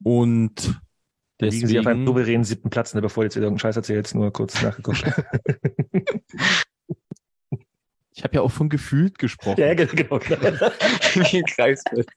[0.02, 0.80] Und
[1.38, 3.60] Da liegen sie auf einem deswegen, souveränen siebten Platz, ne, bevor du jetzt wieder irgendeinen
[3.60, 5.04] Scheiß erzählst, nur kurz nachgeguckt.
[8.14, 9.60] ich habe ja auch von gefühlt gesprochen.
[9.60, 10.18] ja, genau.
[10.18, 10.40] genau.
[11.14, 12.08] Wie ein Kreisbild.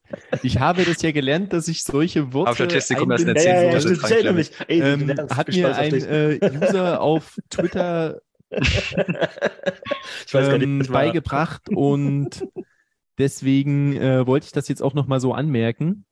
[0.43, 3.43] Ich habe das ja gelernt, dass ich solche Worte Auf Statistik kommt das in der
[3.43, 4.51] ja, ja, ja, nämlich.
[4.67, 8.95] Ey, du ähm, hat mir ein äh, User auf Twitter ich
[10.33, 12.47] weiß gar ähm, nicht, beigebracht und
[13.17, 16.05] deswegen äh, wollte ich das jetzt auch nochmal so anmerken.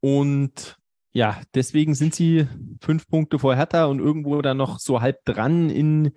[0.00, 0.76] Und
[1.12, 2.46] ja, deswegen sind sie
[2.82, 6.12] fünf Punkte vor Hertha und irgendwo da noch so halb dran in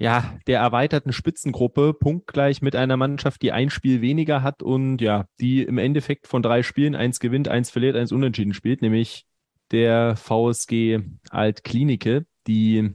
[0.00, 5.26] ja, der erweiterten Spitzengruppe, punktgleich mit einer Mannschaft, die ein Spiel weniger hat und ja,
[5.40, 9.26] die im Endeffekt von drei Spielen eins gewinnt, eins verliert, eins unentschieden spielt, nämlich
[9.70, 12.94] der VSG Altklinike, die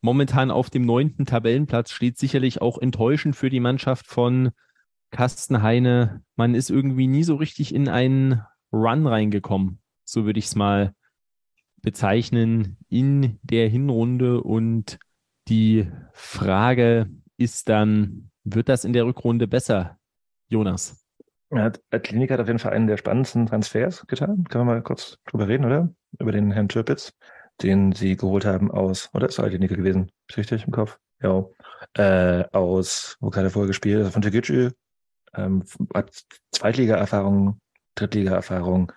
[0.00, 4.52] momentan auf dem neunten Tabellenplatz steht, sicherlich auch enttäuschend für die Mannschaft von
[5.10, 6.22] Carsten Heine.
[6.36, 8.40] Man ist irgendwie nie so richtig in einen
[8.72, 9.80] Run reingekommen.
[10.04, 10.94] So würde ich es mal
[11.82, 14.42] bezeichnen in der Hinrunde.
[14.42, 15.00] Und
[15.48, 19.98] die Frage ist dann, wird das in der Rückrunde besser,
[20.48, 21.04] Jonas?
[21.54, 24.44] Hat, Klinik hat auf jeden Fall einen der spannendsten Transfers getan.
[24.44, 25.92] Können wir mal kurz drüber reden, oder?
[26.18, 27.12] Über den Herrn Türpitz,
[27.62, 30.10] den sie geholt haben aus, oder ist Klinik gewesen?
[30.28, 30.98] Ist richtig im Kopf?
[31.22, 31.44] Ja.
[31.94, 33.98] Äh, aus, wo er vorher gespielt?
[33.98, 34.70] Also von Tegücü.
[35.34, 37.60] Ähm, hat Zweitliga-Erfahrung,
[37.94, 38.92] Drittliga-Erfahrung.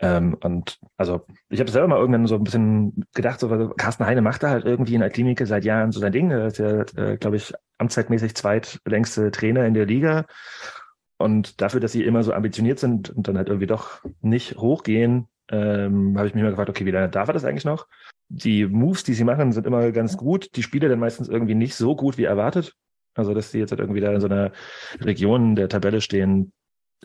[0.00, 4.22] Ähm, und also ich habe selber mal irgendwann so ein bisschen gedacht, so, Carsten Heine
[4.22, 6.30] macht da halt irgendwie in der Klinik seit Jahren so sein Ding.
[6.30, 10.26] Er ist ja, äh, glaube ich, amtszeitmäßig zweitlängste Trainer in der Liga.
[11.16, 15.28] Und dafür, dass sie immer so ambitioniert sind und dann halt irgendwie doch nicht hochgehen,
[15.48, 17.86] ähm, habe ich mich mal gefragt, okay, wie lange darf er das eigentlich noch?
[18.28, 20.56] Die Moves, die sie machen, sind immer ganz gut.
[20.56, 22.74] Die Spiele dann meistens irgendwie nicht so gut wie erwartet.
[23.14, 24.50] Also, dass sie jetzt halt irgendwie da in so einer
[25.00, 26.52] Region der Tabelle stehen,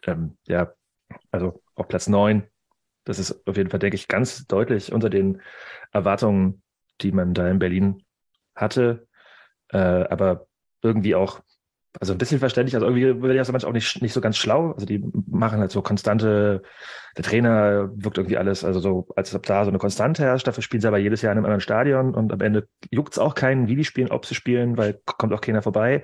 [0.06, 0.74] ähm, ja,
[1.32, 2.44] also auf Platz neun.
[3.06, 5.42] Das ist auf jeden Fall, denke ich, ganz deutlich unter den
[5.92, 6.62] Erwartungen,
[7.02, 8.04] die man da in Berlin
[8.56, 9.08] hatte.
[9.70, 10.48] Äh, aber
[10.82, 11.42] irgendwie auch
[12.00, 14.38] also ein bisschen verständlich, also irgendwie wird ja so manchmal auch nicht, nicht so ganz
[14.38, 14.72] schlau.
[14.74, 16.62] Also die machen halt so konstante,
[17.18, 20.62] der Trainer wirkt irgendwie alles, also so, als ob da so eine Konstante herrscht, dafür
[20.62, 23.34] spielen sie aber jedes Jahr in einem anderen Stadion und am Ende juckt es auch
[23.34, 26.04] keinen, wie die spielen, ob sie spielen, weil kommt auch keiner vorbei.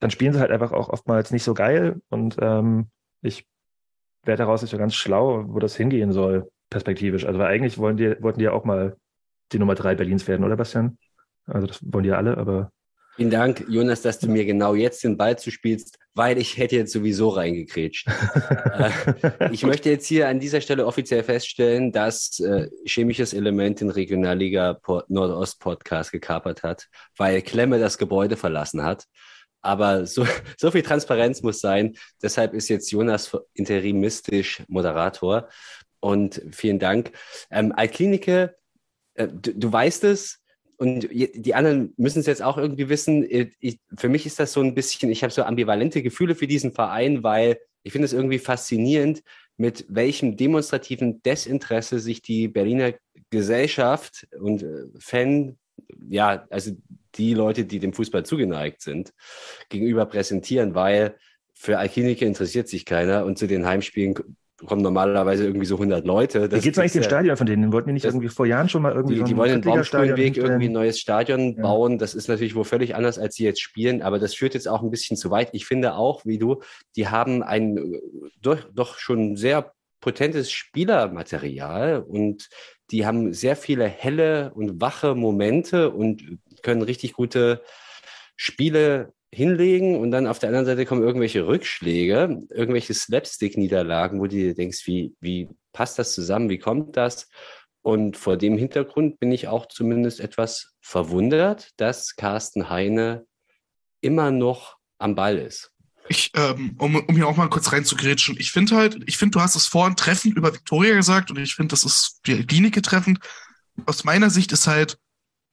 [0.00, 2.90] Dann spielen sie halt einfach auch oftmals nicht so geil und ähm,
[3.22, 3.46] ich
[4.26, 7.24] werde daraus nicht so ganz schlau, wo das hingehen soll, perspektivisch.
[7.24, 8.96] Also weil eigentlich wollen die, wollten die ja auch mal
[9.52, 10.98] die Nummer drei Berlins werden, oder Bastian?
[11.46, 12.70] Also das wollen die ja alle, aber
[13.16, 16.92] Vielen Dank, Jonas, dass du mir genau jetzt den Ball zuspielst, weil ich hätte jetzt
[16.92, 18.08] sowieso reingekrätscht.
[18.74, 18.90] äh,
[19.52, 24.80] ich möchte jetzt hier an dieser Stelle offiziell feststellen, dass äh, chemisches Element den Regionalliga
[25.06, 29.04] Nordost Podcast gekapert hat, weil Klemme das Gebäude verlassen hat.
[29.64, 30.26] Aber so,
[30.58, 31.96] so viel Transparenz muss sein.
[32.22, 35.48] Deshalb ist jetzt Jonas interimistisch Moderator.
[36.00, 37.12] Und vielen Dank.
[37.50, 38.56] Ähm, Altklinike,
[39.14, 40.40] äh, du, du weißt es,
[40.76, 43.24] und die anderen müssen es jetzt auch irgendwie wissen.
[43.60, 46.72] Ich, für mich ist das so ein bisschen, ich habe so ambivalente Gefühle für diesen
[46.72, 49.22] Verein, weil ich finde es irgendwie faszinierend,
[49.56, 52.94] mit welchem demonstrativen Desinteresse sich die Berliner
[53.30, 54.64] Gesellschaft und
[54.98, 55.56] Fan,
[56.08, 56.72] ja, also
[57.16, 59.12] die Leute, die dem Fußball zugeneigt sind,
[59.68, 61.16] gegenüber präsentieren, weil
[61.52, 64.14] für Alkinike interessiert sich keiner und zu den Heimspielen
[64.66, 66.48] kommen normalerweise irgendwie so 100 Leute.
[66.48, 67.72] Das Wie geht's eigentlich dem Stadion von denen?
[67.72, 70.36] Wollten die nicht irgendwie vor Jahren schon mal irgendwie die, so die wollen den Baumspulenweg
[70.36, 71.62] irgendwie ein neues Stadion ja.
[71.62, 71.98] bauen.
[71.98, 74.82] Das ist natürlich wohl völlig anders, als sie jetzt spielen, aber das führt jetzt auch
[74.82, 75.50] ein bisschen zu weit.
[75.52, 76.62] Ich finde auch, wie du,
[76.96, 78.00] die haben ein
[78.40, 82.48] doch, doch schon sehr potentes Spielermaterial und
[82.90, 87.62] die haben sehr viele helle und wache Momente und können richtig gute
[88.36, 94.36] Spiele hinlegen und dann auf der anderen Seite kommen irgendwelche Rückschläge, irgendwelche Slapstick-Niederlagen, wo du
[94.36, 97.28] dir denkst, wie, wie passt das zusammen, wie kommt das?
[97.82, 103.26] Und vor dem Hintergrund bin ich auch zumindest etwas verwundert, dass Carsten Heine
[104.00, 105.73] immer noch am Ball ist.
[106.08, 109.40] Ich, ähm, um, um hier auch mal kurz reinzugrätschen, ich finde halt, ich finde, du
[109.40, 113.20] hast es vorhin treffend über Victoria gesagt und ich finde, das ist die Klinike treffend.
[113.86, 114.98] aus meiner Sicht ist halt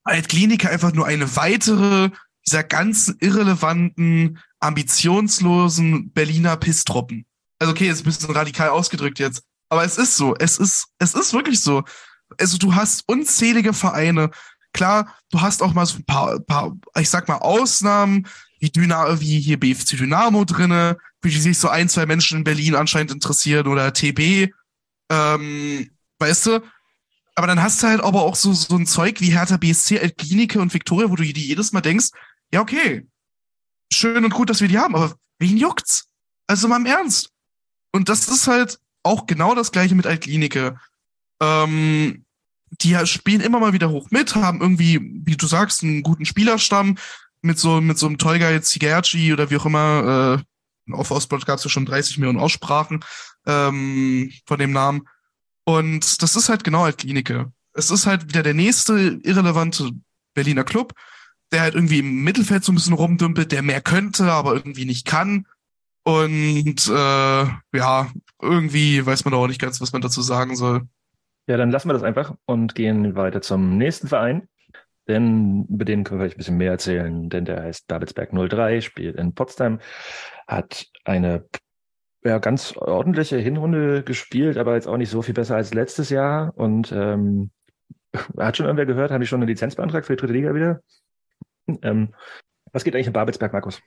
[0.03, 2.09] Altklinika einfach nur eine weitere
[2.45, 7.25] dieser ganzen irrelevanten, ambitionslosen Berliner Pisstruppen.
[7.59, 10.35] Also okay, ist ein bisschen radikal ausgedrückt jetzt, aber es ist so.
[10.35, 11.83] Es ist, es ist wirklich so.
[12.39, 14.31] Also du hast unzählige Vereine.
[14.73, 18.27] Klar, du hast auch mal so ein paar, paar ich sag mal, Ausnahmen,
[18.61, 22.75] wie, Dyna wie hier BFC Dynamo drinne, die sich so ein, zwei Menschen in Berlin
[22.75, 24.53] anscheinend interessieren oder TB.
[25.09, 25.89] Ähm,
[26.19, 26.63] weißt du?
[27.35, 30.61] Aber dann hast du halt aber auch so, so ein Zeug wie Hertha BSC, Klinike
[30.61, 32.09] und Viktoria, wo du dir jedes Mal denkst,
[32.53, 33.07] ja, okay,
[33.91, 36.09] schön und gut, dass wir die haben, aber wen juckt's?
[36.47, 37.29] Also mal im Ernst.
[37.91, 40.77] Und das ist halt auch genau das gleiche mit Altklinike.
[41.41, 42.25] Ähm,
[42.81, 46.97] die spielen immer mal wieder hoch mit, haben irgendwie, wie du sagst, einen guten Spielerstamm
[47.41, 50.39] mit so, mit so einem Tolga Zigerci oder wie auch immer,
[50.89, 53.03] äh, auf Ostblock gab es ja schon 30 Millionen Aussprachen
[53.45, 55.07] ähm, von dem Namen.
[55.63, 57.51] Und das ist halt genau Altklinike.
[57.73, 59.91] Es ist halt wieder der nächste irrelevante
[60.33, 60.93] Berliner Club,
[61.51, 65.05] der halt irgendwie im Mittelfeld so ein bisschen rumdümpelt, der mehr könnte, aber irgendwie nicht
[65.05, 65.47] kann.
[66.03, 67.45] Und äh,
[67.77, 68.11] ja,
[68.41, 70.87] irgendwie weiß man auch nicht ganz, was man dazu sagen soll.
[71.47, 74.47] Ja, dann lassen wir das einfach und gehen weiter zum nächsten Verein.
[75.11, 78.79] Denn über den können wir vielleicht ein bisschen mehr erzählen, denn der heißt Babelsberg 03,
[78.79, 79.79] spielt in Potsdam,
[80.47, 81.49] hat eine
[82.23, 86.53] ja, ganz ordentliche Hinrunde gespielt, aber jetzt auch nicht so viel besser als letztes Jahr.
[86.55, 87.51] Und ähm,
[88.37, 90.79] hat schon irgendwer gehört, habe ich schon eine Lizenz beantragt für die dritte Liga wieder?
[91.81, 92.13] Ähm,
[92.71, 93.81] was geht eigentlich in Babelsberg, Markus?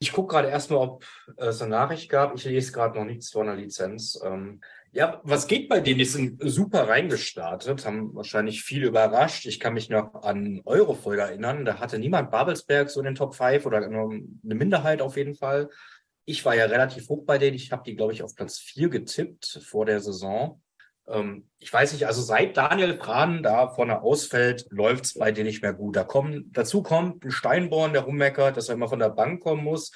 [0.00, 1.04] Ich gucke gerade erstmal, ob
[1.36, 2.34] es eine Nachricht gab.
[2.34, 4.20] Ich lese gerade noch nichts von einer Lizenz.
[4.24, 4.60] Ähm,
[4.94, 5.98] ja, was geht bei denen?
[5.98, 9.44] Die sind super reingestartet, haben wahrscheinlich viel überrascht.
[9.46, 11.64] Ich kann mich noch an Eurofolge erinnern.
[11.64, 15.68] Da hatte niemand Babelsberg so in den Top 5 oder eine Minderheit auf jeden Fall.
[16.26, 17.56] Ich war ja relativ hoch bei denen.
[17.56, 20.62] Ich habe die, glaube ich, auf Platz 4 getippt vor der Saison.
[21.08, 25.48] Ähm, ich weiß nicht, also seit Daniel Pran da vorne ausfällt, läuft es bei denen
[25.48, 25.96] nicht mehr gut.
[25.96, 29.64] Da kommen, dazu kommt ein Steinborn, der rummeckert, dass er immer von der Bank kommen
[29.64, 29.90] muss.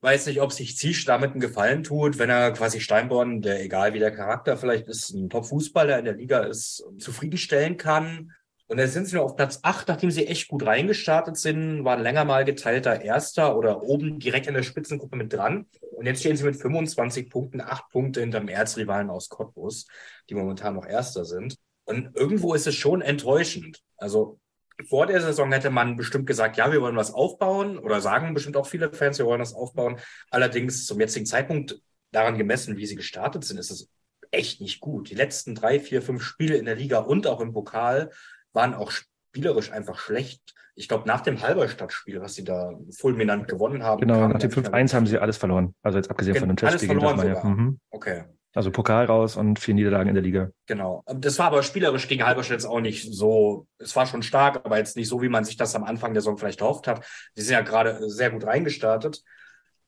[0.00, 3.94] Weiß nicht, ob sich Zisch damit einen Gefallen tut, wenn er quasi Steinborn, der egal
[3.94, 8.32] wie der Charakter vielleicht ist, ein Top-Fußballer in der Liga ist, zufriedenstellen kann.
[8.66, 12.02] Und dann sind sie nur auf Platz 8, nachdem sie echt gut reingestartet sind, waren
[12.02, 15.66] länger mal geteilter Erster oder oben direkt in der Spitzengruppe mit dran.
[15.92, 19.86] Und jetzt stehen sie mit 25 Punkten, 8 Punkte hinterm Erzrivalen aus Cottbus,
[20.30, 21.56] die momentan noch Erster sind.
[21.84, 23.82] Und irgendwo ist es schon enttäuschend.
[23.98, 24.38] Also
[24.88, 28.56] vor der Saison hätte man bestimmt gesagt, ja, wir wollen was aufbauen oder sagen bestimmt
[28.56, 29.98] auch viele Fans, wir wollen was aufbauen.
[30.30, 31.80] Allerdings zum jetzigen Zeitpunkt
[32.10, 33.88] daran gemessen, wie sie gestartet sind, ist es
[34.30, 35.10] echt nicht gut.
[35.10, 38.10] Die letzten drei, vier, fünf Spiele in der Liga und auch im Pokal
[38.52, 40.54] waren auch spielerisch einfach schlecht.
[40.76, 44.00] Ich glaube, nach dem Halberstadt-Spiel, was sie da fulminant gewonnen haben.
[44.00, 45.74] Genau, nach dem 5-1 haben sie alles verloren.
[45.82, 46.90] Also jetzt abgesehen von dem Testspiel.
[46.90, 47.44] Alles verloren sogar.
[47.44, 47.48] Ja.
[47.48, 47.78] Mhm.
[47.90, 48.24] Okay.
[48.54, 50.50] Also Pokal raus und vier Niederlagen in der Liga.
[50.66, 51.02] Genau.
[51.06, 54.78] Das war aber spielerisch gegen Halberstadt jetzt auch nicht so, es war schon stark, aber
[54.78, 57.04] jetzt nicht so, wie man sich das am Anfang der Saison vielleicht erhofft hat.
[57.36, 59.22] Die sind ja gerade sehr gut reingestartet.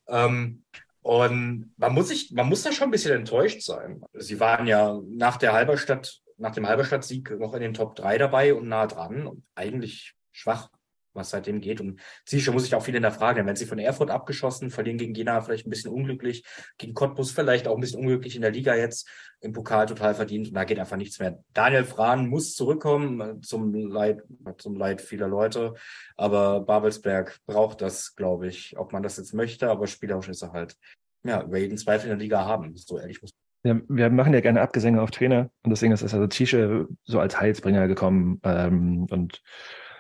[0.09, 0.65] Ähm,
[1.03, 4.03] und man muss sich, man muss da schon ein bisschen enttäuscht sein.
[4.13, 8.55] Sie waren ja nach der Halberstadt nach dem Halberstadt-Sieg noch in den Top 3 dabei
[8.55, 10.69] und nah dran und eigentlich schwach,
[11.17, 11.81] was seitdem geht.
[11.81, 14.71] Und Ziesche muss ich auch viel in der Frage, denn wenn sie von Erfurt abgeschossen,
[14.71, 16.45] verlieren gegen Jena vielleicht ein bisschen unglücklich,
[16.79, 19.09] gegen Cottbus vielleicht auch ein bisschen unglücklich in der Liga jetzt,
[19.41, 21.43] im Pokal total verdient und da geht einfach nichts mehr.
[21.53, 24.23] Daniel Frahn muss zurückkommen äh, zum Leid,
[24.59, 25.75] zum Leid vieler Leute,
[26.17, 30.53] aber Babelsberg braucht das, glaube ich, ob man das jetzt möchte, aber spielerisch ist er
[30.53, 30.77] halt,
[31.25, 33.33] ja, über jeden Zweifel in der Liga haben, so ehrlich muss
[33.67, 37.41] ja, wir machen ja gerne Abgesänge auf Trainer und deswegen ist also Tische so als
[37.41, 39.43] Heilsbringer gekommen ähm, und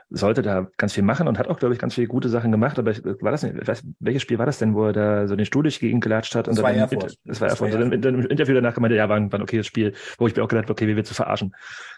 [0.08, 2.78] sollte da ganz viel machen und hat auch, glaube ich, ganz viele gute Sachen gemacht.
[2.78, 5.34] Aber ich, war das nicht, weiß, welches Spiel war das denn, wo er da so
[5.34, 6.46] den Stuhl durch gegen gelatscht hat?
[6.46, 7.16] Das und war dann, Erfurt.
[7.24, 7.74] Das war Erfurt.
[7.74, 10.36] Und dann im Interview danach gemeint, ja, war ein, war ein okayes Spiel, wo ich
[10.36, 11.54] mir auch gedacht habe, okay, wie wir zu verarschen.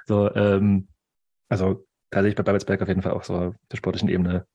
[0.07, 0.89] So, ähm,
[1.49, 4.47] also da sehe ich bei Babelsberg auf jeden Fall auch so auf der sportlichen Ebene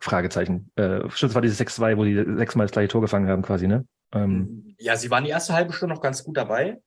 [0.00, 0.70] Fragezeichen.
[0.76, 3.66] Äh, stimmt, es war dieses 6-2, wo die sechsmal das gleiche Tor gefangen haben, quasi,
[3.66, 3.84] ne?
[4.12, 6.80] Ähm, ja, sie waren die erste halbe Stunde noch ganz gut dabei.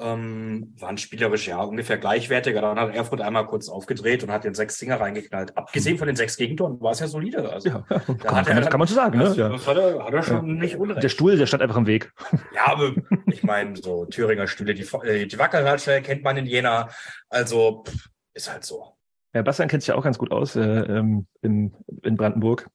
[0.00, 2.60] Ähm, waren spielerisch ja ungefähr gleichwertiger.
[2.60, 5.56] Dann hat Erfurt einmal kurz aufgedreht und hat den sechs Dinger reingeknallt.
[5.56, 7.50] Abgesehen von den sechs Gegentoren war es ja solide.
[7.50, 9.18] Also, ja, da kann, hat er, kann man so sagen.
[9.18, 9.42] Das, ne?
[9.42, 9.48] ja.
[9.48, 10.54] das hat, er, hat er schon ja.
[10.54, 11.02] nicht unrecht.
[11.02, 12.12] Der Stuhl, der stand einfach im Weg.
[12.54, 12.92] Ja, aber
[13.26, 16.88] ich meine, so Thüringer Stühle, die, äh, die Wackelradstelle kennt man in Jena.
[17.28, 18.96] Also pff, ist halt so.
[19.34, 22.68] Ja, Bastian kennt sich ja auch ganz gut aus äh, ähm, in, in Brandenburg.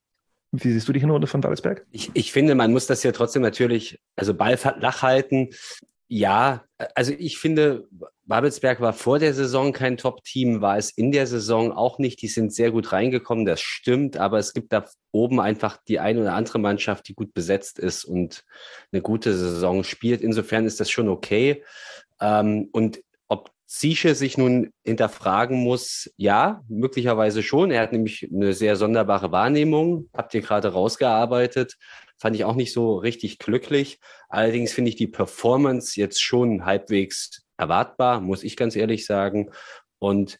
[0.51, 1.85] Wie siehst du die Hinrunde von Babelsberg?
[1.89, 5.49] Ich, ich finde, man muss das ja trotzdem natürlich, also Ball flach halten.
[6.15, 6.63] Ja,
[6.93, 7.87] also ich finde,
[8.25, 12.21] Babelsberg war vor der Saison kein Top-Team, war es in der Saison auch nicht.
[12.21, 16.21] Die sind sehr gut reingekommen, das stimmt, aber es gibt da oben einfach die eine
[16.21, 18.43] oder andere Mannschaft, die gut besetzt ist und
[18.91, 20.21] eine gute Saison spielt.
[20.21, 21.63] Insofern ist das schon okay.
[22.21, 22.99] Ähm, und
[23.75, 27.71] Sische sich nun hinterfragen muss, ja, möglicherweise schon.
[27.71, 31.77] Er hat nämlich eine sehr sonderbare Wahrnehmung, habt ihr gerade rausgearbeitet.
[32.19, 33.99] Fand ich auch nicht so richtig glücklich.
[34.29, 39.49] Allerdings finde ich die Performance jetzt schon halbwegs erwartbar, muss ich ganz ehrlich sagen.
[39.97, 40.37] Und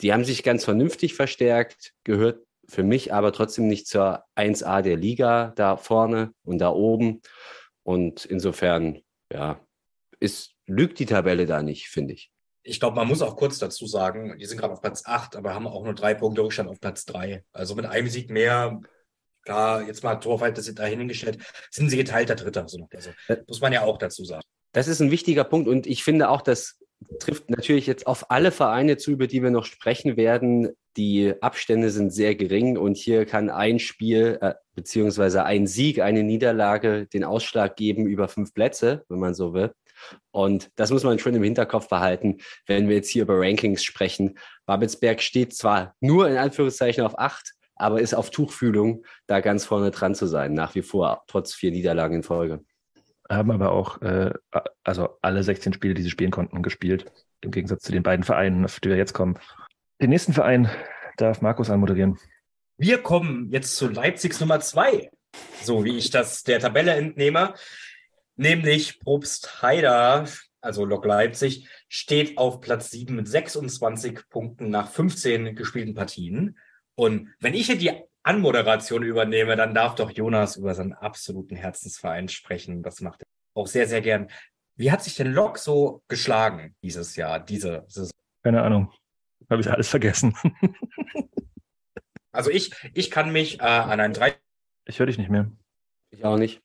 [0.00, 2.38] die haben sich ganz vernünftig verstärkt, gehört
[2.68, 7.20] für mich aber trotzdem nicht zur 1A der Liga da vorne und da oben.
[7.82, 9.00] Und insofern,
[9.32, 9.58] ja,
[10.20, 12.30] ist, lügt die Tabelle da nicht, finde ich.
[12.68, 15.54] Ich glaube, man muss auch kurz dazu sagen, die sind gerade auf Platz 8, aber
[15.54, 17.44] haben auch nur drei Punkte Rückstand auf Platz 3.
[17.52, 18.80] Also mit einem Sieg mehr,
[19.44, 21.38] klar, jetzt mal Torverhältnisse dahingestellt,
[21.70, 22.68] sind sie geteilter Dritter.
[22.68, 23.10] So also,
[23.46, 24.42] muss man ja auch dazu sagen.
[24.72, 26.80] Das ist ein wichtiger Punkt und ich finde auch, das
[27.20, 30.70] trifft natürlich jetzt auf alle Vereine zu, über die wir noch sprechen werden.
[30.96, 36.24] Die Abstände sind sehr gering und hier kann ein Spiel äh, beziehungsweise ein Sieg, eine
[36.24, 39.72] Niederlage den Ausschlag geben über fünf Plätze, wenn man so will.
[40.30, 44.38] Und das muss man schon im Hinterkopf behalten, wenn wir jetzt hier über Rankings sprechen.
[44.66, 49.90] Babelsberg steht zwar nur in Anführungszeichen auf acht, aber ist auf Tuchfühlung, da ganz vorne
[49.90, 52.64] dran zu sein, nach wie vor, trotz vier Niederlagen in Folge.
[53.28, 54.32] Haben aber auch, äh,
[54.84, 57.06] also alle 16 Spiele, die sie spielen konnten, gespielt.
[57.40, 59.38] Im Gegensatz zu den beiden Vereinen, auf die wir jetzt kommen.
[60.00, 60.70] Den nächsten Verein
[61.16, 62.18] darf Markus anmoderieren.
[62.78, 65.10] Wir kommen jetzt zu Leipzigs Nummer zwei,
[65.62, 67.54] so wie ich das der Tabelle entnehme
[68.36, 70.26] nämlich Probst Haider,
[70.60, 76.58] also Lok Leipzig, steht auf Platz 7 mit 26 Punkten nach 15 gespielten Partien.
[76.94, 77.92] Und wenn ich hier die
[78.22, 82.82] Anmoderation übernehme, dann darf doch Jonas über seinen absoluten Herzensverein sprechen.
[82.82, 84.28] Das macht er auch sehr, sehr gern.
[84.74, 88.12] Wie hat sich denn Lok so geschlagen dieses Jahr, diese Saison?
[88.42, 88.92] Keine Ahnung.
[89.48, 90.34] Habe ich alles vergessen.
[92.32, 94.34] also ich, ich kann mich äh, an ein drei.
[94.84, 95.50] Ich höre dich nicht mehr.
[96.10, 96.62] Ich auch nicht.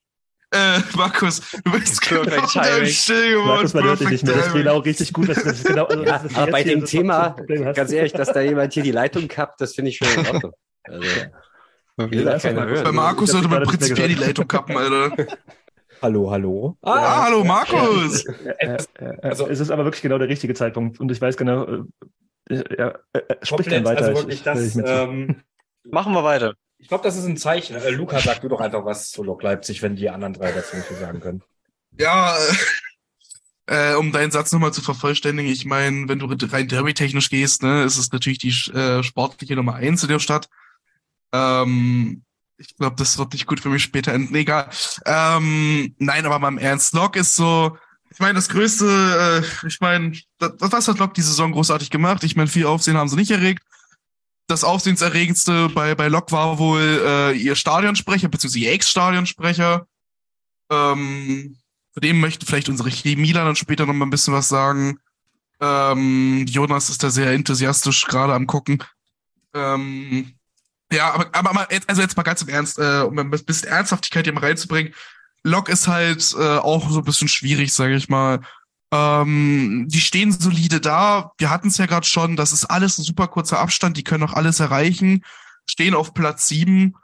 [0.52, 2.24] Äh, Markus, du bist genau
[2.84, 3.46] still geworden.
[3.46, 4.36] Markus, man hört dich nicht mehr.
[4.36, 5.28] Das ist genau richtig gut.
[5.30, 7.36] Das, ist genau, also, ja, das aber bei dem Thema,
[7.74, 10.52] ganz ehrlich, dass da jemand hier die Leitung kappt, das finde ich schon in Ordnung.
[10.84, 12.84] Also, keiner hören.
[12.84, 15.26] Bei Markus sollte man prinzipiell die Leitung kappen, Alter.
[16.02, 16.76] Hallo, hallo.
[16.82, 18.24] Ah, ja, hallo, Markus.
[18.26, 20.98] Äh, äh, also, es ist aber wirklich genau der richtige Zeitpunkt.
[20.98, 21.64] Und ich weiß genau,
[22.50, 22.98] äh, ja,
[23.42, 24.06] sprich dann weiter.
[24.06, 25.36] Also wirklich ich, das, ähm,
[25.84, 26.54] Machen wir weiter.
[26.82, 27.76] Ich glaube, das ist ein Zeichen.
[27.76, 30.76] Äh, Luca, sag du doch einfach was zu Lok Leipzig, wenn die anderen drei dazu
[30.76, 31.42] nicht sagen können.
[31.96, 32.36] Ja,
[33.66, 37.84] äh, um deinen Satz nochmal zu vervollständigen, ich meine, wenn du rein derby-technisch gehst, ne,
[37.84, 40.48] ist es natürlich die äh, sportliche Nummer eins in der Stadt.
[41.32, 42.24] Ähm,
[42.56, 44.34] ich glaube, das wird nicht gut für mich später enden.
[44.34, 44.68] Egal.
[45.06, 47.78] Ähm, nein, aber mal im Ernst, Lok ist so,
[48.10, 52.24] ich meine, das Größte, äh, ich meine, das, was hat Lok die Saison großartig gemacht?
[52.24, 53.62] Ich meine, viel Aufsehen haben sie nicht erregt
[54.46, 59.86] das Aufsehenserregendste bei, bei Lok war wohl äh, ihr Stadionsprecher, beziehungsweise ihr Ex-Stadionsprecher.
[60.70, 61.56] Ähm,
[61.92, 64.98] für den möchte vielleicht unsere Chemieler dann später noch mal ein bisschen was sagen.
[65.60, 68.82] Ähm, Jonas ist da sehr enthusiastisch gerade am gucken.
[69.54, 70.34] Ähm,
[70.90, 74.24] ja, aber, aber mal, also jetzt mal ganz im Ernst, äh, um ein bisschen Ernsthaftigkeit
[74.24, 74.94] hier mal reinzubringen.
[75.44, 78.40] Lok ist halt äh, auch so ein bisschen schwierig, sage ich mal.
[78.92, 81.32] Ähm, die stehen solide da.
[81.38, 84.24] Wir hatten es ja gerade schon, das ist alles ein super kurzer Abstand, die können
[84.24, 85.24] auch alles erreichen,
[85.66, 86.94] stehen auf Platz sieben,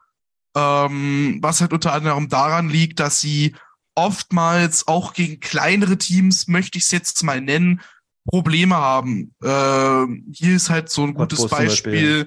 [0.54, 3.54] ähm, was halt unter anderem daran liegt, dass sie
[3.94, 7.80] oftmals auch gegen kleinere Teams, möchte ich es jetzt mal nennen,
[8.26, 9.34] Probleme haben.
[9.42, 12.26] Ähm, hier ist halt so ein gutes Beispiel.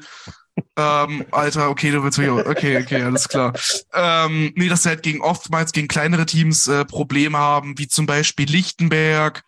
[0.76, 3.54] ähm, Alter, okay, du willst mich auch, okay, okay, alles klar.
[3.94, 8.08] Ähm, nee, dass sie halt gegen oftmals gegen kleinere Teams äh, Probleme haben, wie zum
[8.08, 9.44] Beispiel Lichtenberg,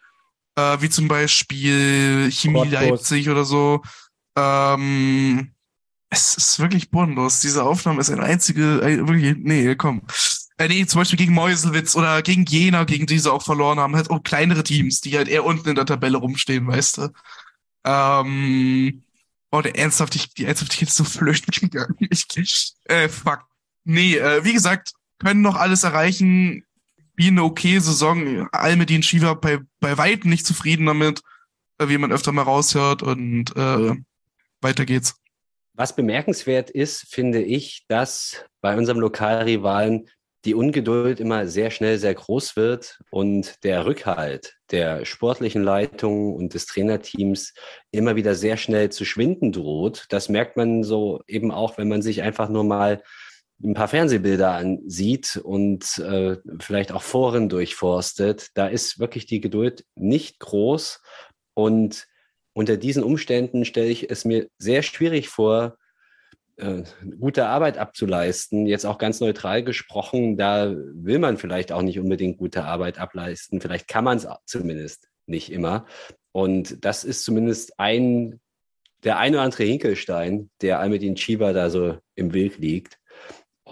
[0.55, 2.71] äh, wie zum Beispiel Chemie Cottbus.
[2.71, 3.81] Leipzig oder so.
[4.35, 5.53] Ähm,
[6.09, 7.41] es ist wirklich bodenlos.
[7.41, 10.03] Diese Aufnahme ist eine einzige, äh, wirklich, nee, komm.
[10.57, 13.95] Äh, nee, zum Beispiel gegen Meuselwitz oder gegen Jena, gegen die sie auch verloren haben,
[13.95, 17.09] halt auch kleinere Teams, die halt eher unten in der Tabelle rumstehen, weißt du.
[17.85, 19.03] Ähm,
[19.51, 21.95] oh, der Ernsthaftigkeit, die Ernsthaftigkeit ist so flöten gegangen.
[21.99, 23.45] Ich, äh, fuck.
[23.83, 26.63] Nee, äh, wie gesagt, können noch alles erreichen
[27.15, 28.47] wie eine okay Saison.
[28.51, 31.21] Almedin Shiva bei, bei weitem nicht zufrieden damit,
[31.77, 33.95] äh, wie man öfter mal raushört und äh,
[34.61, 35.15] weiter geht's.
[35.73, 40.07] Was bemerkenswert ist, finde ich, dass bei unserem Lokalrivalen
[40.45, 46.53] die Ungeduld immer sehr schnell sehr groß wird und der Rückhalt der sportlichen Leitung und
[46.53, 47.53] des Trainerteams
[47.91, 50.05] immer wieder sehr schnell zu schwinden droht.
[50.09, 53.01] Das merkt man so eben auch, wenn man sich einfach nur mal
[53.61, 59.85] ein paar Fernsehbilder ansieht und äh, vielleicht auch Foren durchforstet, da ist wirklich die Geduld
[59.95, 61.01] nicht groß.
[61.53, 62.07] Und
[62.53, 65.77] unter diesen Umständen stelle ich es mir sehr schwierig vor,
[66.57, 66.83] äh,
[67.19, 68.67] gute Arbeit abzuleisten.
[68.67, 73.59] Jetzt auch ganz neutral gesprochen, da will man vielleicht auch nicht unbedingt gute Arbeit ableisten.
[73.59, 75.85] Vielleicht kann man es zumindest nicht immer.
[76.31, 78.39] Und das ist zumindest ein,
[79.03, 82.99] der ein oder andere Hinkelstein, der Almedin Chiba da so im Weg liegt.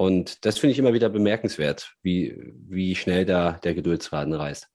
[0.01, 2.35] Und das finde ich immer wieder bemerkenswert, wie,
[2.67, 4.67] wie schnell da der Geduldsfaden reißt.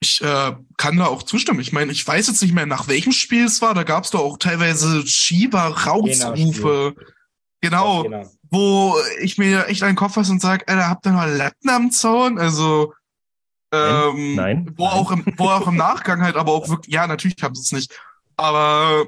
[0.00, 1.60] Ich äh, kann da auch zustimmen.
[1.60, 3.72] Ich meine, ich weiß jetzt nicht mehr, nach welchem Spiel es war.
[3.72, 6.94] Da gab es doch auch teilweise Shiba-Rausrufe.
[7.62, 8.30] Genau, Genau.
[8.50, 11.90] wo ich mir echt einen Kopf fasse und sage, Alter, habt ihr noch Latten am
[11.90, 12.38] Zaun?
[12.38, 12.92] Also,
[13.72, 14.92] ähm, Nein, wo nein.
[14.92, 17.72] auch im, wo auch im Nachgang halt aber auch wirklich, ja, natürlich haben sie es
[17.72, 17.98] nicht,
[18.36, 19.06] aber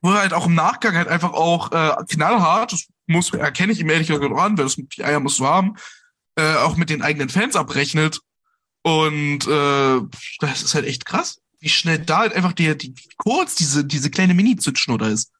[0.00, 3.90] wo halt auch im Nachgang halt einfach auch äh, knallhart, das muss, erkenne ich ihm
[3.90, 5.74] ehrlich gesagt auch an, weil das die Eier musst du haben,
[6.36, 8.20] äh, auch mit den eigenen Fans abrechnet.
[8.82, 10.00] Und äh,
[10.40, 14.10] das ist halt echt krass, wie schnell da halt einfach die, die kurz diese, diese
[14.10, 15.32] kleine Mini-Zündschnur ist.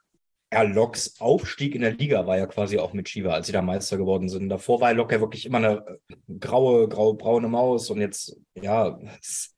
[0.52, 3.60] Ja, Loks Aufstieg in der Liga war ja quasi auch mit Shiva, als sie da
[3.60, 4.48] Meister geworden sind.
[4.48, 8.98] Davor war Lok ja wirklich immer eine äh, graue, graue, braune Maus und jetzt, ja,
[9.20, 9.54] es-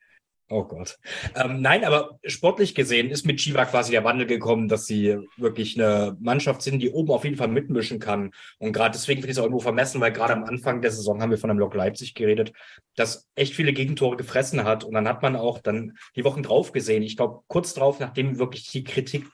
[0.51, 0.99] oh Gott.
[1.37, 5.81] Ähm, nein, aber sportlich gesehen ist mit Shiva quasi der Wandel gekommen, dass sie wirklich
[5.81, 8.33] eine Mannschaft sind, die oben auf jeden Fall mitmischen kann.
[8.59, 11.23] Und gerade deswegen finde ich es auch irgendwo vermessen, weil gerade am Anfang der Saison
[11.23, 12.53] haben wir von einem Lok Leipzig geredet,
[12.97, 14.85] das echt viele Gegentore gefressen hat.
[14.85, 17.03] Und dann hat man auch dann die Wochen drauf gesehen.
[17.03, 19.27] Ich glaube, kurz drauf, nachdem wirklich die Kritik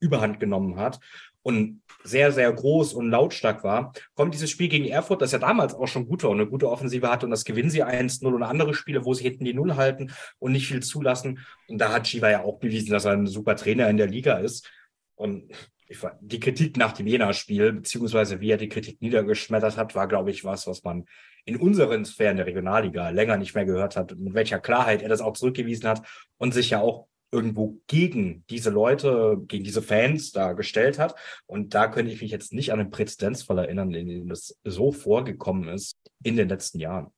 [0.00, 0.98] überhand genommen hat
[1.44, 5.74] und sehr, sehr groß und lautstark war, kommt dieses Spiel gegen Erfurt, das ja damals
[5.74, 8.42] auch schon gut war und eine gute Offensive hatte und das gewinnen sie 1-0 und
[8.42, 11.40] andere Spiele, wo sie hinten die Null halten und nicht viel zulassen.
[11.68, 14.38] Und da hat Shiva ja auch bewiesen, dass er ein super Trainer in der Liga
[14.38, 14.70] ist.
[15.16, 15.52] Und
[15.86, 20.30] ich, die Kritik nach dem Jena-Spiel, beziehungsweise wie er die Kritik niedergeschmettert hat, war, glaube
[20.30, 21.04] ich, was, was man
[21.44, 25.20] in unseren Sphären der Regionalliga länger nicht mehr gehört hat, mit welcher Klarheit er das
[25.20, 26.02] auch zurückgewiesen hat
[26.38, 31.16] und sich ja auch irgendwo gegen diese Leute, gegen diese Fans da gestellt hat.
[31.46, 34.92] Und da könnte ich mich jetzt nicht an einen Präzedenzfall erinnern, in dem das so
[34.92, 37.08] vorgekommen ist in den letzten Jahren.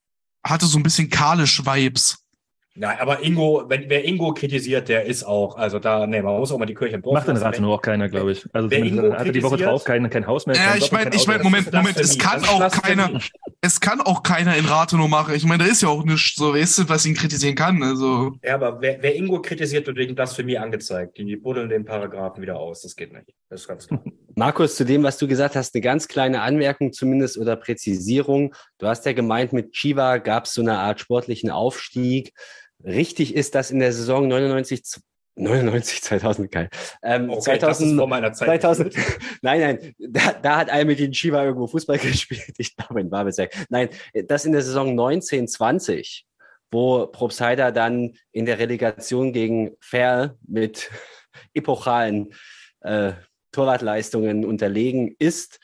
[0.43, 2.26] Hatte so ein bisschen Kalisch-Vibes.
[2.79, 6.53] Ja, aber Ingo, wenn wer Ingo kritisiert, der ist auch, also da, nee, man muss
[6.53, 7.37] auch mal die Kirche im Dorf Macht in.
[7.37, 8.47] Rate nur auch keiner, glaube ich.
[8.53, 10.57] Also Wer Ingo hatte die Woche drauf kein, kein Haus mehr.
[10.57, 11.51] Ja, kein ich meine, ich meine, Auto.
[11.51, 13.21] Moment, Moment, es kann auch keiner,
[13.63, 15.35] es kann auch keiner in Rathenow machen.
[15.35, 17.83] Ich meine, da ist ja auch nichts so, weißt du, was ihn kritisieren kann.
[17.83, 21.19] Also, Ja, aber wer, wer Ingo kritisiert, wird wegen Blasphemie angezeigt.
[21.19, 22.83] Die buddeln den Paragraphen wieder aus.
[22.83, 23.33] Das geht nicht.
[23.49, 24.03] Das ist ganz klar.
[24.39, 28.55] Markus, zu dem, was du gesagt hast, eine ganz kleine Anmerkung zumindest oder Präzisierung.
[28.77, 32.35] Du hast ja gemeint, mit Chiva gab es so eine Art sportlichen Aufstieg.
[32.87, 34.83] Richtig ist das in der Saison 99,
[35.35, 36.71] 99, 2000, geil.
[37.03, 38.63] Ähm, Okay, das ist 2000, vor meiner Zeit.
[38.63, 38.95] 2000,
[39.43, 42.55] nein, nein, da, da hat Almedin Shiva irgendwo Fußball gespielt.
[42.59, 43.53] Ich glaube in Babelsberg.
[43.69, 43.89] Nein,
[44.29, 46.27] das in der Saison 19, 20,
[46.71, 50.91] wo Probstheider dann in der Relegation gegen Fair mit
[51.55, 52.33] epochalen
[52.81, 53.13] äh,
[53.53, 55.59] Torwartleistungen unterlegen ist.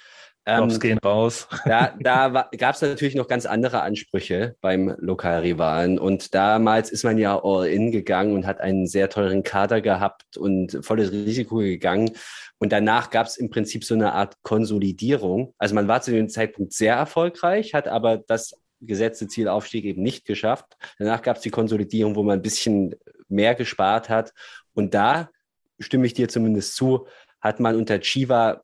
[0.45, 1.47] Ähm, gehen raus.
[1.65, 5.99] da da gab es natürlich noch ganz andere Ansprüche beim Lokalrivalen.
[5.99, 10.37] Und damals ist man ja all in gegangen und hat einen sehr teuren Kader gehabt
[10.37, 12.13] und volles Risiko gegangen.
[12.59, 15.55] Und danach gab es im Prinzip so eine Art Konsolidierung.
[15.59, 20.03] Also man war zu dem Zeitpunkt sehr erfolgreich, hat aber das gesetzte Ziel Aufstieg eben
[20.03, 20.77] nicht geschafft.
[20.99, 22.97] Danach gab es die Konsolidierung, wo man ein bisschen
[23.29, 24.33] mehr gespart hat.
[24.75, 25.31] Und da
[25.79, 27.07] stimme ich dir zumindest zu,
[27.41, 28.63] hat man unter Chiva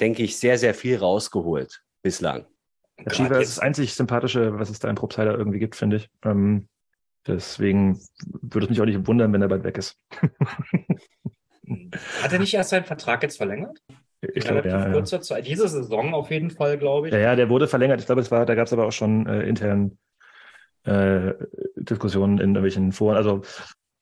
[0.00, 2.46] denke ich, sehr, sehr viel rausgeholt bislang.
[3.10, 6.10] Shiva ist das einzig Sympathische, was es da in Probstheider irgendwie gibt, finde ich.
[6.24, 6.68] Ähm,
[7.26, 8.00] deswegen
[8.42, 9.96] würde es mich auch nicht wundern, wenn er bald weg ist.
[12.22, 13.78] Hat er nicht erst seinen Vertrag jetzt verlängert?
[14.20, 14.92] Ich glaube, ja, ja.
[14.92, 15.46] kurzer Zeit.
[15.46, 17.14] Diese Saison auf jeden Fall, glaube ich.
[17.14, 18.00] Ja, ja, der wurde verlängert.
[18.00, 19.98] Ich glaube, es war, da gab es aber auch schon äh, intern
[20.84, 21.34] äh,
[21.76, 23.16] Diskussionen in irgendwelchen Foren.
[23.16, 23.42] Also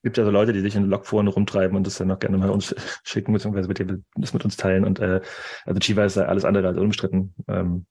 [0.07, 2.51] gibt ja so Leute, die sich in Logforen rumtreiben und das dann auch gerne mal
[2.51, 2.73] uns
[3.03, 4.85] schicken, beziehungsweise mit dem, das mit uns teilen.
[4.85, 5.21] Und äh,
[5.65, 7.35] also Chiva ist ja alles andere als unbestritten.
[7.49, 7.87] Ähm,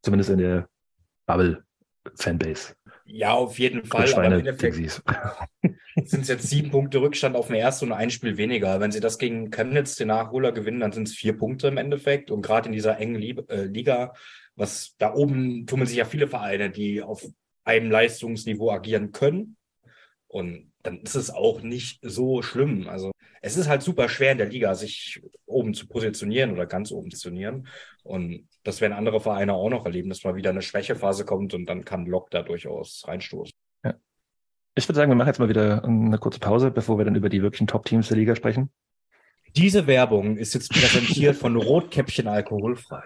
[0.00, 0.68] zumindest in der
[1.26, 2.76] Bubble-Fanbase.
[3.06, 4.02] Ja, auf jeden Fall.
[4.02, 4.76] Aber im Schweine Endeffekt
[6.08, 8.78] sind es jetzt sieben Punkte Rückstand auf dem ersten und ein Spiel weniger.
[8.78, 12.30] Wenn sie das gegen Chemnitz, den Nachholer, gewinnen, dann sind es vier Punkte im Endeffekt.
[12.30, 14.14] Und gerade in dieser engen äh, Liga,
[14.54, 17.26] was da oben tummeln sich ja viele Vereine, die auf
[17.64, 19.56] einem Leistungsniveau agieren können.
[20.28, 22.88] Und dann ist es auch nicht so schlimm.
[22.88, 26.90] Also es ist halt super schwer in der Liga, sich oben zu positionieren oder ganz
[26.90, 27.68] oben zu positionieren.
[28.02, 31.66] Und das werden andere Vereine auch noch erleben, dass mal wieder eine Schwächephase kommt und
[31.66, 33.54] dann kann Lok da durchaus reinstoßen.
[34.78, 37.28] Ich würde sagen, wir machen jetzt mal wieder eine kurze Pause, bevor wir dann über
[37.28, 38.70] die wirklichen Top-Teams der Liga sprechen.
[39.56, 43.02] Diese Werbung ist jetzt präsentiert von Rotkäppchen alkoholfrei.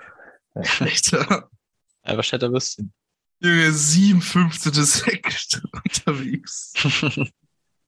[0.53, 1.49] Alter.
[2.03, 2.93] Alberstädter Würstchen.
[3.41, 4.75] Junge, 57.
[4.75, 6.75] Sekt unterwegs.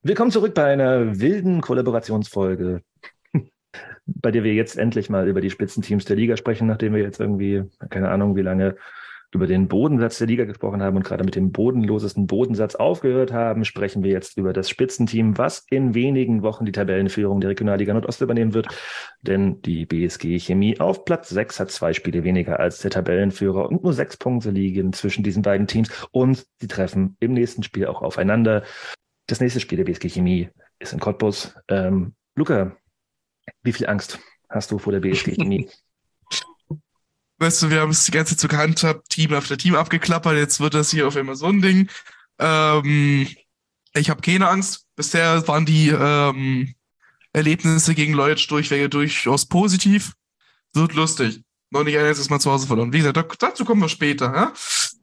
[0.06, 2.82] Willkommen zurück bei einer wilden Kollaborationsfolge,
[4.04, 7.20] bei der wir jetzt endlich mal über die Spitzenteams der Liga sprechen, nachdem wir jetzt
[7.20, 8.76] irgendwie, keine Ahnung, wie lange
[9.32, 13.64] über den Bodensatz der Liga gesprochen haben und gerade mit dem bodenlosesten Bodensatz aufgehört haben,
[13.64, 18.20] sprechen wir jetzt über das Spitzenteam, was in wenigen Wochen die Tabellenführung der Regionalliga Nordost
[18.20, 18.68] übernehmen wird.
[19.22, 23.82] Denn die BSG Chemie auf Platz 6 hat zwei Spiele weniger als der Tabellenführer und
[23.82, 28.02] nur sechs Punkte liegen zwischen diesen beiden Teams und sie treffen im nächsten Spiel auch
[28.02, 28.64] aufeinander.
[29.26, 31.54] Das nächste Spiel der BSG Chemie ist in Cottbus.
[31.68, 32.76] Ähm, Luca,
[33.62, 34.18] wie viel Angst
[34.48, 35.68] hast du vor der BSG Chemie?
[37.38, 40.60] Weißt du, wir haben es die ganze Zeit so gehandhabt, Team after Team abgeklappert, jetzt
[40.60, 41.90] wird das hier auf einmal so ein Ding.
[42.38, 43.28] Ähm,
[43.94, 44.86] ich habe keine Angst.
[44.96, 46.74] Bisher waren die ähm,
[47.32, 50.12] Erlebnisse gegen Leutsch durchweg durchaus positiv.
[50.72, 51.42] Wird lustig.
[51.70, 52.92] Noch nicht ein einziges Mal zu Hause verloren.
[52.92, 54.26] Wie gesagt, da, dazu kommen wir später.
[54.26, 54.52] Ja,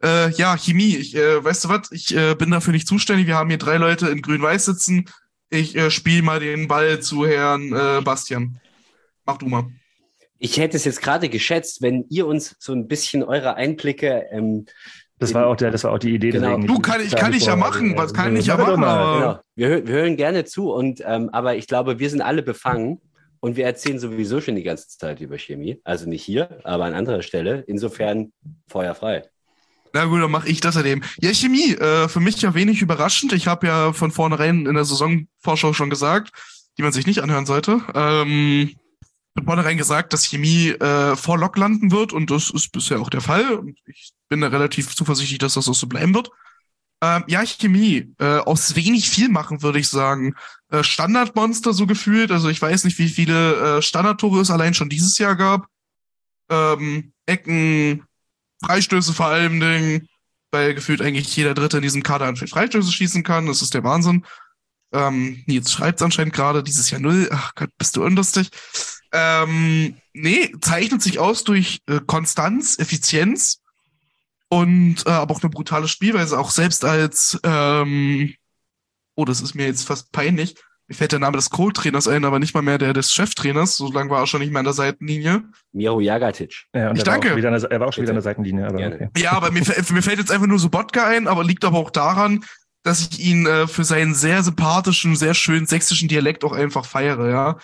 [0.03, 0.95] äh, ja Chemie.
[0.95, 1.91] Ich, äh, weißt du was?
[1.91, 3.27] Ich äh, bin dafür nicht zuständig.
[3.27, 5.05] Wir haben hier drei Leute in Grün-Weiß sitzen.
[5.49, 8.59] Ich äh, spiele mal den Ball zu Herrn äh, Bastian.
[9.25, 9.67] Mach du mal.
[10.39, 14.25] Ich hätte es jetzt gerade geschätzt, wenn ihr uns so ein bisschen eure Einblicke.
[14.31, 14.65] Ähm,
[15.19, 16.31] Das war auch der, das war auch die Idee.
[16.31, 16.57] Genau.
[16.57, 17.95] Du, kann ich, kann ich ja machen.
[17.95, 18.81] Was kann ich ja machen?
[18.81, 23.01] genau, wir, wir hören gerne zu, und ähm, aber ich glaube, wir sind alle befangen
[23.39, 25.79] und wir erzählen sowieso schon die ganze Zeit über Chemie.
[25.83, 27.63] Also nicht hier, aber an anderer Stelle.
[27.67, 28.31] Insofern
[28.67, 29.29] Feuer frei.
[29.93, 31.03] Na gut, dann mache ich das daneben.
[31.19, 33.34] Ja, Chemie, äh, für mich ja wenig überraschend.
[33.34, 36.31] Ich habe ja von vornherein in der Saisonvorschau schon gesagt,
[36.77, 37.81] die man sich nicht anhören sollte.
[37.93, 38.72] Ähm,
[39.35, 43.09] von vornherein gesagt, dass Chemie äh, vor Lok landen wird und das ist bisher auch
[43.09, 43.53] der Fall.
[43.53, 46.31] Und ich bin da relativ zuversichtlich, dass das auch so bleiben wird.
[47.03, 50.35] Ähm, ja, Chemie, äh, aus wenig viel machen, würde ich sagen.
[50.69, 52.31] Äh, Standardmonster so gefühlt.
[52.31, 55.65] Also ich weiß nicht, wie viele äh, Standardtore es allein schon dieses Jahr gab.
[56.49, 58.03] Ähm, Ecken,
[58.63, 60.07] Freistöße vor allem Dingen,
[60.51, 63.45] weil gefühlt eigentlich jeder Dritte in diesem Kader anscheinend Freistöße schießen kann.
[63.45, 64.25] Das ist der Wahnsinn.
[64.93, 67.29] Ähm, Nils schreibt anscheinend gerade dieses Jahr null.
[67.31, 68.49] Ach Gott, bist du unlustig.
[69.13, 73.61] Ähm, nee, zeichnet sich aus durch äh, Konstanz, Effizienz
[74.49, 76.38] und äh, aber auch eine brutale Spielweise.
[76.38, 78.33] Auch selbst als, ähm,
[79.15, 80.55] oh, das ist mir jetzt fast peinlich.
[80.91, 83.77] Mir fällt der Name des Co-Trainers ein, aber nicht mal mehr der des Cheftrainers.
[83.77, 85.41] So lange war er schon nicht mehr an der Seitenlinie.
[85.72, 86.65] Miro Jagatic.
[86.76, 87.27] Ja, Ich er war, auch danke.
[87.30, 88.23] schon wieder an der, er war auch schon wieder an der.
[88.23, 88.68] Seitenlinie.
[88.68, 89.07] Aber okay.
[89.15, 91.91] Ja, aber mir, mir fällt jetzt einfach nur so Bodka ein, aber liegt aber auch
[91.91, 92.43] daran,
[92.84, 97.30] dass ich ihn äh, für seinen sehr sympathischen, sehr schönen sächsischen Dialekt auch einfach feiere,
[97.30, 97.57] ja.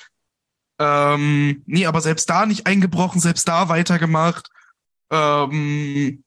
[0.79, 4.47] Ähm, nee, aber selbst da nicht eingebrochen, selbst da weitergemacht.
[5.11, 6.23] Ähm,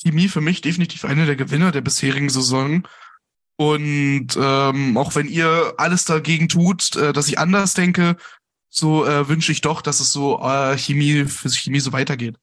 [0.00, 2.86] Chemie für mich definitiv einer der Gewinner der bisherigen Saison.
[3.60, 8.16] Und ähm, auch wenn ihr alles dagegen tut, äh, dass ich anders denke,
[8.70, 12.36] so äh, wünsche ich doch, dass es so äh, Chemie für Chemie so weitergeht.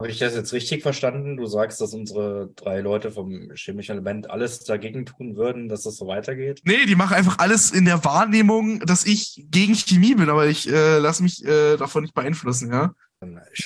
[0.00, 1.36] Habe ich das jetzt richtig verstanden?
[1.36, 5.98] Du sagst, dass unsere drei Leute vom chemischen Element alles dagegen tun würden, dass das
[5.98, 6.62] so weitergeht?
[6.64, 10.66] Nee, die machen einfach alles in der Wahrnehmung, dass ich gegen Chemie bin, aber ich
[10.66, 12.94] äh, lasse mich äh, davon nicht beeinflussen, ja.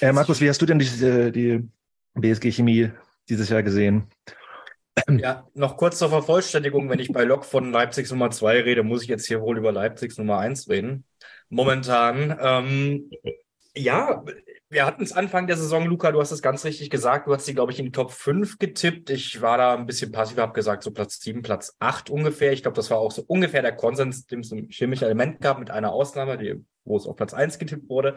[0.01, 1.62] Äh, Markus, wie hast du denn die, äh, die
[2.15, 2.91] BSG Chemie
[3.29, 4.09] dieses Jahr gesehen?
[5.20, 9.03] Ja, noch kurz zur Vervollständigung, wenn ich bei Lok von Leipzigs Nummer 2 rede, muss
[9.03, 11.05] ich jetzt hier wohl über Leipzigs Nummer 1 reden.
[11.49, 12.37] Momentan.
[12.41, 13.11] Ähm,
[13.75, 14.25] ja,
[14.70, 17.47] wir hatten es Anfang der Saison, Luca, du hast es ganz richtig gesagt, du hast
[17.47, 19.09] sie, glaube ich, in die Top 5 getippt.
[19.11, 22.53] Ich war da ein bisschen passiv, habe gesagt, so Platz 7, Platz 8 ungefähr.
[22.53, 25.59] Ich glaube, das war auch so ungefähr der Konsens, dem es ein chemisches Element gab,
[25.59, 28.16] mit einer Ausnahme, die, wo es auf Platz 1 getippt wurde.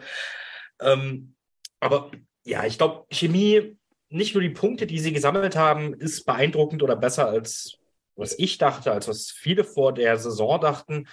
[0.80, 1.34] Ähm,
[1.80, 2.10] aber
[2.44, 3.76] ja, ich glaube, Chemie
[4.12, 7.78] nicht nur die Punkte, die sie gesammelt haben, ist beeindruckend oder besser als
[8.16, 11.08] was ich dachte, als was viele vor der Saison dachten,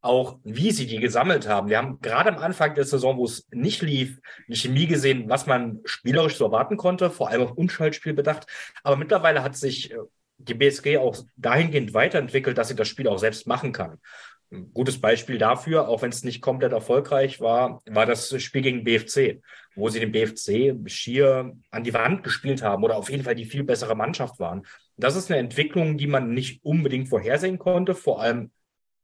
[0.00, 1.68] auch wie sie die gesammelt haben.
[1.68, 5.46] Wir haben gerade am Anfang der Saison, wo es nicht lief, eine Chemie gesehen, was
[5.46, 8.46] man spielerisch so erwarten konnte, vor allem auf Unschaltspiel bedacht.
[8.82, 9.98] Aber mittlerweile hat sich äh,
[10.38, 14.00] die BSG auch dahingehend weiterentwickelt, dass sie das Spiel auch selbst machen kann.
[14.52, 18.84] Ein gutes Beispiel dafür, auch wenn es nicht komplett erfolgreich war, war das Spiel gegen
[18.84, 19.40] BFC,
[19.74, 23.46] wo sie den BFC schier an die Wand gespielt haben oder auf jeden Fall die
[23.46, 24.66] viel bessere Mannschaft waren.
[24.98, 28.50] Das ist eine Entwicklung, die man nicht unbedingt vorhersehen konnte, vor allem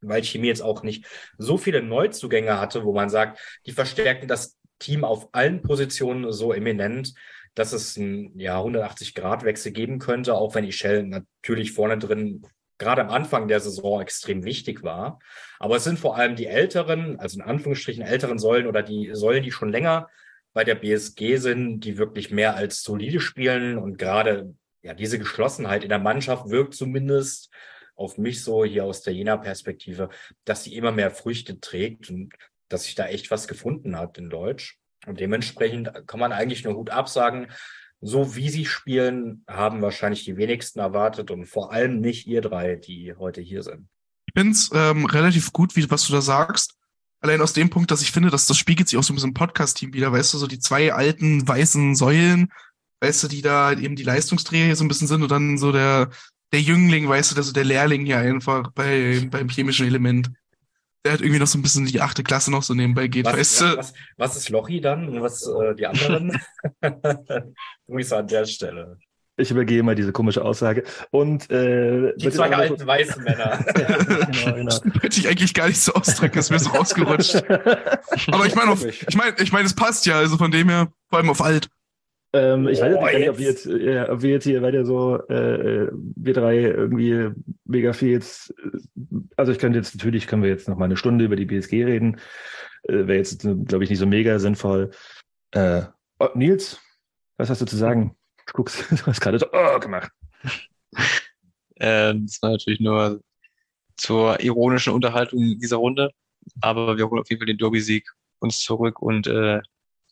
[0.01, 1.05] weil Chemie jetzt auch nicht
[1.37, 6.53] so viele Neuzugänge hatte, wo man sagt, die verstärken das Team auf allen Positionen so
[6.53, 7.13] eminent,
[7.53, 12.45] dass es einen ja, 180-Grad-Wechsel geben könnte, auch wenn Ishell natürlich vorne drin
[12.79, 15.19] gerade am Anfang der Saison extrem wichtig war.
[15.59, 19.43] Aber es sind vor allem die älteren, also in Anführungsstrichen älteren Säulen oder die Säulen,
[19.43, 20.09] die schon länger
[20.53, 25.83] bei der BSG sind, die wirklich mehr als solide spielen und gerade ja diese Geschlossenheit
[25.83, 27.51] in der Mannschaft wirkt zumindest
[27.95, 30.09] auf mich so hier aus der Jena-Perspektive,
[30.45, 32.33] dass sie immer mehr Früchte trägt und
[32.69, 34.79] dass sich da echt was gefunden hat in Deutsch.
[35.05, 37.47] Und dementsprechend kann man eigentlich nur Hut absagen.
[38.01, 42.75] So wie sie spielen, haben wahrscheinlich die wenigsten erwartet und vor allem nicht ihr drei,
[42.75, 43.89] die heute hier sind.
[44.27, 46.75] Ich finde es ähm, relativ gut, wie was du da sagst.
[47.21, 49.31] Allein aus dem Punkt, dass ich finde, dass das spiegelt sich auch so ein bisschen
[49.31, 52.49] im Podcast-Team wieder, weißt du, so die zwei alten weißen Säulen,
[53.01, 55.73] weißt du, die da eben die Leistungsträger hier so ein bisschen sind und dann so
[55.73, 56.09] der,
[56.53, 60.31] der Jüngling, weißt du, der, der Lehrling hier einfach bei, beim chemischen Element.
[61.05, 63.37] Der hat irgendwie noch so ein bisschen die achte Klasse noch so nebenbei geht, Was,
[63.37, 63.77] weißt ja, du?
[63.77, 66.37] was, was ist Lochi dann und was äh, die anderen?
[67.87, 68.97] Grüße an der Stelle.
[69.39, 70.83] Ich übergehe mal diese komische Aussage.
[71.11, 73.63] Und äh, Die zwei alten weißen Männer.
[73.73, 74.75] genau, genau.
[75.01, 77.35] Hätte ich eigentlich gar nicht so ausdrücken, ist mir so rausgerutscht.
[78.27, 81.19] Aber ich meine, ich meine, ich meine, es passt ja, also von dem her, vor
[81.19, 81.69] allem auf alt.
[82.31, 83.65] Ähm, ich weiß jetzt Oh, nicht, ob wir jetzt.
[83.65, 87.31] jetzt, äh, ob wir jetzt hier weiter so, äh, äh, wir drei irgendwie
[87.65, 88.77] mega viel jetzt, äh,
[89.35, 91.85] also ich könnte jetzt, natürlich können wir jetzt noch mal eine Stunde über die BSG
[91.85, 92.19] reden,
[92.83, 94.91] äh, wäre jetzt, glaube ich, nicht so mega sinnvoll.
[95.51, 95.83] Äh,
[96.19, 96.79] oh, Nils,
[97.37, 98.15] was hast du zu sagen?
[98.45, 100.11] Du guckst, du hast gerade so, oh, gemacht.
[101.79, 103.21] Ähm, das war natürlich nur
[103.97, 106.11] zur ironischen Unterhaltung dieser Runde.
[106.61, 108.07] Aber wir holen auf jeden Fall den Derby-Sieg
[108.39, 109.61] uns zurück und äh,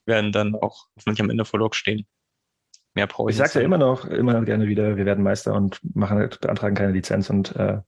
[0.07, 2.07] werden dann auch hoffentlich am Ende vor Lok stehen.
[2.95, 5.53] Mehr brauche ich Ich sag's ja nicht immer noch, immer gerne wieder, wir werden Meister
[5.53, 7.79] und machen halt, beantragen keine Lizenz und äh,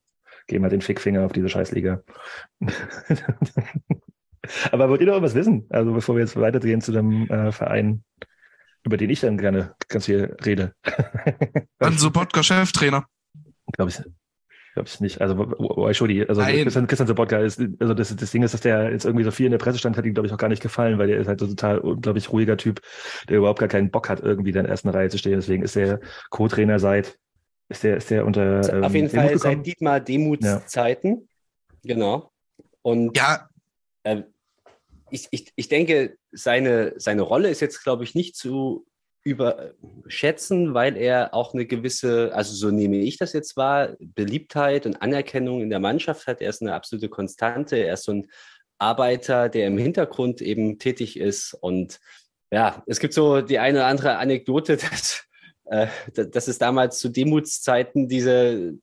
[0.47, 2.03] geben halt den Fickfinger auf diese Scheißliga.
[4.71, 5.65] Aber wollt ihr noch was wissen?
[5.69, 8.03] Also bevor wir jetzt weitergehen zu dem äh, Verein,
[8.83, 10.73] über den ich dann gerne ganz viel rede.
[11.79, 13.05] Dann so Podcast-Cheftrainer.
[13.73, 14.01] Glaube ich,
[14.79, 15.21] glaube ich nicht.
[15.21, 15.35] Also
[15.93, 16.25] should he?
[16.27, 16.63] Also Nein.
[16.63, 19.45] Christian, Christian Sobotka ist, also das, das Ding ist, dass der jetzt irgendwie so viel
[19.45, 21.27] in der Presse stand, hat ihm, glaube ich, auch gar nicht gefallen, weil der ist
[21.27, 22.81] halt so total unglaublich ruhiger Typ,
[23.27, 25.33] der überhaupt gar keinen Bock hat, irgendwie in der ersten Reihe zu stehen.
[25.33, 25.99] Deswegen ist der
[26.29, 27.19] Co-Trainer seit,
[27.67, 29.55] ist der, ist der unter ähm, Auf jeden Demut Fall gekommen?
[29.57, 30.65] seit Dietmar Demuts Ja.
[30.65, 31.27] Zeiten.
[31.83, 32.31] Genau.
[32.81, 33.49] Und Ja,
[34.03, 34.23] äh,
[35.11, 38.85] ich, ich, ich denke, seine, seine Rolle ist jetzt, glaube ich, nicht zu
[39.23, 45.01] überschätzen, weil er auch eine gewisse, also so nehme ich das jetzt wahr, Beliebtheit und
[45.01, 46.41] Anerkennung in der Mannschaft hat.
[46.41, 47.77] Er ist eine absolute Konstante.
[47.77, 48.27] Er ist so ein
[48.77, 51.53] Arbeiter, der im Hintergrund eben tätig ist.
[51.53, 51.99] Und
[52.51, 55.25] ja, es gibt so die eine oder andere Anekdote, dass,
[56.15, 58.73] dass es damals zu Demutszeiten diese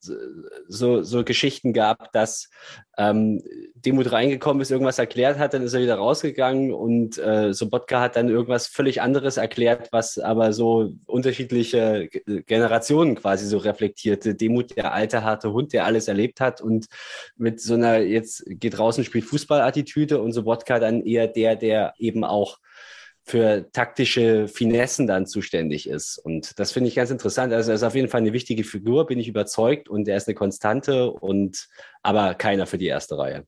[0.67, 2.49] so, so Geschichten gab, dass
[2.97, 3.43] ähm,
[3.75, 8.15] Demut reingekommen ist, irgendwas erklärt hat, dann ist er wieder rausgegangen und äh, Sobotka hat
[8.15, 14.33] dann irgendwas völlig anderes erklärt, was aber so unterschiedliche Ge- Generationen quasi so reflektierte.
[14.33, 16.87] Demut, der alte, harte Hund, der alles erlebt hat und
[17.35, 22.23] mit so einer jetzt geht draußen, spielt Fußball-Attitüde und Sobotka dann eher der, der eben
[22.23, 22.57] auch
[23.27, 26.17] für taktische Finessen dann zuständig ist.
[26.17, 27.51] Und das finde ich ganz interessant.
[27.51, 29.89] Also er ist auf jeden Fall eine wichtige Figur, bin ich überzeugt.
[29.89, 31.67] Und er ist eine Konstante und
[32.03, 33.45] aber keiner für die erste Reihe.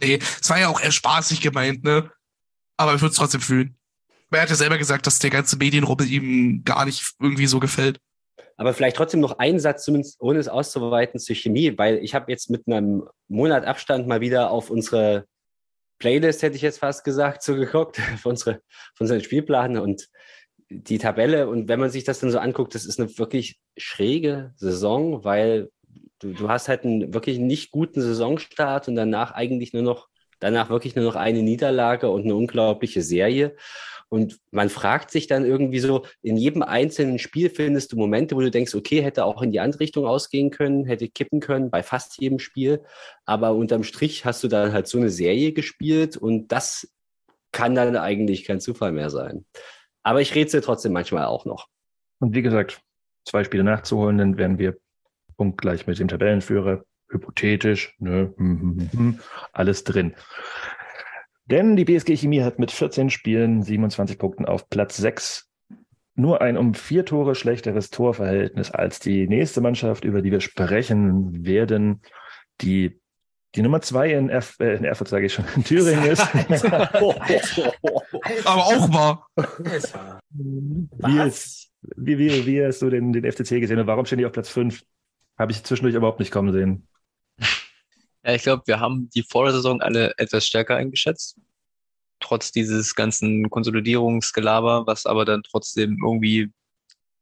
[0.00, 2.10] nee, es war ja auch eher spaßig gemeint, ne?
[2.76, 3.76] Aber ich würde es trotzdem fühlen.
[4.32, 8.00] Er hat ja selber gesagt, dass der ganze Medienrubbel ihm gar nicht irgendwie so gefällt.
[8.56, 12.30] Aber vielleicht trotzdem noch einen Satz, zumindest ohne es auszuweiten, zur Chemie, weil ich habe
[12.32, 15.26] jetzt mit einem Monat Abstand mal wieder auf unsere
[16.02, 18.60] Playlist, hätte ich jetzt fast gesagt, so geguckt, für unsere,
[18.94, 20.08] für unseren Spielplan und
[20.68, 21.48] die Tabelle.
[21.48, 25.70] Und wenn man sich das dann so anguckt, das ist eine wirklich schräge Saison, weil
[26.18, 30.08] du, du hast halt einen wirklich nicht guten Saisonstart und danach eigentlich nur noch,
[30.40, 33.54] danach wirklich nur noch eine Niederlage und eine unglaubliche Serie.
[34.12, 38.40] Und man fragt sich dann irgendwie so, in jedem einzelnen Spiel findest du Momente, wo
[38.40, 41.82] du denkst, okay, hätte auch in die andere Richtung ausgehen können, hätte kippen können, bei
[41.82, 42.84] fast jedem Spiel.
[43.24, 46.92] Aber unterm Strich hast du dann halt so eine Serie gespielt und das
[47.52, 49.46] kann dann eigentlich kein Zufall mehr sein.
[50.02, 51.68] Aber ich rätsel trotzdem manchmal auch noch.
[52.18, 52.82] Und wie gesagt,
[53.24, 54.76] zwei Spiele nachzuholen, dann wären wir
[55.38, 56.84] punktgleich mit dem Tabellenführer.
[57.08, 58.34] Hypothetisch, ne,
[59.54, 60.14] alles drin.
[61.46, 65.48] Denn die BSG Chemie hat mit 14 Spielen 27 Punkten auf Platz 6
[66.14, 71.46] nur ein um vier Tore schlechteres Torverhältnis als die nächste Mannschaft, über die wir sprechen
[71.46, 72.02] werden,
[72.60, 73.00] die
[73.54, 76.22] die Nummer zwei in, Erf äh, in Erfurt, sage ich schon, in Thüringen ist.
[78.44, 79.26] Aber auch wahr.
[80.30, 81.18] Wie
[81.96, 84.48] wie, wie, wie hast du den, den FCC gesehen und warum stehen die auf Platz
[84.48, 84.82] 5?
[85.38, 86.86] Habe ich zwischendurch überhaupt nicht kommen sehen.
[88.24, 91.36] Ja, ich glaube, wir haben die Vorsaison alle etwas stärker eingeschätzt.
[92.20, 96.52] Trotz dieses ganzen Konsolidierungsgelaber, was aber dann trotzdem irgendwie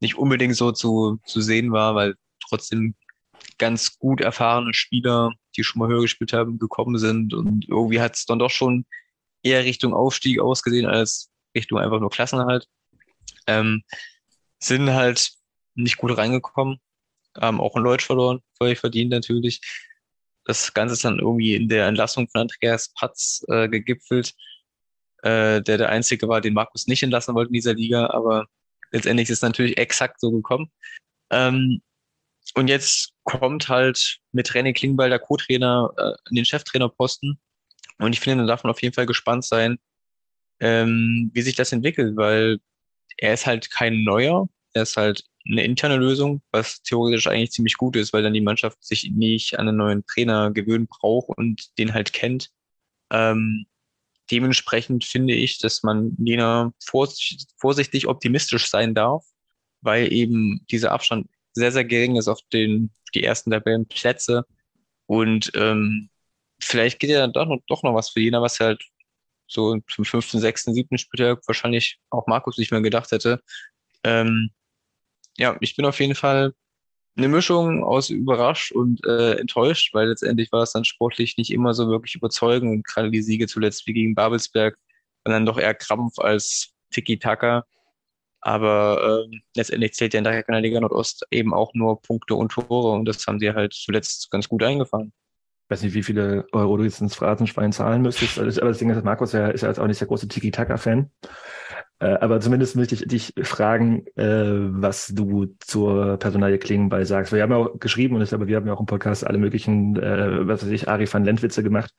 [0.00, 2.16] nicht unbedingt so zu, zu sehen war, weil
[2.46, 2.94] trotzdem
[3.58, 7.34] ganz gut erfahrene Spieler, die schon mal höher gespielt haben, gekommen sind.
[7.34, 8.84] Und irgendwie hat es dann doch schon
[9.42, 12.66] eher Richtung Aufstieg ausgesehen als Richtung einfach nur Klassenerhalt.
[13.46, 13.82] Ähm,
[14.58, 15.32] sind halt
[15.74, 16.78] nicht gut reingekommen,
[17.36, 19.60] haben auch einen Leutsch verloren, völlig verdient natürlich.
[20.44, 24.34] Das Ganze ist dann irgendwie in der Entlassung von Andreas Patz äh, gegipfelt,
[25.22, 28.46] äh, der der Einzige war, den Markus nicht entlassen wollte in dieser Liga, aber
[28.92, 30.70] letztendlich ist es natürlich exakt so gekommen.
[31.30, 31.82] Ähm,
[32.54, 37.38] und jetzt kommt halt mit René Klingbeil der Co-Trainer äh, in den Cheftrainerposten.
[37.98, 39.78] Und ich finde, da darf man auf jeden Fall gespannt sein,
[40.60, 42.58] ähm, wie sich das entwickelt, weil
[43.18, 47.76] er ist halt kein neuer er ist halt eine interne Lösung, was theoretisch eigentlich ziemlich
[47.76, 51.78] gut ist, weil dann die Mannschaft sich nicht an einen neuen Trainer gewöhnen braucht und
[51.78, 52.50] den halt kennt.
[53.10, 53.66] Ähm,
[54.30, 59.24] dementsprechend finde ich, dass man jener vorsichtig, vorsichtig optimistisch sein darf,
[59.80, 64.44] weil eben dieser Abstand sehr, sehr gering ist auf den, die ersten Tabellenplätze.
[65.06, 66.10] Und ähm,
[66.60, 68.82] vielleicht geht ja dann doch noch, doch noch was für Jena, was halt
[69.48, 73.42] so zum fünften, sechsten, siebten Spieltag wahrscheinlich auch Markus nicht mehr gedacht hätte.
[74.04, 74.50] Ähm,
[75.40, 76.52] ja, ich bin auf jeden Fall
[77.16, 81.74] eine Mischung aus überrascht und äh, enttäuscht, weil letztendlich war es dann sportlich nicht immer
[81.74, 84.78] so wirklich überzeugend und gerade die Siege zuletzt wie gegen Babelsberg
[85.24, 87.64] waren dann doch eher Krampf als Tiki-Taka.
[88.42, 92.92] Aber äh, letztendlich zählt ja in der Liga Nordost eben auch nur Punkte und Tore
[92.92, 95.12] und das haben sie halt zuletzt ganz gut eingefahren.
[95.64, 98.90] Ich weiß nicht, wie viele Euro du jetzt ins Phrasenschwein zahlen müsstest, aber das Ding
[98.90, 101.10] ist, Markus ist ja auch nicht der große Tiki-Taka-Fan.
[102.00, 107.32] Äh, aber zumindest möchte ich dich fragen, äh, was du zur Personalie Klingenball sagst.
[107.32, 109.38] Wir haben ja auch geschrieben und ich glaube, wir haben ja auch im Podcast alle
[109.38, 111.94] möglichen, äh, was weiß ich, Ari van Lentwitze gemacht,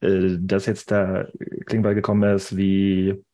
[0.00, 1.26] äh, dass jetzt da
[1.64, 2.56] Klingenball gekommen ist.
[2.56, 3.24] Wie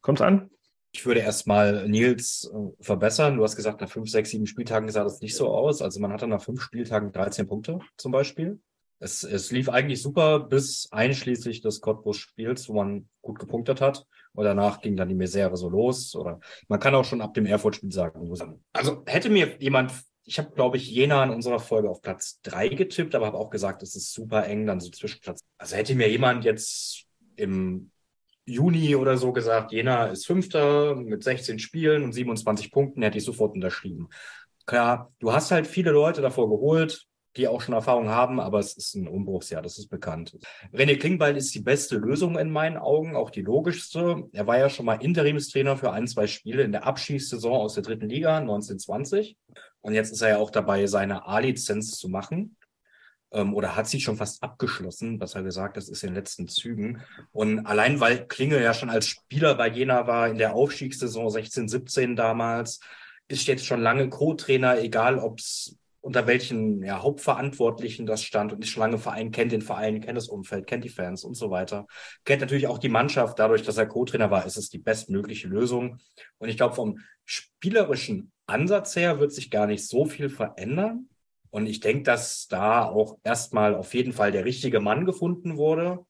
[0.00, 0.48] kommt's an?
[0.92, 3.36] Ich würde erstmal Nils äh, verbessern.
[3.36, 5.82] Du hast gesagt, nach fünf, sechs, sieben Spieltagen sah das nicht so aus.
[5.82, 8.60] Also man hatte nach fünf Spieltagen 13 Punkte zum Beispiel.
[9.00, 14.06] Es, es lief eigentlich super bis einschließlich des Cottbus-Spiels, wo man gut gepunktet hat.
[14.34, 16.14] Und danach ging dann die Misere so los.
[16.14, 18.30] Oder man kann auch schon ab dem Erfurt-Spiel sagen.
[18.72, 19.92] Also hätte mir jemand,
[20.24, 23.50] ich habe, glaube ich, Jena in unserer Folge auf Platz drei getippt, aber habe auch
[23.50, 25.40] gesagt, es ist super eng, dann so zwischen Platz.
[25.56, 27.04] Also hätte mir jemand jetzt
[27.36, 27.90] im
[28.44, 33.24] Juni oder so gesagt, Jena ist Fünfter mit 16 Spielen und 27 Punkten, hätte ich
[33.24, 34.08] sofort unterschrieben.
[34.66, 37.06] Klar, du hast halt viele Leute davor geholt,
[37.36, 40.36] die auch schon Erfahrung haben, aber es ist ein Umbruchsjahr, das ist bekannt.
[40.72, 44.24] René Klingbeil ist die beste Lösung in meinen Augen, auch die logischste.
[44.32, 47.82] Er war ja schon mal Interimstrainer für ein, zwei Spiele in der Abschießsaison aus der
[47.82, 49.36] dritten Liga 1920.
[49.80, 52.56] Und jetzt ist er ja auch dabei, seine A-Lizenz zu machen.
[53.30, 56.48] Ähm, oder hat sie schon fast abgeschlossen, was er gesagt, das ist in den letzten
[56.48, 57.02] Zügen.
[57.32, 61.68] Und allein weil Klinge ja schon als Spieler bei Jena war in der Aufstiegssaison 16,
[61.68, 62.80] 17 damals,
[63.28, 65.76] ist jetzt schon lange Co-Trainer, egal ob es
[66.08, 70.16] unter welchen ja, Hauptverantwortlichen das stand und ist schon lange Verein, kennt den Verein, kennt
[70.16, 71.86] das Umfeld, kennt die Fans und so weiter.
[72.24, 73.38] Kennt natürlich auch die Mannschaft.
[73.38, 75.98] Dadurch, dass er Co-Trainer war, ist es die bestmögliche Lösung.
[76.38, 81.10] Und ich glaube, vom spielerischen Ansatz her wird sich gar nicht so viel verändern.
[81.50, 86.06] Und ich denke, dass da auch erstmal auf jeden Fall der richtige Mann gefunden wurde.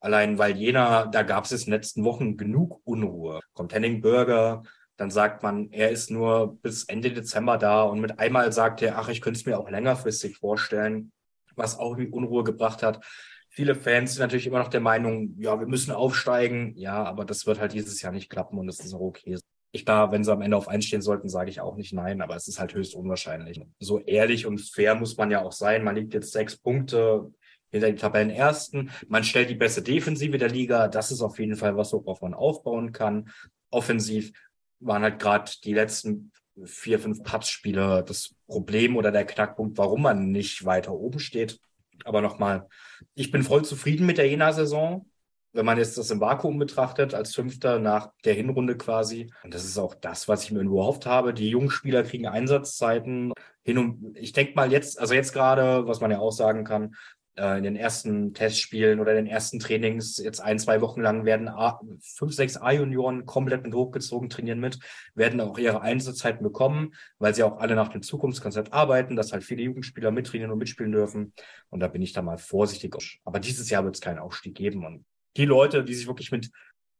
[0.00, 3.38] Allein weil jener, da gab es in den letzten Wochen genug Unruhe.
[3.52, 4.64] Kommt Henning Bürger,
[4.98, 8.98] dann sagt man, er ist nur bis Ende Dezember da und mit einmal sagt er,
[8.98, 11.12] ach, ich könnte es mir auch längerfristig vorstellen,
[11.54, 13.04] was auch irgendwie Unruhe gebracht hat.
[13.48, 16.74] Viele Fans sind natürlich immer noch der Meinung, ja, wir müssen aufsteigen.
[16.76, 19.38] Ja, aber das wird halt dieses Jahr nicht klappen und das ist auch okay.
[19.70, 22.20] Ich da, wenn sie am Ende auf eins stehen sollten, sage ich auch nicht nein,
[22.20, 23.60] aber es ist halt höchst unwahrscheinlich.
[23.78, 25.84] So ehrlich und fair muss man ja auch sein.
[25.84, 27.30] Man liegt jetzt sechs Punkte
[27.70, 28.90] hinter den Tabellenersten.
[29.06, 30.88] Man stellt die beste Defensive der Liga.
[30.88, 33.30] Das ist auf jeden Fall was, worauf man aufbauen kann.
[33.70, 34.32] Offensiv
[34.80, 36.32] waren halt gerade die letzten
[36.64, 41.60] vier, fünf Pappspiele das Problem oder der Knackpunkt, warum man nicht weiter oben steht.
[42.04, 42.66] Aber nochmal,
[43.14, 45.06] ich bin voll zufrieden mit der Jena-Saison.
[45.52, 49.32] Wenn man jetzt das im Vakuum betrachtet, als Fünfter nach der Hinrunde quasi.
[49.42, 51.32] Und das ist auch das, was ich mir erhofft habe.
[51.32, 53.32] Die jungen Spieler kriegen Einsatzzeiten
[53.64, 56.94] hin und ich denke mal jetzt, also jetzt gerade, was man ja auch sagen kann,
[57.38, 61.48] in den ersten Testspielen oder in den ersten Trainings jetzt ein, zwei Wochen lang werden
[61.48, 64.78] A, fünf, sechs A-Junioren komplett mit hochgezogen trainieren mit,
[65.14, 69.44] werden auch ihre Einsatzzeiten bekommen, weil sie auch alle nach dem Zukunftskonzept arbeiten, dass halt
[69.44, 71.32] viele Jugendspieler mittrainieren und mitspielen dürfen.
[71.70, 73.20] Und da bin ich da mal vorsichtig.
[73.24, 74.84] Aber dieses Jahr wird es keinen Aufstieg geben.
[74.84, 75.04] Und
[75.36, 76.50] die Leute, die sich wirklich mit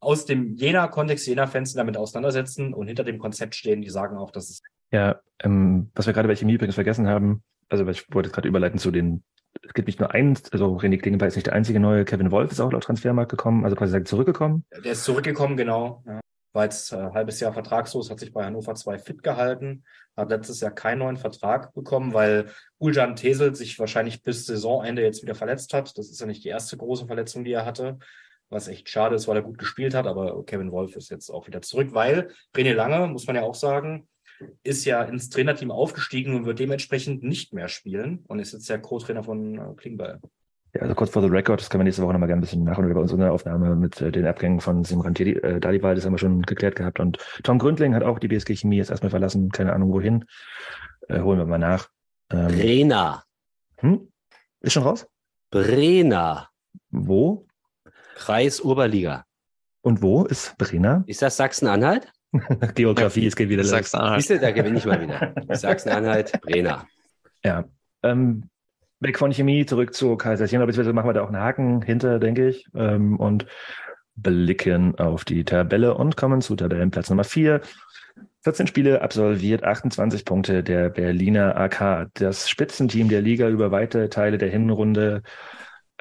[0.00, 4.50] aus dem Jena-Kontext, Jena-Fans damit auseinandersetzen und hinter dem Konzept stehen, die sagen auch, dass
[4.50, 4.62] es.
[4.90, 8.78] Ja, ähm, was wir gerade bei Chemie übrigens vergessen haben, also ich wollte gerade überleiten
[8.78, 9.22] zu den
[9.66, 12.52] es gibt nicht nur einen, also René Klingenberg ist nicht der einzige neue, Kevin Wolf
[12.52, 14.64] ist auch laut Transfermarkt gekommen, also quasi zurückgekommen.
[14.84, 16.02] Der ist zurückgekommen, genau.
[16.06, 16.20] Ja.
[16.52, 19.84] War jetzt ein äh, halbes Jahr vertragslos, hat sich bei Hannover 2 fit gehalten,
[20.16, 22.46] hat letztes Jahr keinen neuen Vertrag bekommen, weil
[22.78, 25.96] Uljan Tesel sich wahrscheinlich bis Saisonende jetzt wieder verletzt hat.
[25.98, 27.98] Das ist ja nicht die erste große Verletzung, die er hatte,
[28.48, 31.46] was echt schade ist, weil er gut gespielt hat, aber Kevin Wolf ist jetzt auch
[31.46, 34.08] wieder zurück, weil René Lange, muss man ja auch sagen,
[34.62, 38.80] ist ja ins Trainerteam aufgestiegen und wird dementsprechend nicht mehr spielen und ist jetzt der
[38.80, 40.20] Co-Trainer von äh, Klingbeil.
[40.74, 42.64] Ja, also kurz vor the record, das können wir nächste Woche nochmal gerne ein bisschen
[42.64, 46.18] nachholen über unsere Aufnahme mit äh, den Abgängen von Simran äh, Dalival, das haben wir
[46.18, 47.00] schon geklärt gehabt.
[47.00, 50.24] Und Tom Gründling hat auch die BSG Chemie jetzt erstmal verlassen, keine Ahnung wohin.
[51.08, 51.88] Äh, holen wir mal nach.
[52.30, 53.24] Ähm, Brenner.
[53.78, 54.12] Hm?
[54.60, 55.06] Ist schon raus?
[55.50, 56.50] Brenner.
[56.90, 57.46] Wo?
[58.16, 59.24] Kreis Oberliga.
[59.80, 61.02] Und wo ist Brenner?
[61.06, 62.12] Ist das Sachsen-Anhalt?
[62.74, 63.70] Geografie, es geht wieder los.
[63.70, 64.20] Sachsen-Anhalt.
[64.20, 65.34] Siehst du, da gewinne ich mal wieder.
[65.48, 66.86] Sachsen-Anhalt, Brenner.
[67.44, 67.64] Ja.
[68.02, 68.44] Ähm,
[69.00, 72.48] weg von Chemie, zurück zu Kaiserslautern, beziehungsweise machen wir da auch einen Haken hinter, denke
[72.48, 72.66] ich.
[72.74, 73.46] Ähm, und
[74.16, 77.60] blicken auf die Tabelle und kommen zu Tabellenplatz Nummer 4.
[78.42, 82.08] 14 Spiele absolviert, 28 Punkte der Berliner AK.
[82.14, 85.22] Das Spitzenteam der Liga über weite Teile der Hinrunde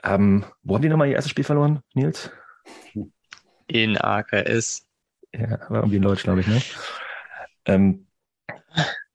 [0.04, 2.32] haben, wo haben die nochmal ihr erstes Spiel verloren, Nils?
[3.68, 4.87] In AKS.
[5.34, 6.62] Ja, war irgendwie in Deutsch, glaube ich, ne?
[7.66, 8.08] Ähm,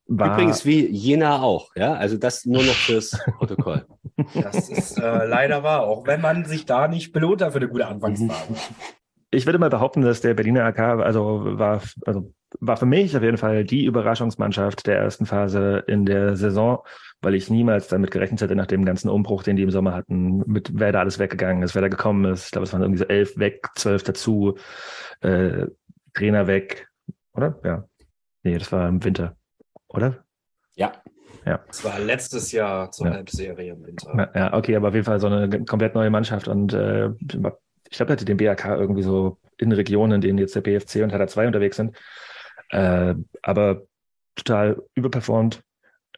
[0.05, 1.93] war, Übrigens wie Jena auch, ja.
[1.93, 3.85] Also das nur noch fürs Protokoll.
[4.33, 7.69] Das ist äh, leider wahr, auch wenn man sich da nicht belohnt hat für eine
[7.69, 8.53] gute Anfangsphase.
[9.31, 13.23] ich würde mal behaupten, dass der Berliner AK, also war, also war für mich auf
[13.23, 16.83] jeden Fall die Überraschungsmannschaft der ersten Phase in der Saison,
[17.21, 20.43] weil ich niemals damit gerechnet hätte, nach dem ganzen Umbruch, den die im Sommer hatten,
[20.45, 22.45] mit wer da alles weggegangen ist, wer da gekommen ist.
[22.45, 24.57] Ich glaube, es waren irgendwie so elf weg, zwölf dazu,
[25.21, 25.67] äh,
[26.13, 26.87] Trainer weg,
[27.33, 27.59] oder?
[27.63, 27.87] Ja.
[28.43, 29.35] Nee, das war im Winter,
[29.87, 30.23] oder?
[30.75, 30.93] Ja.
[31.67, 33.13] Das war letztes Jahr zur Ja.
[33.15, 34.13] Halbserie im Winter.
[34.15, 37.27] Ja, Ja, okay, aber auf jeden Fall so eine komplett neue Mannschaft und äh, ich
[37.37, 37.57] glaube,
[37.89, 41.27] er hatte den BAK irgendwie so in Regionen, in denen jetzt der BFC und Hertha
[41.27, 41.97] 2 unterwegs sind,
[42.69, 43.81] äh, aber
[44.35, 45.61] total überperformt.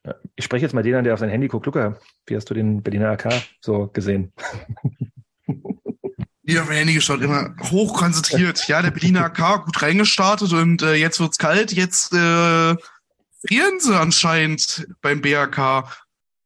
[0.04, 1.66] Äh, Ich spreche jetzt mal den an, der auf sein Handy guckt.
[1.66, 1.98] Luca,
[2.28, 3.30] wie hast du den Berliner AK
[3.62, 4.32] so gesehen?
[6.48, 8.68] Mein Handy geschaut, immer hoch konzentriert.
[8.68, 11.72] Ja, der Berliner AK gut reingestartet und äh, jetzt wird's kalt.
[11.72, 12.76] Jetzt äh,
[13.48, 15.86] frieren sie anscheinend beim BAK.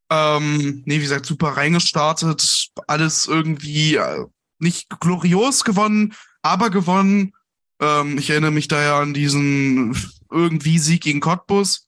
[0.09, 2.69] Ähm, nee, wie gesagt, super reingestartet.
[2.87, 4.25] Alles irgendwie äh,
[4.57, 7.33] nicht glorios gewonnen, aber gewonnen.
[7.81, 9.97] Ähm, ich erinnere mich da ja an diesen
[10.31, 11.87] irgendwie Sieg gegen Cottbus,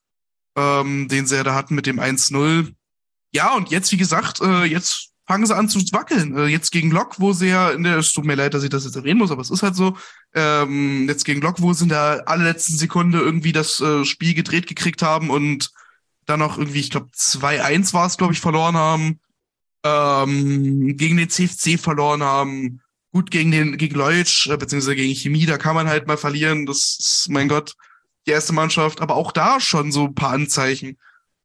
[0.57, 2.73] ähm, den sie ja da hatten mit dem 1-0.
[3.33, 6.37] Ja, und jetzt, wie gesagt, äh, jetzt fangen sie an zu wackeln.
[6.37, 8.69] Äh, jetzt gegen Lok, wo sie ja in der, es tut mir leid, dass ich
[8.69, 9.95] das jetzt erwähnen muss, aber es ist halt so,
[10.35, 14.67] ähm, jetzt gegen Lok, wo sie in der allerletzten Sekunde irgendwie das äh, Spiel gedreht
[14.67, 15.71] gekriegt haben und
[16.25, 19.21] dann noch irgendwie, ich glaube, 2-1 war es, glaube ich, verloren haben,
[19.85, 22.81] ähm, gegen den CFC verloren haben,
[23.13, 26.65] gut gegen den, gegen Leutsch, äh, beziehungsweise gegen Chemie, da kann man halt mal verlieren,
[26.65, 27.75] das ist, mein Gott,
[28.27, 30.97] die erste Mannschaft, aber auch da schon so ein paar Anzeichen.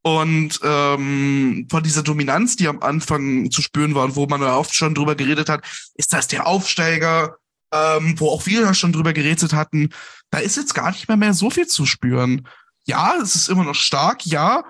[0.07, 4.57] Und ähm, von dieser Dominanz, die am Anfang zu spüren war und wo man ja
[4.57, 5.67] oft schon drüber geredet hat,
[5.97, 7.39] ist das der Aufsteiger,
[7.73, 9.89] ähm, wo auch wir ja schon drüber geredet hatten,
[10.31, 12.47] da ist jetzt gar nicht mehr mehr so viel zu spüren.
[12.85, 14.63] Ja, es ist immer noch stark, ja.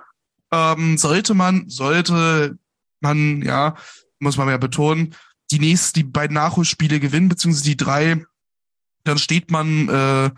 [0.50, 2.56] Ähm, sollte man, sollte
[3.00, 3.76] man, ja,
[4.18, 5.14] muss man ja betonen,
[5.50, 8.24] die nächsten, die beiden Nachholspiele gewinnen, beziehungsweise die drei,
[9.04, 10.30] dann steht man, äh,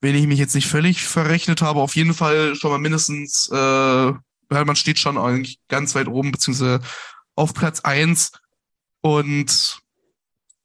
[0.00, 4.12] wenn ich mich jetzt nicht völlig verrechnet habe, auf jeden Fall schon mal mindestens, äh,
[4.48, 6.80] man steht schon eigentlich ganz weit oben, beziehungsweise
[7.34, 8.32] auf Platz eins
[9.00, 9.78] Und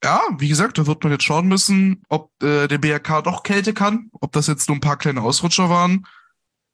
[0.04, 3.72] ja, wie gesagt, da wird man jetzt schauen müssen, ob äh, der BRK doch Kälte
[3.72, 6.06] kann, ob das jetzt nur ein paar kleine Ausrutscher waren.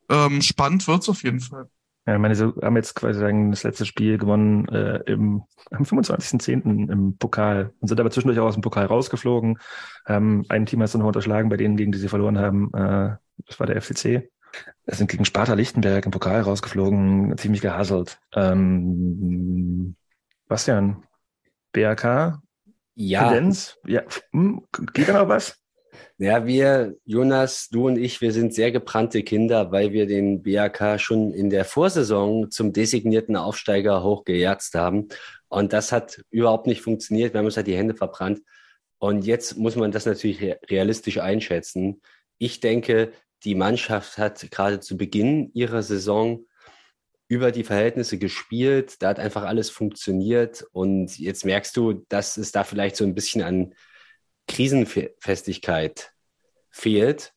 [0.08, 1.68] Ähm, spannend wird's auf jeden Fall.
[2.08, 5.82] Ja, ich meine, sie haben jetzt quasi sagen, das letzte Spiel gewonnen äh, im, am
[5.82, 6.90] 25.10.
[6.90, 9.58] im Pokal und sind aber zwischendurch auch aus dem Pokal rausgeflogen.
[10.06, 12.72] Ähm, ein Team hast du noch unterschlagen bei denen, gegen die sie verloren haben.
[12.72, 13.16] Äh,
[13.46, 14.30] das war der FCC.
[14.86, 18.18] Wir sind gegen Sparta Lichtenberg im Pokal rausgeflogen, ziemlich gehasselt.
[18.34, 19.94] Ähm,
[20.48, 21.02] Bastian,
[21.72, 22.40] BRK,
[22.94, 23.76] Ja, Tendenz?
[23.84, 24.00] Ja,
[24.32, 24.62] hm,
[24.94, 25.58] geht da noch was?
[26.18, 31.00] Ja, wir, Jonas, du und ich, wir sind sehr gebrannte Kinder, weil wir den BAK
[31.00, 35.08] schon in der Vorsaison zum designierten Aufsteiger hochgejatzt haben.
[35.48, 37.32] Und das hat überhaupt nicht funktioniert.
[37.32, 38.40] Wir haben uns halt die Hände verbrannt.
[38.98, 42.02] Und jetzt muss man das natürlich re- realistisch einschätzen.
[42.38, 43.12] Ich denke,
[43.44, 46.44] die Mannschaft hat gerade zu Beginn ihrer Saison
[47.28, 48.96] über die Verhältnisse gespielt.
[49.00, 50.64] Da hat einfach alles funktioniert.
[50.72, 53.74] Und jetzt merkst du, dass es da vielleicht so ein bisschen an
[54.48, 56.12] Krisenfestigkeit
[56.70, 57.32] fehlt.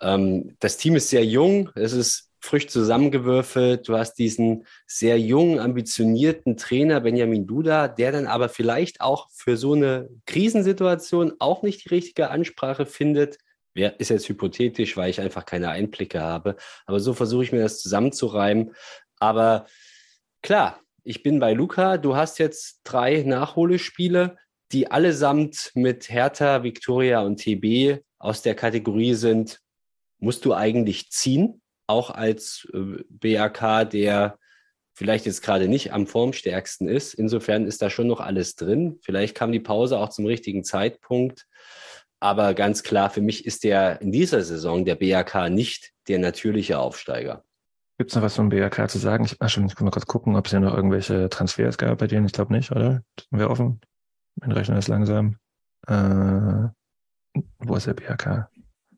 [0.00, 3.86] Ähm, das Team ist sehr jung, es ist frisch zusammengewürfelt.
[3.86, 9.56] Du hast diesen sehr jungen, ambitionierten Trainer Benjamin Duda, der dann aber vielleicht auch für
[9.56, 13.38] so eine Krisensituation auch nicht die richtige Ansprache findet.
[13.74, 16.56] Ist jetzt hypothetisch, weil ich einfach keine Einblicke habe.
[16.86, 18.74] Aber so versuche ich mir das zusammenzureimen.
[19.18, 19.66] Aber
[20.42, 21.98] klar, ich bin bei Luca.
[21.98, 24.36] Du hast jetzt drei Nachholespiele
[24.72, 29.60] die allesamt mit Hertha, Viktoria und TB aus der Kategorie sind,
[30.18, 34.38] musst du eigentlich ziehen, auch als äh, BAK, der
[34.94, 37.14] vielleicht jetzt gerade nicht am formstärksten ist.
[37.14, 38.98] Insofern ist da schon noch alles drin.
[39.02, 41.46] Vielleicht kam die Pause auch zum richtigen Zeitpunkt.
[42.20, 46.78] Aber ganz klar, für mich ist der in dieser Saison der BAK nicht der natürliche
[46.78, 47.44] Aufsteiger.
[47.96, 49.24] Gibt es noch was zum BRK zu sagen?
[49.24, 51.98] Ich, ach schon, ich kann mal kurz gucken, ob es ja noch irgendwelche Transfers gab
[51.98, 52.24] bei denen.
[52.24, 53.02] Ich glaube nicht, oder?
[53.18, 53.80] Sind wir offen?
[54.40, 55.36] Mein Rechner ist langsam.
[55.86, 56.68] Äh,
[57.58, 58.48] wo ist der BRK?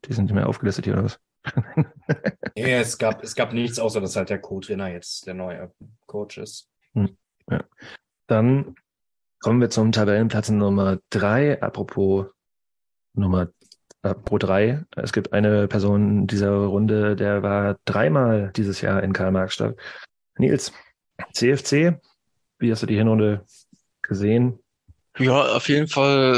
[0.05, 1.21] Die sind nicht mehr aufgelistet hier oder was?
[2.55, 5.73] Nee, es gab, es gab nichts, außer dass halt der Co-Trainer jetzt der neue
[6.07, 6.69] Coach ist.
[8.27, 8.75] Dann
[9.41, 11.61] kommen wir zum Tabellenplatz Nummer drei.
[11.63, 12.27] Apropos
[13.15, 13.49] Nummer
[14.03, 14.85] apropos drei.
[14.97, 19.77] Es gibt eine Person in dieser Runde, der war dreimal dieses Jahr in Karl-Marx-Stadt.
[20.39, 20.73] Nils,
[21.33, 22.01] CFC,
[22.59, 23.45] wie hast du die Hinrunde
[24.03, 24.59] gesehen?
[25.19, 26.35] Ja, auf jeden Fall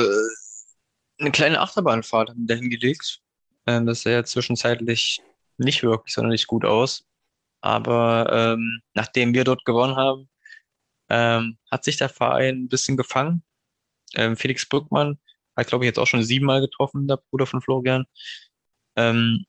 [1.19, 3.21] äh, eine kleine Achterbahnfahrt haben wir dahin gelegt.
[3.67, 5.21] Ähm, Das sah ja zwischenzeitlich
[5.59, 7.05] nicht wirklich sonderlich gut aus.
[7.61, 10.29] Aber ähm, nachdem wir dort gewonnen haben,
[11.11, 13.45] ähm, hat sich der Verein ein bisschen gefangen.
[14.15, 15.19] Ähm, Felix Brückmann
[15.57, 18.07] hat, glaube ich, jetzt auch schon siebenmal getroffen, der Bruder von Florian.
[18.97, 19.47] Ähm,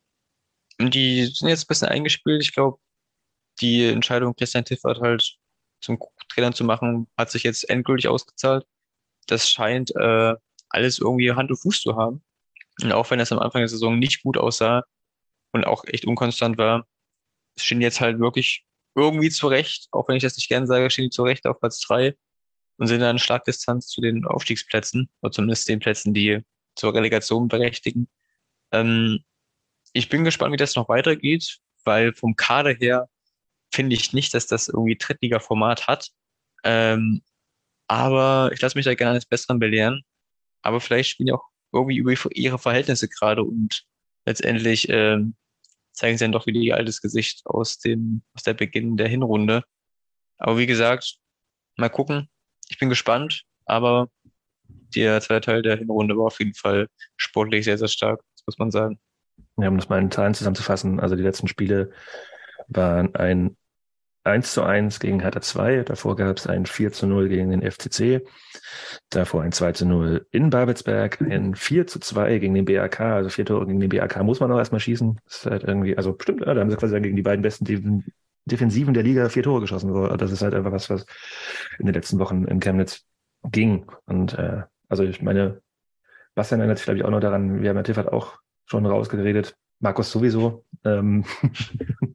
[0.80, 2.42] die sind jetzt ein bisschen eingespielt.
[2.44, 2.80] Ich glaube,
[3.62, 5.38] die Entscheidung, Christian Tiffert halt
[5.82, 6.00] zum
[6.30, 8.66] Trainer zu machen, hat sich jetzt endgültig ausgezahlt.
[9.28, 10.36] Das scheint äh,
[10.70, 12.24] alles irgendwie Hand und Fuß zu haben.
[12.82, 14.84] Und auch wenn das am Anfang der Saison nicht gut aussah
[15.52, 16.86] und auch echt unkonstant war,
[17.58, 18.66] stehen jetzt halt wirklich
[18.96, 22.16] irgendwie zurecht, auch wenn ich das nicht gerne sage, stehen die zurecht auf Platz drei
[22.78, 26.42] und sind dann Schlagdistanz zu den Aufstiegsplätzen, oder zumindest den Plätzen, die
[26.76, 28.10] zur Relegation berechtigen.
[28.72, 29.24] Ähm,
[29.94, 33.08] ich bin gespannt, wie das noch weitergeht, weil vom Kader her
[33.72, 36.10] finde ich nicht, dass das irgendwie Drittliga-Format hat.
[36.64, 37.22] Ähm,
[37.88, 40.02] aber ich lasse mich da gerne eines Besseren belehren.
[40.62, 43.84] Aber vielleicht spielen die auch irgendwie über ihre Verhältnisse gerade und
[44.26, 45.36] letztendlich ähm,
[45.92, 49.64] zeigen sie dann doch wieder ihr altes Gesicht aus dem, aus der Beginn der Hinrunde.
[50.38, 51.18] Aber wie gesagt,
[51.78, 52.30] mal gucken.
[52.70, 54.10] Ich bin gespannt, aber
[54.96, 58.58] der zweite Teil der Hinrunde war auf jeden Fall sportlich sehr, sehr stark, das muss
[58.58, 59.00] man sagen.
[59.58, 61.92] Ja, um das mal in Zahlen zusammenzufassen, also die letzten Spiele
[62.68, 63.56] waren ein
[64.26, 67.62] 1 zu 1 gegen Hertha 2, davor gab es ein 4 zu 0 gegen den
[67.62, 68.26] FCC,
[69.10, 73.30] davor ein 2 zu 0 in Babelsberg, ein 4 zu 2 gegen den BAK, also
[73.30, 75.20] vier Tore gegen den BAK muss man auch erstmal schießen.
[75.26, 77.66] Das ist halt irgendwie, also bestimmt, ja, da haben sie quasi gegen die beiden besten
[77.66, 78.04] Def-
[78.46, 79.92] Defensiven der Liga vier Tore geschossen.
[80.18, 81.06] Das ist halt einfach was, was
[81.80, 83.04] in den letzten Wochen in Chemnitz
[83.44, 83.86] ging.
[84.06, 85.62] Und äh, also ich meine,
[86.36, 89.56] Bastian erinnert sich, glaube ich, auch noch daran, wir haben ja Tiffert auch schon rausgeredet,
[89.80, 90.66] Markus sowieso.
[90.84, 91.26] Ähm,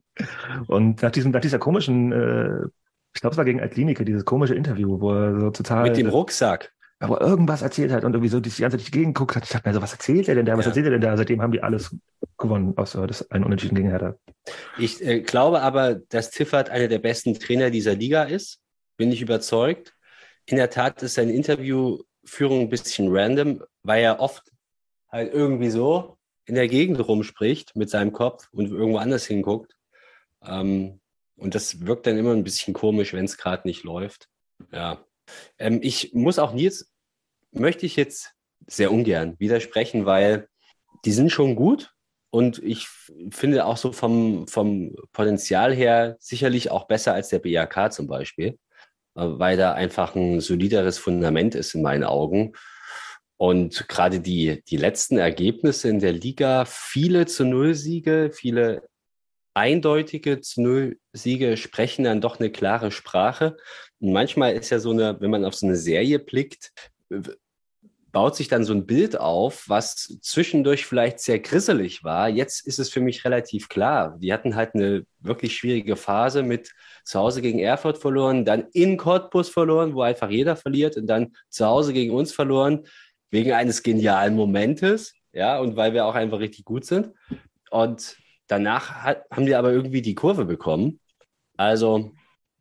[0.67, 2.65] und nach diesem, nach dieser komischen, äh,
[3.13, 6.07] ich glaube, es war gegen Altlinike, dieses komische Interview, wo er so total, Mit dem
[6.09, 6.71] Rucksack.
[7.01, 9.35] wo er irgendwas erzählt hat und irgendwie so die ganze Zeit durch die Gegend guckt
[9.35, 9.43] hat.
[9.43, 10.57] Ich dachte mir so, was erzählt er denn da?
[10.57, 10.69] Was Ja.
[10.69, 11.17] erzählt er denn da?
[11.17, 11.95] Seitdem haben die alles
[12.37, 14.15] gewonnen, außer das ein Unentschieden gegen Hertha.
[14.77, 18.59] Ich äh, glaube aber, dass Tiffert einer der besten Trainer dieser Liga ist.
[18.97, 19.93] Bin ich überzeugt.
[20.45, 24.51] In der Tat ist seine Interviewführung ein bisschen random, weil er oft
[25.11, 29.73] halt irgendwie so in der Gegend rumspricht mit seinem Kopf und irgendwo anders hinguckt.
[30.45, 30.99] Ähm,
[31.35, 34.27] und das wirkt dann immer ein bisschen komisch, wenn es gerade nicht läuft.
[34.71, 35.03] Ja.
[35.57, 36.91] Ähm, ich muss auch Nils,
[37.51, 38.33] möchte ich jetzt
[38.67, 40.47] sehr ungern widersprechen, weil
[41.05, 41.93] die sind schon gut.
[42.29, 42.87] Und ich
[43.29, 48.57] finde auch so vom, vom Potenzial her sicherlich auch besser als der BAK zum Beispiel,
[49.15, 52.53] äh, weil da einfach ein solideres Fundament ist in meinen Augen.
[53.37, 58.87] Und gerade die, die letzten Ergebnisse in der Liga, viele zu Null Siege, viele
[59.53, 63.57] eindeutige zu Null Siege sprechen dann doch eine klare Sprache.
[63.99, 66.71] Und manchmal ist ja so eine, wenn man auf so eine Serie blickt,
[68.11, 72.27] baut sich dann so ein Bild auf, was zwischendurch vielleicht sehr grisselig war.
[72.29, 74.17] Jetzt ist es für mich relativ klar.
[74.19, 76.71] Die hatten halt eine wirklich schwierige Phase mit
[77.05, 81.33] zu Hause gegen Erfurt verloren, dann in Cottbus verloren, wo einfach jeder verliert und dann
[81.49, 82.85] zu Hause gegen uns verloren,
[83.29, 87.11] wegen eines genialen Momentes, ja, und weil wir auch einfach richtig gut sind.
[87.69, 88.17] Und
[88.51, 90.99] danach hat, haben die aber irgendwie die Kurve bekommen.
[91.57, 92.11] Also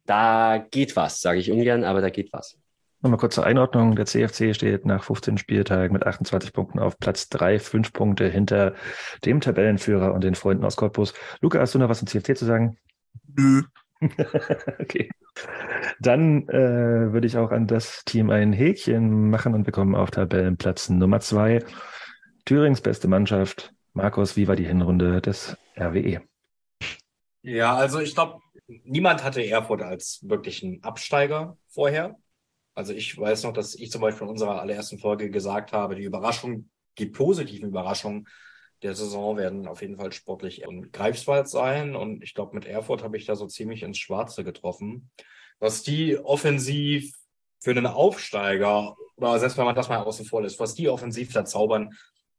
[0.06, 2.58] da geht was, sage ich ungern, aber da geht was.
[3.02, 3.96] Nochmal kurz zur Einordnung.
[3.96, 8.74] Der CFC steht nach 15 Spieltagen mit 28 Punkten auf Platz 3, fünf Punkte hinter
[9.24, 11.14] dem Tabellenführer und den Freunden aus Cottbus.
[11.40, 12.76] Luca, hast du noch was zum CFC zu sagen?
[13.36, 13.62] Nö.
[14.80, 15.10] okay.
[15.98, 20.90] Dann äh, würde ich auch an das Team ein Häkchen machen und bekommen auf Tabellenplatz
[20.90, 21.60] Nummer zwei
[22.44, 23.72] Thürings beste Mannschaft.
[23.94, 25.56] Markus, wie war die Hinrunde des?
[25.80, 26.22] RWE?
[27.42, 32.16] Ja, also ich glaube, niemand hatte Erfurt als wirklichen Absteiger vorher.
[32.74, 36.04] Also ich weiß noch, dass ich zum Beispiel in unserer allerersten Folge gesagt habe, die
[36.04, 38.28] Überraschung, die positiven Überraschungen
[38.82, 41.96] der Saison werden auf jeden Fall sportlich in Greifswald sein.
[41.96, 45.10] Und ich glaube, mit Erfurt habe ich da so ziemlich ins Schwarze getroffen.
[45.58, 47.14] Was die offensiv
[47.58, 51.32] für einen Aufsteiger, oder selbst wenn man das mal außen vor lässt, was die offensiv
[51.32, 51.90] da zaubern,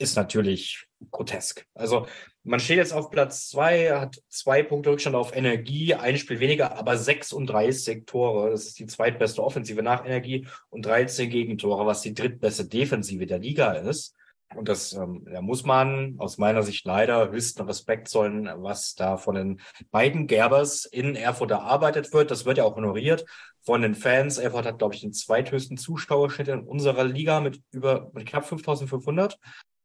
[0.02, 1.66] ist natürlich grotesk.
[1.74, 2.08] Also
[2.44, 6.78] man steht jetzt auf Platz zwei, hat zwei Punkte Rückstand auf Energie, ein Spiel weniger,
[6.78, 8.50] aber 36 Tore.
[8.50, 13.40] Das ist die zweitbeste Offensive nach Energie und 13 Gegentore, was die drittbeste Defensive der
[13.40, 14.16] Liga ist.
[14.56, 19.18] Und das ähm, da muss man aus meiner Sicht leider höchsten Respekt zollen, was da
[19.18, 19.62] von den
[19.92, 22.32] beiden Gerbers in Erfurt erarbeitet wird.
[22.32, 23.26] Das wird ja auch honoriert
[23.62, 24.38] von den Fans.
[24.38, 29.40] Erfurt hat, glaube ich, den zweithöchsten Zuschauerschnitt in unserer Liga mit über mit knapp 5500.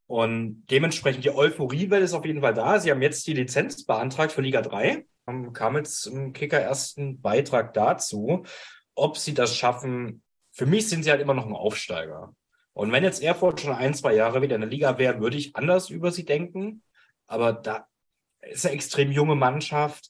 [0.07, 2.79] Und dementsprechend die Euphoriewelle ist auf jeden Fall da.
[2.79, 5.05] Sie haben jetzt die Lizenz beantragt für Liga 3.
[5.27, 8.43] Haben, kam jetzt im Kicker ersten Beitrag dazu.
[8.95, 10.23] Ob sie das schaffen,
[10.53, 12.33] für mich sind sie halt immer noch ein Aufsteiger.
[12.73, 15.55] Und wenn jetzt Erfurt schon ein, zwei Jahre wieder in der Liga wäre, würde ich
[15.55, 16.83] anders über sie denken.
[17.25, 17.87] Aber da
[18.41, 20.09] ist eine extrem junge Mannschaft.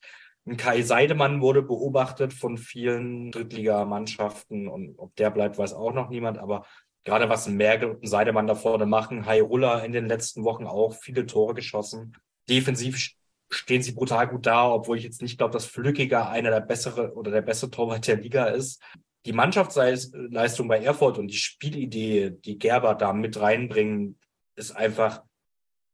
[0.56, 6.38] Kai Seidemann wurde beobachtet von vielen Drittligamannschaften und ob der bleibt, weiß auch noch niemand.
[6.38, 6.66] Aber
[7.08, 10.94] gerade was Merkel und Seidemann da vorne machen, Hai Ruller in den letzten Wochen auch
[10.94, 12.16] viele Tore geschossen.
[12.50, 13.14] Defensiv
[13.50, 17.14] stehen sie brutal gut da, obwohl ich jetzt nicht glaube, dass Flückiger einer der bessere
[17.14, 18.84] oder der beste Torwart der Liga ist
[19.28, 24.18] die Mannschaftsleistung bei Erfurt und die Spielidee, die Gerber da mit reinbringen,
[24.56, 25.22] ist einfach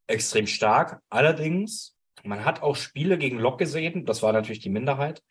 [0.05, 1.01] extrem stark.
[1.09, 5.23] Allerdings, man hat auch Spiele gegen Lok gesehen, das war natürlich die Minderheit,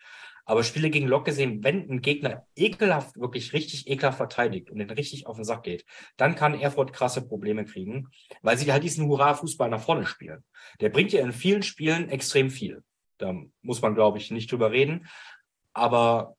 [0.45, 4.91] aber Spiele gegen Lok gesehen, wenn ein Gegner ekelhaft, wirklich richtig ekelhaft verteidigt und den
[4.91, 5.85] richtig auf den Sack geht,
[6.17, 8.09] dann kann Erfurt krasse Probleme kriegen,
[8.43, 10.45] weil sie halt diesen Hurra-Fußball nach vorne spielen.
[10.81, 12.83] Der bringt ja in vielen Spielen extrem viel.
[13.19, 15.07] Da muss man, glaube ich, nicht drüber reden.
[15.73, 16.37] Aber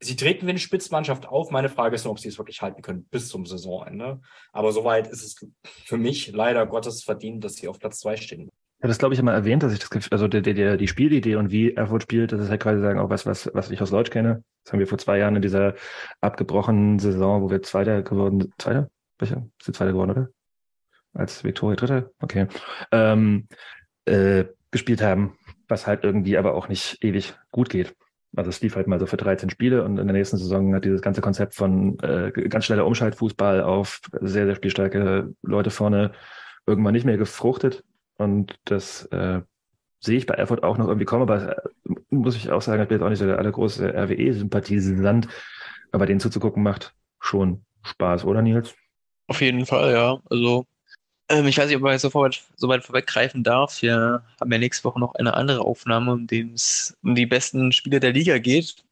[0.00, 1.50] sie treten wie eine Spitzmannschaft auf.
[1.50, 4.20] Meine Frage ist nur, ob sie es wirklich halten können bis zum Saisonende.
[4.52, 8.50] Aber soweit ist es für mich leider Gottes verdient, dass sie auf Platz zwei stehen.
[8.78, 11.34] Ich habe das, glaube ich, immer erwähnt, dass ich das, also der, der, die Spielidee
[11.34, 13.90] und wie Erfurt spielt, das ist halt quasi sagen auch was, was, was ich aus
[13.90, 14.44] Deutsch kenne.
[14.62, 15.74] Das haben wir vor zwei Jahren in dieser
[16.20, 18.54] abgebrochenen Saison, wo wir Zweiter geworden sind.
[18.56, 18.88] Zweiter?
[19.18, 19.48] Welcher?
[19.58, 20.28] Ist Zweiter geworden, oder?
[21.12, 22.10] Als Viktoria Dritter?
[22.20, 22.46] Okay.
[22.92, 23.48] Ähm,
[24.04, 25.36] äh, gespielt haben,
[25.66, 27.96] was halt irgendwie aber auch nicht ewig gut geht.
[28.36, 30.84] Also es lief halt mal so für 13 Spiele und in der nächsten Saison hat
[30.84, 36.12] dieses ganze Konzept von äh, ganz schneller Umschaltfußball auf sehr, sehr spielstarke Leute vorne
[36.66, 37.82] irgendwann nicht mehr gefruchtet.
[38.18, 39.40] Und das äh,
[40.00, 41.68] sehe ich bei Erfurt auch noch irgendwie kommen, aber äh,
[42.10, 45.28] muss ich auch sagen, ich bin jetzt auch nicht so der allergrößte RWE-Sympathisant,
[45.92, 48.74] aber denen zuzugucken macht schon Spaß, oder Nils?
[49.28, 50.20] Auf jeden Fall, ja.
[50.30, 50.66] Also
[51.28, 53.82] ähm, ich weiß nicht, ob man jetzt so, weit, vorweggreifen darf.
[53.82, 57.72] Wir haben ja nächste Woche noch eine andere Aufnahme, in dem es um die besten
[57.72, 58.84] Spiele der Liga geht.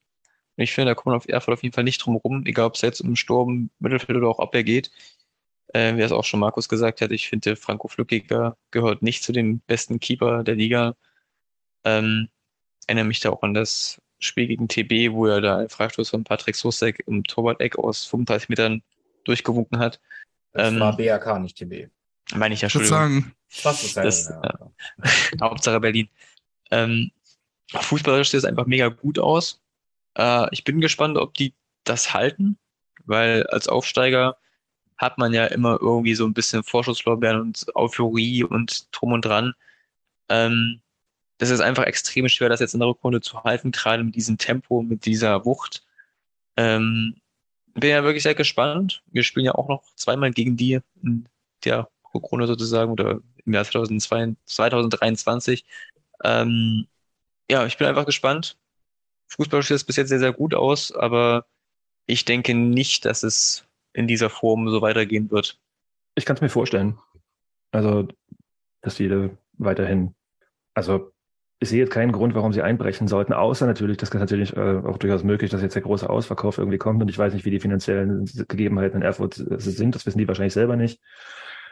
[0.57, 2.67] Und ich finde, da kommt man auf Erfurt auf jeden Fall nicht drum rum, egal
[2.67, 4.91] ob es jetzt um Sturm, Mittelfeld oder auch Abwehr geht.
[5.69, 9.33] Äh, wie es auch schon Markus gesagt hat, ich finde, Franco Flückiger gehört nicht zu
[9.33, 10.95] den besten Keeper der Liga.
[11.85, 12.29] Ähm,
[12.87, 16.25] erinnere mich da auch an das Spiel gegen TB, wo er da einen Freistoß von
[16.25, 18.83] Patrick Sosek im Torwart-Eck aus 35 Metern
[19.25, 20.01] durchgewunken hat.
[20.53, 21.91] Das ähm, war BRK, nicht TB.
[22.35, 22.85] Meine ich ja schon.
[22.85, 23.35] Sagen.
[23.63, 24.43] Das ist das, ja.
[25.03, 26.09] äh, Hauptsache Berlin.
[26.71, 27.11] Ähm,
[27.73, 29.61] fußballerisch sieht es einfach mega gut aus.
[30.17, 32.59] Äh, ich bin gespannt, ob die das halten,
[33.05, 34.37] weil als Aufsteiger
[34.99, 39.55] hat man ja immer irgendwie so ein bisschen Vorschusslorbeeren und Euphorie und drum und dran.
[40.29, 40.81] Ähm,
[41.39, 44.39] das ist einfach extrem schwer, das jetzt in der Rückrunde zu halten, gerade mit diesem
[44.39, 45.85] Tempo, mit dieser Wucht.
[46.57, 47.17] Ähm,
[47.75, 49.03] bin ja wirklich sehr gespannt.
[49.07, 51.29] Wir spielen ja auch noch zweimal gegen die in
[51.65, 55.65] der Rückrunde sozusagen oder im Jahr 2022, 2023.
[56.25, 56.87] Ähm,
[57.51, 58.57] ja, ich bin einfach gespannt.
[59.29, 61.47] Fußball sieht es bis jetzt sehr, sehr gut aus, aber
[62.07, 63.66] ich denke nicht, dass es
[63.97, 65.59] in dieser Form so weitergehen wird.
[66.15, 66.99] Ich kann es mir vorstellen.
[67.73, 68.09] Also,
[68.83, 70.15] dass die weiterhin,
[70.75, 71.13] also
[71.59, 74.83] ich sehe jetzt keinen Grund, warum sie einbrechen sollten, außer natürlich, das ist natürlich äh,
[74.85, 77.51] auch durchaus möglich, dass jetzt der große Ausverkauf irgendwie kommt und ich weiß nicht, wie
[77.51, 81.01] die finanziellen Gegebenheiten in Erfurt sind, das wissen die wahrscheinlich selber nicht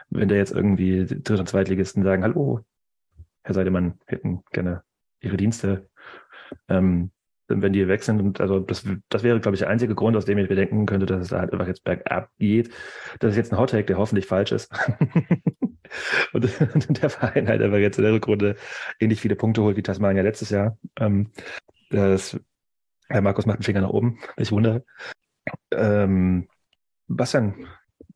[0.09, 2.61] wenn da jetzt irgendwie Dritt- und Zweitligisten sagen, hallo,
[3.43, 4.83] Herr Seidemann, hätten gerne
[5.21, 5.89] Ihre Dienste,
[6.67, 7.11] ähm,
[7.47, 8.19] wenn die weg sind.
[8.19, 11.05] Und also das, das wäre, glaube ich, der einzige Grund, aus dem ich bedenken könnte,
[11.05, 12.69] dass es da halt einfach jetzt bergab geht.
[13.19, 14.71] Das ist jetzt ein Hottake, der hoffentlich falsch ist.
[16.33, 18.55] und, und, der Verein halt einfach jetzt in der Rückrunde
[18.99, 20.77] ähnlich viele Punkte holt wie Tasmania letztes Jahr.
[20.99, 21.31] Ähm,
[21.89, 22.39] das,
[23.07, 24.83] Herr Markus macht einen Finger nach oben, ich wundere.
[25.71, 26.47] Ähm,
[27.07, 27.67] Bastian,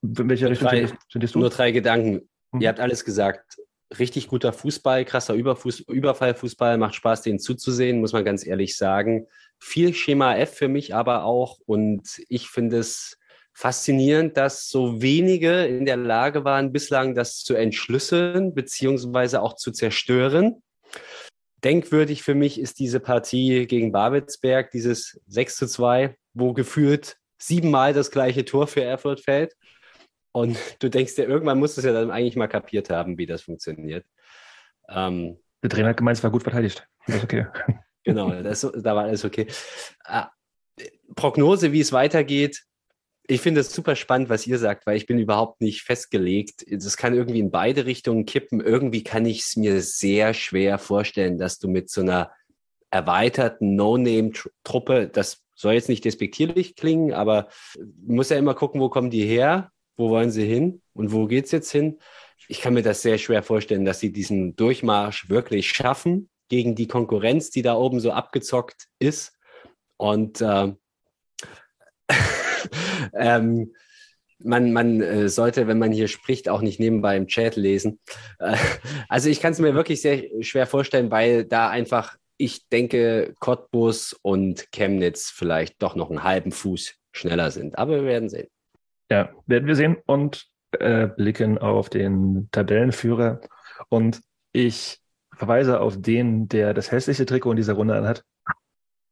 [0.02, 1.40] in welche Richtung drei, findest du?
[1.40, 2.28] Nur drei Gedanken.
[2.52, 2.62] Mhm.
[2.62, 3.59] Ihr habt alles gesagt.
[3.98, 9.26] Richtig guter Fußball, krasser Überfuß, Überfallfußball, macht Spaß, den zuzusehen, muss man ganz ehrlich sagen.
[9.58, 11.58] Viel Schema F für mich aber auch.
[11.66, 13.18] Und ich finde es
[13.54, 19.72] faszinierend, dass so wenige in der Lage waren, bislang das zu entschlüsseln, beziehungsweise auch zu
[19.72, 20.62] zerstören.
[21.64, 27.94] Denkwürdig für mich ist diese Partie gegen Babelsberg, dieses 6 zu 2, wo gefühlt siebenmal
[27.94, 29.56] das gleiche Tor für Erfurt fällt.
[30.32, 33.26] Und du denkst dir, irgendwann musst du es ja dann eigentlich mal kapiert haben, wie
[33.26, 34.06] das funktioniert.
[34.88, 36.88] Ähm, der Trainer hat gemeint, es war gut verteidigt.
[37.08, 37.48] Das ist okay.
[38.04, 39.48] genau, das, da war alles okay.
[40.06, 40.24] Äh,
[41.16, 42.64] Prognose, wie es weitergeht.
[43.28, 46.66] Ich finde es super spannend, was ihr sagt, weil ich bin überhaupt nicht festgelegt.
[46.68, 48.60] Das kann irgendwie in beide Richtungen kippen.
[48.60, 52.32] Irgendwie kann ich es mir sehr schwer vorstellen, dass du mit so einer
[52.90, 57.50] erweiterten No-Name-Truppe, das soll jetzt nicht despektierlich klingen, aber
[58.04, 61.52] muss ja immer gucken, wo kommen die her, wo wollen sie hin und wo geht's
[61.52, 62.00] jetzt hin.
[62.48, 66.88] Ich kann mir das sehr schwer vorstellen, dass sie diesen Durchmarsch wirklich schaffen gegen die
[66.88, 69.38] Konkurrenz, die da oben so abgezockt ist.
[69.98, 70.72] Und äh,
[73.14, 73.74] ähm,
[74.40, 78.00] man, man äh, sollte, wenn man hier spricht, auch nicht nebenbei im Chat lesen.
[78.40, 78.56] Äh,
[79.10, 84.18] also ich kann es mir wirklich sehr schwer vorstellen, weil da einfach, ich denke, Cottbus
[84.22, 87.78] und Chemnitz vielleicht doch noch einen halben Fuß schneller sind.
[87.78, 88.48] Aber wir werden sehen.
[89.10, 93.42] Ja, werden wir sehen und äh, blicken auf den Tabellenführer.
[93.90, 94.22] Und
[94.52, 95.00] ich
[95.36, 98.24] verweise auf den, der das hässlichste Trikot in dieser Runde anhat.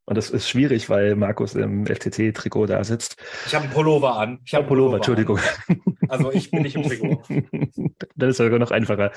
[0.05, 3.17] Und das ist schwierig, weil Markus im FCC-Trikot da sitzt.
[3.45, 4.39] Ich habe einen Pullover an.
[4.45, 5.37] Ich habe einen Pullover, Entschuldigung.
[5.67, 5.81] An.
[6.07, 7.23] Also ich bin nicht im Trikot.
[8.15, 9.11] das ist sogar noch einfacher.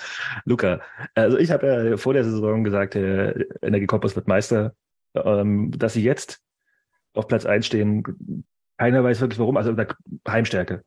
[0.45, 0.81] Luca,
[1.15, 4.75] also ich habe ja vor der Saison gesagt, der Energiekompass wird Meister.
[5.15, 6.41] Ähm, dass sie jetzt
[7.15, 8.45] auf Platz 1 stehen,
[8.81, 9.59] keiner weiß wirklich warum.
[9.59, 9.77] Also
[10.27, 10.83] Heimstärke.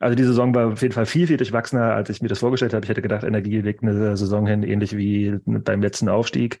[0.00, 2.74] Also die Saison war auf jeden Fall viel, viel durchwachsener, als ich mir das vorgestellt
[2.74, 2.84] habe.
[2.84, 6.58] Ich hätte gedacht, Energie legt eine Saison hin, ähnlich wie beim letzten Aufstieg.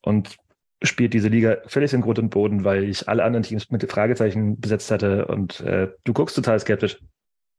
[0.00, 0.36] Und
[0.80, 4.60] spielt diese Liga völlig in Grund und Boden, weil ich alle anderen Teams mit Fragezeichen
[4.60, 7.00] besetzt hatte und äh, du guckst total skeptisch.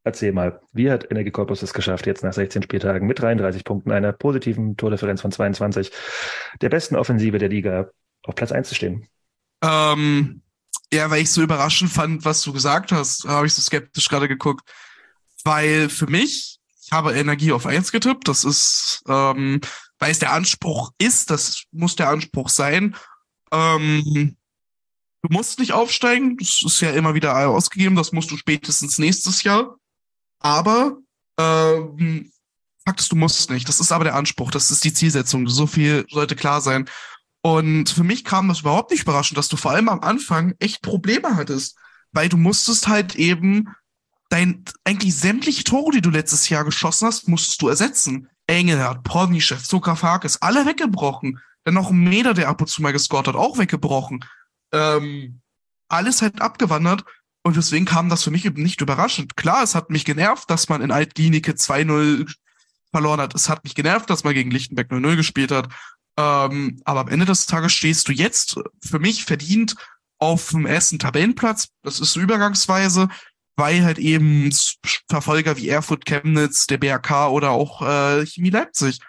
[0.05, 3.91] Erzähl mal, wie hat Energie Corpus es geschafft, jetzt nach 16 Spieltagen mit 33 Punkten,
[3.91, 5.91] einer positiven Tordifferenz von 22,
[6.61, 7.89] der besten Offensive der Liga,
[8.23, 9.07] auf Platz 1 zu stehen?
[9.61, 10.42] Ähm,
[10.93, 14.27] ja, weil ich so überraschend fand, was du gesagt hast, habe ich so skeptisch gerade
[14.27, 14.69] geguckt.
[15.43, 19.59] Weil für mich, ich habe Energie auf 1 getippt, das ist, ähm,
[19.99, 22.95] weil es der Anspruch ist, das muss der Anspruch sein.
[23.51, 24.37] Ähm,
[25.21, 29.43] du musst nicht aufsteigen, das ist ja immer wieder ausgegeben, das musst du spätestens nächstes
[29.43, 29.75] Jahr.
[30.39, 30.97] Aber
[31.37, 32.31] ähm,
[32.85, 33.67] Fakt ist, du musst nicht.
[33.67, 35.47] Das ist aber der Anspruch, das ist die Zielsetzung.
[35.47, 36.89] So viel sollte klar sein.
[37.45, 40.81] Und für mich kam das überhaupt nicht überraschend, dass du vor allem am Anfang echt
[40.81, 41.77] Probleme hattest,
[42.13, 43.67] weil du musstest halt eben
[44.29, 48.29] dein eigentlich sämtliche Tore, die du letztes Jahr geschossen hast, musstest du ersetzen.
[48.47, 51.39] Engelhardt, Pornischew, Sokafakis, alle weggebrochen.
[51.65, 54.23] Dann noch ein Meter, der ab und zu mal gescored hat, auch weggebrochen.
[54.71, 55.41] Ähm,
[55.89, 57.03] alles halt abgewandert.
[57.43, 59.35] Und deswegen kam das für mich eben nicht überraschend.
[59.35, 62.33] Klar, es hat mich genervt, dass man in Altlinike 2-0
[62.91, 63.35] verloren hat.
[63.35, 65.67] Es hat mich genervt, dass man gegen Lichtenberg 0-0 gespielt hat.
[66.17, 69.75] Ähm, aber am Ende des Tages stehst du jetzt für mich verdient
[70.19, 71.69] auf dem ersten Tabellenplatz.
[71.81, 73.09] Das ist so übergangsweise,
[73.55, 74.51] weil halt eben
[75.09, 78.99] Verfolger wie Erfurt, Chemnitz, der BRK oder auch äh, Chemie Leipzig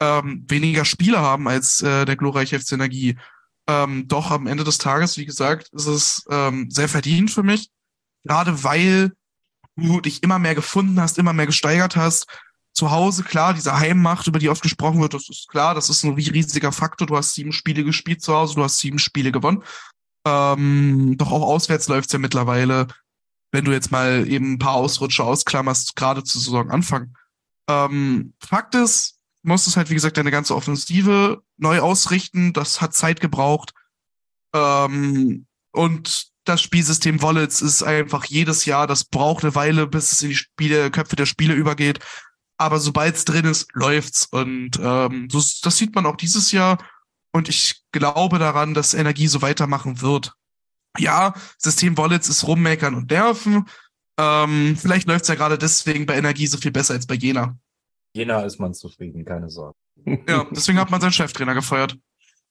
[0.00, 3.16] ähm, weniger Spiele haben als äh, der glorreiche FC Energie.
[3.66, 7.70] Ähm, doch am Ende des Tages, wie gesagt, ist es ähm, sehr verdient für mich.
[8.24, 9.12] Gerade weil
[9.76, 12.26] du dich immer mehr gefunden hast, immer mehr gesteigert hast.
[12.74, 16.04] Zu Hause, klar, diese Heimmacht, über die oft gesprochen wird, das ist klar, das ist
[16.04, 17.06] ein riesiger Faktor.
[17.06, 19.62] Du hast sieben Spiele gespielt zu Hause, du hast sieben Spiele gewonnen.
[20.26, 22.88] Ähm, doch auch auswärts läuft's ja mittlerweile,
[23.52, 27.14] wenn du jetzt mal eben ein paar Ausrutsche ausklammerst, gerade zu Saisonanfang.
[27.68, 32.52] Ähm, Fakt ist, musstest halt, wie gesagt, deine ganze Offensive neu ausrichten.
[32.52, 33.72] Das hat Zeit gebraucht.
[34.54, 40.22] Ähm, und das Spielsystem Wallets ist einfach jedes Jahr, das braucht eine Weile, bis es
[40.22, 42.00] in die Spiele, Köpfe der Spiele übergeht.
[42.56, 44.26] Aber sobald es drin ist, läuft's.
[44.26, 46.78] Und ähm, so, das sieht man auch dieses Jahr.
[47.32, 50.32] Und ich glaube daran, dass Energie so weitermachen wird.
[50.98, 53.64] Ja, System Wallets ist rummeckern und nerven.
[54.18, 57.58] Ähm, vielleicht läuft's ja gerade deswegen bei Energie so viel besser als bei Jena.
[58.14, 59.76] Jena ist man zufrieden, keine Sorge.
[60.28, 61.98] Ja, deswegen hat man seinen Cheftrainer gefeuert.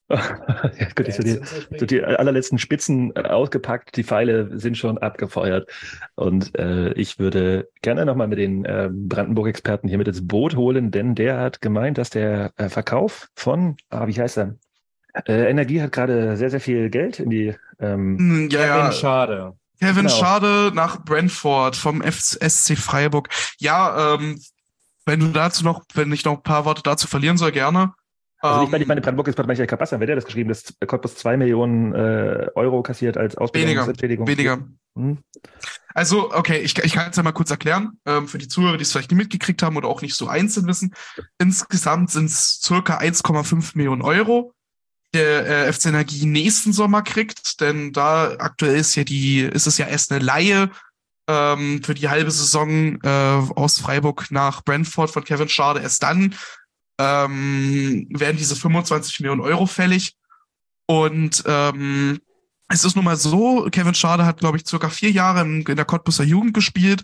[0.10, 1.40] ja, gut, ich so die,
[1.78, 5.70] so die allerletzten Spitzen äh, ausgepackt, die Pfeile sind schon abgefeuert.
[6.16, 10.92] Und äh, ich würde gerne nochmal mit den äh, Brandenburg-Experten hier mit ins Boot holen,
[10.92, 14.56] denn der hat gemeint, dass der äh, Verkauf von, ah, wie heißt er?
[15.28, 18.92] Äh, Energie hat gerade sehr, sehr viel Geld in die ähm, Hm, Ja, ja.
[18.92, 19.54] schade.
[19.80, 20.10] Kevin Genau.
[20.10, 23.30] Schade nach Brentford vom SC Freiburg.
[23.60, 24.40] Ja, ähm,
[25.06, 27.94] wenn du dazu noch, wenn ich noch ein paar Worte dazu verlieren soll, gerne.
[28.44, 30.50] Also Ähm, ich meine, ich meine Brandenburg-Expert meine ich Kapassan, wer der das geschrieben?
[30.50, 34.28] Das Cottbus zwei Millionen äh, Euro kassiert als weniger, Ausbildungsentschädigung.
[34.28, 34.60] weniger.
[34.96, 35.20] Hm?
[35.94, 38.82] Also, okay, ich, ich kann es ja mal kurz erklären, ähm, für die Zuhörer, die
[38.82, 40.94] es vielleicht nicht mitgekriegt haben oder auch nicht so einzeln wissen.
[41.38, 44.54] Insgesamt sind es circa 1,5 Millionen Euro,
[45.14, 49.78] der äh, FC Energie nächsten Sommer kriegt, denn da aktuell ist ja die, ist es
[49.78, 50.70] ja erst eine Laie
[51.30, 53.10] ähm, für die halbe Saison äh,
[53.56, 55.80] aus Freiburg nach Brentford von Kevin Schade.
[55.80, 56.36] Erst dann
[57.00, 60.16] ähm, werden diese 25 Millionen Euro fällig.
[60.86, 62.20] Und ähm,
[62.70, 65.86] es ist nun mal so, Kevin Schade hat, glaube ich, circa vier Jahre in, der
[65.86, 67.04] Cottbusser Jugend gespielt,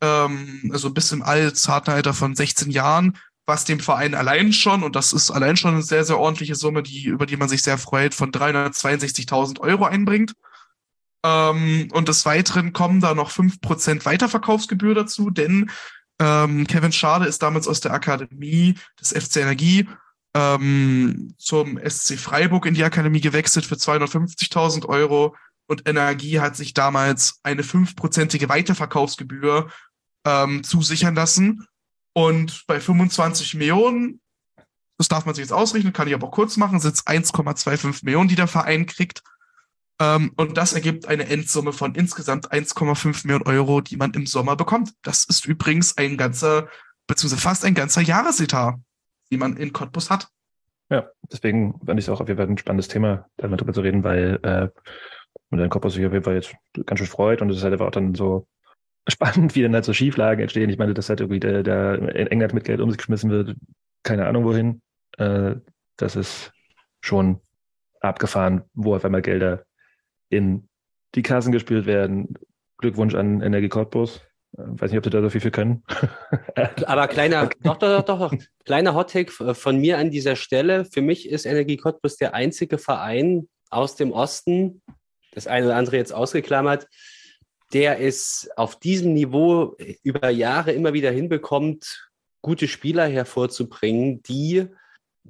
[0.00, 3.16] ähm, also bis im Alter von 16 Jahren,
[3.46, 6.82] was dem Verein allein schon, und das ist allein schon eine sehr, sehr ordentliche Summe,
[6.82, 10.34] die, über die man sich sehr freut, von 362.000 Euro einbringt.
[11.24, 15.70] Ähm, und des Weiteren kommen da noch 5% Weiterverkaufsgebühr dazu, denn
[16.18, 19.88] ähm, Kevin Schade ist damals aus der Akademie des FC Energie
[20.34, 25.34] ähm, zum SC Freiburg in die Akademie gewechselt für 250.000 Euro
[25.68, 29.70] und Energie hat sich damals eine fünfprozentige Weiterverkaufsgebühr
[30.24, 31.66] ähm, zusichern lassen.
[32.14, 34.20] Und bei 25 Millionen,
[34.96, 38.04] das darf man sich jetzt ausrechnen, kann ich aber auch kurz machen, sind es 1,25
[38.04, 39.22] Millionen, die der Verein kriegt.
[40.00, 44.56] Ähm, und das ergibt eine Endsumme von insgesamt 1,5 Millionen Euro, die man im Sommer
[44.56, 44.92] bekommt.
[45.02, 46.68] Das ist übrigens ein ganzer,
[47.06, 48.76] beziehungsweise fast ein ganzer Jahresetat,
[49.30, 50.28] die man in Cottbus hat.
[50.90, 54.04] Ja, deswegen fand ich es auch auf jeden Fall ein spannendes Thema, darüber zu reden,
[54.04, 54.68] weil äh,
[55.50, 56.54] und dein Cottbus sich auf jeden Fall jetzt
[56.86, 58.46] ganz schön freut und es ist halt einfach auch dann so
[59.08, 60.70] spannend, wie dann halt so Schieflagen entstehen.
[60.70, 63.56] Ich meine, dass halt irgendwie der, der in England mit Geld um sich geschmissen wird,
[64.02, 64.82] keine Ahnung wohin.
[65.16, 65.56] Äh,
[65.96, 66.52] das ist
[67.00, 67.40] schon
[68.00, 69.64] abgefahren, wo auf einmal Gelder
[70.30, 70.68] in
[71.14, 72.34] die Kassen gespielt werden.
[72.78, 74.20] Glückwunsch an Energie Cottbus.
[74.56, 75.82] Äh, weiß nicht, ob sie da so viel für können.
[76.86, 78.34] Aber kleiner, doch, doch, doch, doch,
[78.64, 80.84] kleiner Hottake von mir an dieser Stelle.
[80.84, 84.82] Für mich ist Energie Cottbus der einzige Verein aus dem Osten,
[85.32, 86.88] das eine oder andere jetzt ausgeklammert,
[87.72, 92.08] der es auf diesem Niveau über Jahre immer wieder hinbekommt,
[92.40, 94.68] gute Spieler hervorzubringen, die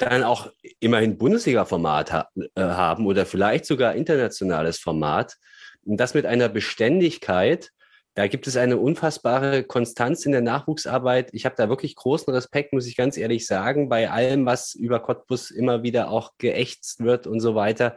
[0.02, 0.50] dann auch
[0.80, 5.36] immerhin Bundesliga-Format ha äh, haben oder vielleicht sogar internationales Format.
[5.84, 7.70] Und das mit einer Beständigkeit,
[8.14, 11.30] da gibt es eine unfassbare Konstanz in der Nachwuchsarbeit.
[11.32, 14.98] Ich habe da wirklich großen Respekt, muss ich ganz ehrlich sagen, bei allem, was über
[14.98, 17.96] Cottbus immer wieder auch geächtzt wird und so weiter.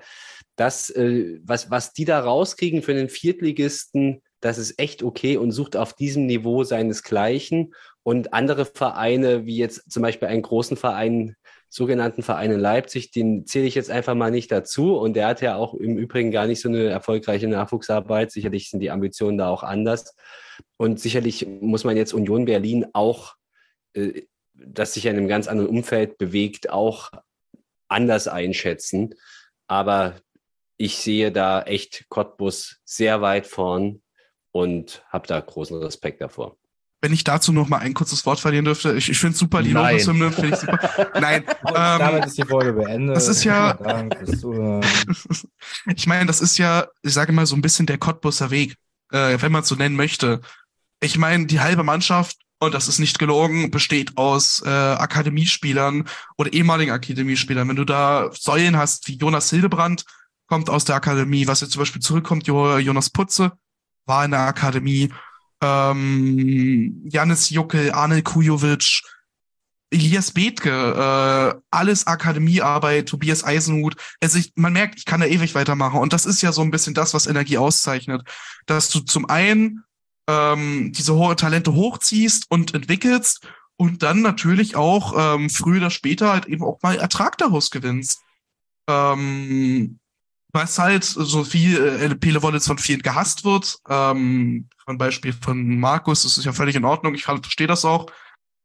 [0.56, 5.52] Das, äh, was, was die da rauskriegen für einen Viertligisten, das ist echt okay und
[5.52, 7.74] sucht auf diesem Niveau seinesgleichen.
[8.04, 11.36] Und andere Vereine, wie jetzt zum Beispiel einen großen Verein
[11.74, 14.98] sogenannten Verein in Leipzig, den zähle ich jetzt einfach mal nicht dazu.
[14.98, 18.30] Und der hat ja auch im Übrigen gar nicht so eine erfolgreiche Nachwuchsarbeit.
[18.30, 20.14] Sicherlich sind die Ambitionen da auch anders.
[20.76, 23.36] Und sicherlich muss man jetzt Union Berlin auch,
[23.94, 24.24] äh,
[24.54, 27.10] das sich in einem ganz anderen Umfeld bewegt, auch
[27.88, 29.16] anders einschätzen.
[29.68, 30.16] Aber
[30.76, 34.02] ich sehe da echt Cottbus sehr weit vorn
[34.52, 36.58] und habe da großen Respekt davor
[37.02, 39.72] wenn ich dazu noch mal ein kurzes Wort verlieren dürfte, ich, ich finde super, die
[39.72, 41.12] Lobeshymne finde ich super.
[41.20, 41.44] Nein.
[41.68, 43.16] ähm, Damit ist die Folge beendet.
[43.18, 43.76] Das ist ja,
[45.96, 48.76] ich meine, das ist ja, ich sage mal so ein bisschen der Cottbusser Weg,
[49.12, 50.42] äh, wenn man es so nennen möchte.
[51.00, 56.08] Ich meine, die halbe Mannschaft, und das ist nicht gelogen, besteht aus äh, Akademiespielern
[56.38, 57.68] oder ehemaligen Akademiespielern.
[57.68, 60.06] Wenn du da Säulen hast wie Jonas Hildebrand,
[60.46, 63.54] kommt aus der Akademie, was jetzt zum Beispiel zurückkommt, Jonas Putze,
[64.06, 65.12] war in der Akademie
[65.62, 69.02] ähm, Janis Juckel, Arne Kujovic,
[69.92, 73.96] Elias Bethke, äh, alles Akademiearbeit, Tobias Eisenhut.
[74.22, 76.00] Also ich, man merkt, ich kann da ewig weitermachen.
[76.00, 78.24] Und das ist ja so ein bisschen das, was Energie auszeichnet.
[78.66, 79.84] Dass du zum einen
[80.28, 86.32] ähm, diese hohe Talente hochziehst und entwickelst und dann natürlich auch ähm, früher oder später
[86.32, 88.22] halt eben auch mal Ertrag daraus gewinnst.
[88.88, 90.00] Ähm,
[90.54, 93.78] was halt so viel äh, Pele Wallets von vielen gehasst wird.
[93.90, 98.08] Ähm, ein Beispiel von Markus, das ist ja völlig in Ordnung, ich verstehe das auch.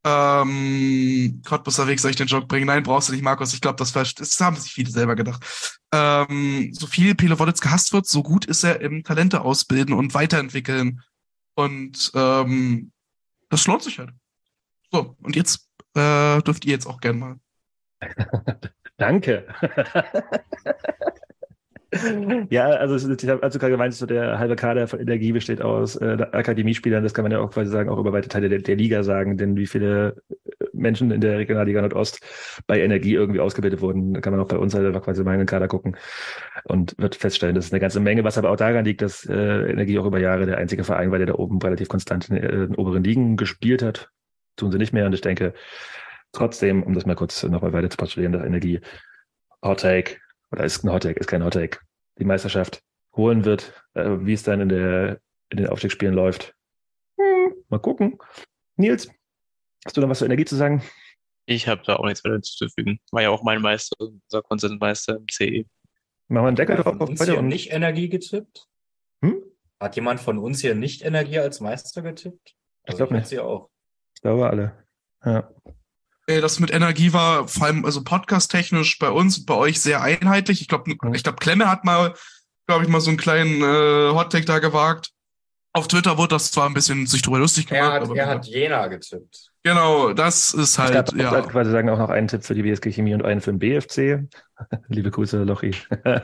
[0.05, 2.67] Ähm, Cottbusser Weg soll ich den Joke bringen?
[2.67, 3.55] Nein, brauchst du nicht, Markus.
[3.55, 5.81] Ich glaube, das, das haben sich viele selber gedacht.
[5.93, 10.15] Ähm, so viel Pele Wallets gehasst wird, so gut ist er im Talente ausbilden und
[10.15, 11.03] weiterentwickeln.
[11.57, 12.93] Und ähm,
[13.49, 14.11] das lohnt sich halt.
[14.93, 17.41] So, und jetzt äh, dürft ihr jetzt auch gern mal.
[18.97, 19.47] Danke.
[22.51, 25.97] ja, also ich habe also gerade gemeint, so der halbe Kader von Energie besteht aus
[25.97, 27.02] äh, Akademiespielern.
[27.02, 29.36] Das kann man ja auch quasi sagen, auch über weite Teile der, der, Liga sagen,
[29.36, 32.20] denn wie viele äh, Menschen in der Regionalliga Nordost
[32.66, 35.40] bei Energie irgendwie ausgebildet wurden, kann man auch bei uns halt einfach quasi mal in
[35.40, 35.97] den Kader gucken
[36.64, 39.70] und wird feststellen, das ist eine ganze Menge, was aber auch daran liegt, dass äh,
[39.70, 42.74] Energie auch über Jahre der einzige Verein war, der da oben relativ konstant in, in
[42.74, 44.10] oberen Ligen gespielt hat.
[44.56, 45.52] Tun sie nicht mehr und ich denke
[46.32, 48.81] trotzdem, um das mal kurz nochmal weiter zu postulieren, dass Energie
[49.62, 50.16] Hot Take
[50.52, 51.81] oder ist ein Hottake, ist kein Hottake,
[52.19, 52.83] die Meisterschaft
[53.15, 55.21] holen wird, äh, wie es dann in, der,
[55.51, 56.55] in den Aufstiegsspielen läuft.
[57.19, 58.19] Hm, mal gucken.
[58.77, 59.09] Nils,
[59.85, 60.83] hast du noch was zur Energie zu sagen?
[61.47, 63.01] Ich habe da auch nichts weiter hinzuzufügen.
[63.13, 65.65] War ja auch mein Meister, unser Konsensmeister im CE.
[66.29, 66.99] Machen wir einen Deckel drauf.
[66.99, 68.67] Hat uns hier nicht Energie getippt?
[69.23, 69.43] Hm?
[69.81, 72.57] Hat jemand von uns hier nicht Energie als Meister getippt?
[72.83, 73.29] Also ich glaube nicht.
[73.29, 73.71] Sie auch.
[74.15, 74.85] Ich glaube alle.
[75.25, 75.51] Ja.
[76.27, 80.61] Das mit Energie war vor allem also podcast-technisch bei uns und bei euch sehr einheitlich.
[80.61, 82.15] Ich glaube, ich glaube, Klemme hat mal
[82.66, 85.11] glaube ich, mal so einen kleinen äh, Hot-Take da gewagt.
[85.73, 88.27] Auf Twitter wurde das zwar ein bisschen sich drüber lustig gemacht, Er hat, aber er
[88.27, 89.51] hat Jena getippt.
[89.62, 91.32] genau, das ist Ich halt, darf ja.
[91.32, 91.43] ja.
[91.43, 94.27] quasi sagen auch noch einen Tipp für die BSG Chemie und einen für den BFC.
[94.89, 95.74] Liebe Grüße, Lochi.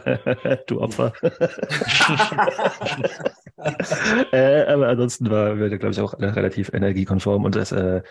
[0.66, 1.12] du Opfer.
[4.32, 8.02] äh, aber ansonsten war wir, glaube ich, auch relativ energiekonform und das äh,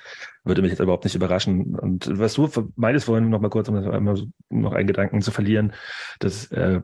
[0.43, 1.75] würde mich jetzt überhaupt nicht überraschen.
[1.75, 5.73] Und was du meintest vorhin noch mal kurz, um einmal noch einen Gedanken zu verlieren,
[6.19, 6.81] dass äh,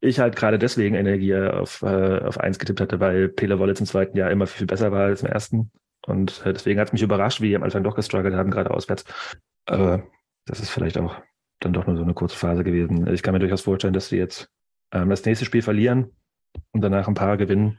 [0.00, 3.86] ich halt gerade deswegen Energie auf, äh, auf eins getippt hatte, weil Pele Wollitz im
[3.86, 5.70] zweiten Jahr immer viel, viel besser war als im ersten.
[6.06, 8.70] Und äh, deswegen hat es mich überrascht, wie die am Anfang doch gestruggelt haben, gerade
[8.70, 9.04] auswärts.
[9.66, 10.04] Aber
[10.46, 11.16] das ist vielleicht auch
[11.60, 13.06] dann doch nur so eine kurze Phase gewesen.
[13.12, 14.50] Ich kann mir durchaus vorstellen, dass sie jetzt
[14.92, 16.10] ähm, das nächste Spiel verlieren
[16.72, 17.78] und danach ein paar gewinnen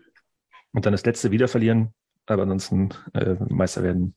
[0.76, 1.93] und dann das letzte wieder verlieren,
[2.26, 4.15] aber ansonsten äh, Meister werden.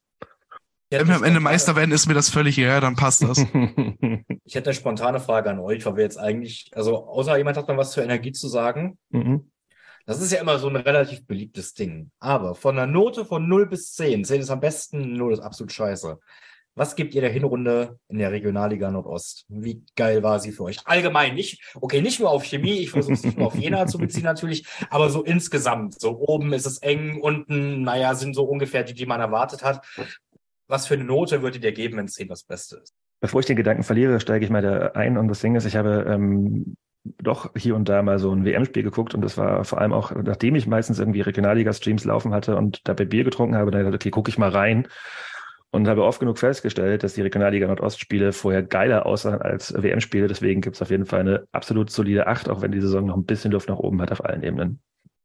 [0.90, 3.38] Wenn wir am Ende Meister werden, ist mir das völlig egal, dann passt das.
[4.44, 7.68] Ich hätte eine spontane Frage an euch, weil wir jetzt eigentlich, also außer jemand hat
[7.68, 8.96] noch was zur Energie zu sagen.
[9.10, 9.50] Mhm.
[10.06, 12.10] Das ist ja immer so ein relativ beliebtes Ding.
[12.18, 15.70] Aber von einer Note von 0 bis 10, 10 ist am besten, 0 ist absolut
[15.70, 16.18] scheiße.
[16.78, 19.46] Was gebt ihr der Hinrunde in der Regionalliga Nordost?
[19.48, 20.78] Wie geil war sie für euch?
[20.84, 23.98] Allgemein nicht, okay, nicht nur auf Chemie, ich versuche es nicht nur auf Jena zu
[23.98, 26.00] beziehen natürlich, aber so insgesamt.
[26.00, 29.84] So oben ist es eng, unten, naja, sind so ungefähr die, die man erwartet hat.
[30.68, 32.94] Was für eine Note würdet ihr geben, wenn 10 das Beste ist?
[33.20, 35.18] Bevor ich den Gedanken verliere, steige ich mal da ein.
[35.18, 36.76] Und das Ding ist, ich habe ähm,
[37.20, 40.12] doch hier und da mal so ein WM-Spiel geguckt und das war vor allem auch,
[40.12, 44.00] nachdem ich meistens irgendwie Regionalliga-Streams laufen hatte und dabei Bier getrunken habe, dann dachte ich,
[44.00, 44.86] okay, gucke ich mal rein
[45.70, 50.28] und habe oft genug festgestellt, dass die Regionalliga Nordost-Spiele vorher geiler aussahen als WM-Spiele.
[50.28, 53.16] Deswegen gibt es auf jeden Fall eine absolut solide Acht, auch wenn die Saison noch
[53.16, 54.80] ein bisschen Luft nach oben hat auf allen Ebenen.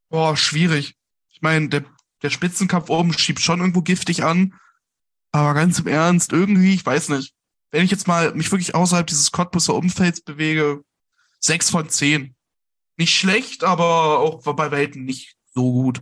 [0.10, 0.96] Boah, schwierig.
[1.30, 1.86] Ich meine, der,
[2.22, 4.54] der Spitzenkampf oben schiebt schon irgendwo giftig an.
[5.32, 7.34] Aber ganz im Ernst, irgendwie, ich weiß nicht.
[7.72, 10.84] Wenn ich jetzt mal mich wirklich außerhalb dieses Cottbusser Umfelds bewege,
[11.40, 12.36] sechs von zehn.
[12.98, 16.02] Nicht schlecht, aber auch bei Weitem nicht so gut.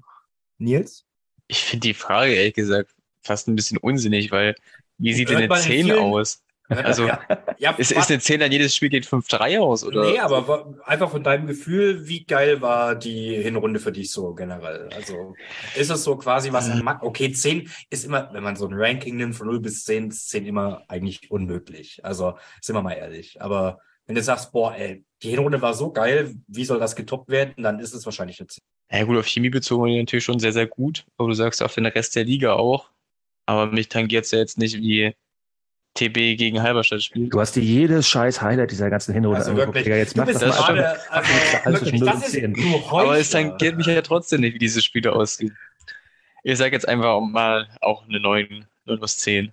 [0.58, 1.06] Nils?
[1.48, 2.94] Ich finde die Frage, ehrlich gesagt,
[3.24, 4.56] fast ein bisschen unsinnig, weil
[4.98, 6.44] wie sieht denn eine man in 10 vielen- aus?
[6.72, 7.20] Also, ja,
[7.58, 9.84] ja, Ist, ist eine 10 dann jedes Spiel geht 5-3 aus?
[9.84, 10.10] Oder?
[10.10, 14.88] Nee, aber einfach von deinem Gefühl, wie geil war die Hinrunde für dich so generell?
[14.96, 15.36] Also
[15.76, 19.18] ist es so quasi was, ma- okay, 10 ist immer, wenn man so ein Ranking
[19.18, 22.00] nimmt von 0 bis 10, ist 10 immer eigentlich unmöglich.
[22.06, 23.42] Also sind wir mal ehrlich.
[23.42, 27.28] Aber wenn du sagst, boah, ey, die Hinrunde war so geil, wie soll das getoppt
[27.30, 28.62] werden, dann ist es wahrscheinlich eine 10.
[28.94, 31.04] Ja gut, auf Chemie bezogen natürlich schon sehr, sehr gut.
[31.18, 32.92] Aber du sagst auf den Rest der Liga auch.
[33.46, 35.14] Aber mich tangiert es ja jetzt nicht wie
[35.96, 37.34] TB gegen Halberstadt spielt.
[37.34, 39.76] Du hast dir jedes scheiß Highlight dieser ganzen Hinrunde Also angeguckt.
[39.76, 41.12] wirklich, Digga, jetzt mach das mal gerade, einfach.
[41.12, 41.32] also
[41.66, 42.54] Alles wirklich, zwischen 0 das ist 10.
[42.54, 45.58] du Aber es tangiert mich ja trotzdem nicht, wie diese Spiele aussehen.
[46.44, 49.52] Ich sage jetzt einfach mal auch eine 9, 9 aus 10.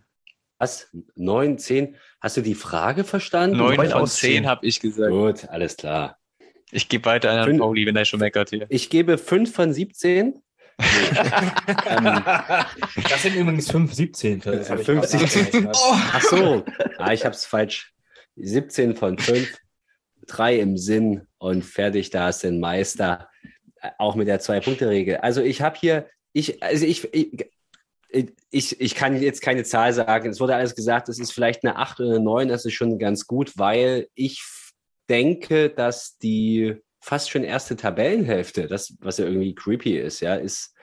[0.58, 0.88] Was?
[1.16, 1.96] 9, 10?
[2.20, 3.56] Hast du die Frage verstanden?
[3.58, 4.46] 9 Neun von aus 10 10.
[4.46, 5.10] habe ich gesagt.
[5.10, 6.18] Gut, alles klar.
[6.70, 8.66] Ich gebe weiter an Fünf- Pauli, wenn er schon meckert hier.
[8.68, 10.40] Ich gebe 5 von 17.
[11.86, 12.22] ähm,
[13.08, 14.40] Das sind übrigens 5 17.
[14.40, 15.64] Das hab ich 5, gerade 17.
[15.64, 15.76] nachgerechnet.
[16.12, 16.64] Ach so.
[16.98, 17.94] Ah, ich habe es falsch.
[18.36, 19.58] 17 von 5,
[20.28, 23.28] 3 im Sinn und fertig, da ist ein Meister.
[23.80, 25.16] Äh, Auch mit der Zwei-Punkte-Regel.
[25.18, 27.46] Also ich habe hier, ich, also ich, ich,
[28.50, 30.30] ich, ich kann jetzt keine Zahl sagen.
[30.30, 32.98] Es wurde alles gesagt, es ist vielleicht eine 8 oder eine 9, das ist schon
[32.98, 34.44] ganz gut, weil ich
[35.08, 36.76] denke, dass die
[37.08, 40.74] fast schon erste Tabellenhälfte, das, was ja irgendwie creepy ist, ja, ist,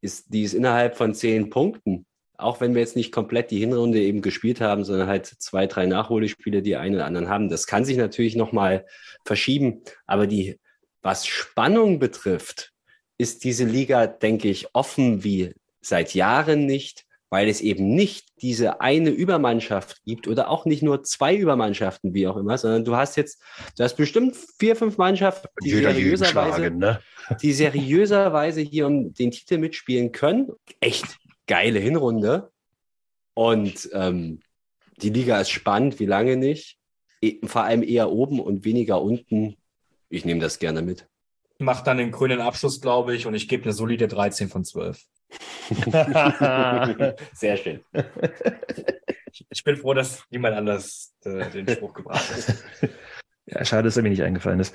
[0.00, 2.06] ist, die ist innerhalb von 10 Punkten
[2.38, 5.86] auch wenn wir jetzt nicht komplett die Hinrunde eben gespielt haben, sondern halt zwei, drei
[5.86, 7.48] Nachholspiele, die einen oder anderen haben.
[7.48, 8.86] Das kann sich natürlich nochmal
[9.24, 9.82] verschieben.
[10.06, 10.60] Aber die,
[11.02, 12.72] was Spannung betrifft,
[13.18, 18.80] ist diese Liga, denke ich, offen wie seit Jahren nicht, weil es eben nicht diese
[18.80, 23.16] eine Übermannschaft gibt oder auch nicht nur zwei Übermannschaften, wie auch immer, sondern du hast
[23.16, 23.42] jetzt,
[23.76, 27.00] du hast bestimmt vier, fünf Mannschaften, die seriöserweise, ne?
[27.42, 30.50] die seriöserweise hier um den Titel mitspielen können.
[30.80, 32.50] Echt geile Hinrunde.
[33.34, 34.40] Und ähm,
[35.02, 36.78] die Liga ist spannend, wie lange nicht.
[37.20, 39.56] E vor allem eher oben und weniger unten.
[40.08, 41.06] Ich nehme das gerne mit.
[41.58, 45.04] Macht dann den grünen Abschluss, glaube ich, und ich gebe eine solide 13 von 12.
[47.34, 47.84] Sehr schön.
[49.50, 52.90] Ich, bin froh, dass niemand anders äh, den Spruch gebracht hat.
[53.50, 54.74] Ja, schade, dass er mir nicht eingefallen ist.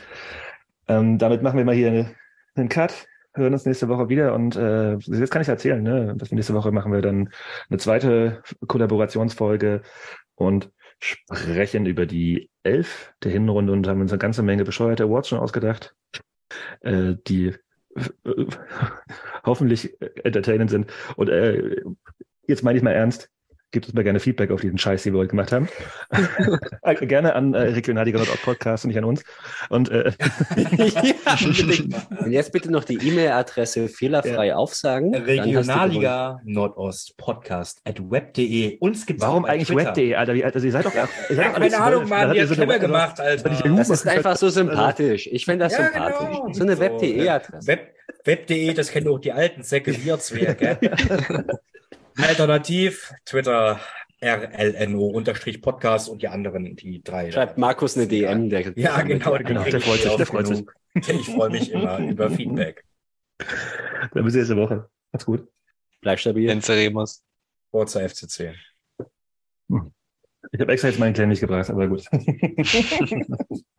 [0.88, 2.16] Ähm, damit machen wir mal hier eine,
[2.56, 3.06] einen Cut,
[3.36, 6.16] hören uns nächste Woche wieder und äh, jetzt kann ich erzählen, ne?
[6.18, 7.30] Dass wir nächste Woche machen wir dann
[7.70, 9.84] eine zweite Kollaborationsfolge
[10.34, 15.30] und sprechen über die Elf der Hinrunde und haben uns eine ganze Menge bescheuerte Awards
[15.30, 15.96] schon ausgedacht,
[16.82, 17.54] äh, die
[19.46, 20.92] hoffentlich entertainend sind.
[21.16, 21.82] Und äh,
[22.48, 23.30] jetzt meine ich mal ernst,
[23.74, 25.68] gebt uns mal gerne Feedback auf diesen Scheiß, den wir heute gemacht haben.
[26.86, 29.24] Äh, gerne an äh, Regionalliga.org Podcast und nicht an uns.
[29.70, 30.12] Und äh,
[30.78, 31.38] ja.
[32.24, 35.12] Und jetzt bitte noch die E-Mail-Adresse fehlerfrei aufsagen.
[35.14, 35.40] Du gewonnen.
[35.40, 38.78] Regionalliga Nordost Podcast at web.de.
[38.80, 39.76] Uns gibt's warum eigentlich.
[39.76, 40.34] Web.de, Alter?
[40.34, 42.10] Wie, also ihr seid doch, ihr seid Ja, doch keine Ahnung.
[42.10, 43.50] Mann, habt ihr hat so gemacht, Alter.
[43.50, 45.28] Das ist einfach so sympathisch.
[45.32, 46.28] Ich finde das Ja, sympathisch.
[46.30, 46.54] genau.
[46.54, 47.68] So eine So, Web.de-Adresse.
[47.68, 47.96] Web,
[48.26, 50.78] Web.de, das kennen auch die alten Säcke, wir zwei, gell?
[52.18, 53.80] Alternativ, Twitter,
[54.22, 57.32] RLNO-Podcast und die anderen, die drei.
[57.32, 58.50] Schreibt Markus eine DM.
[58.50, 59.38] Der, Ja, genau.
[59.38, 60.66] Genau, krieg der ich freut sich, der freut sich.
[60.96, 62.86] Ich freue mich immer über Feedback.
[64.14, 64.90] Dann bis nächste Woche.
[65.12, 65.48] Macht's gut.
[66.02, 66.48] Bleib stabil.
[66.48, 67.24] Venceremos.
[67.72, 68.54] Forza FCC.
[70.52, 72.06] Ich habe extra jetzt meinen Kleinen nicht gebracht, aber gut.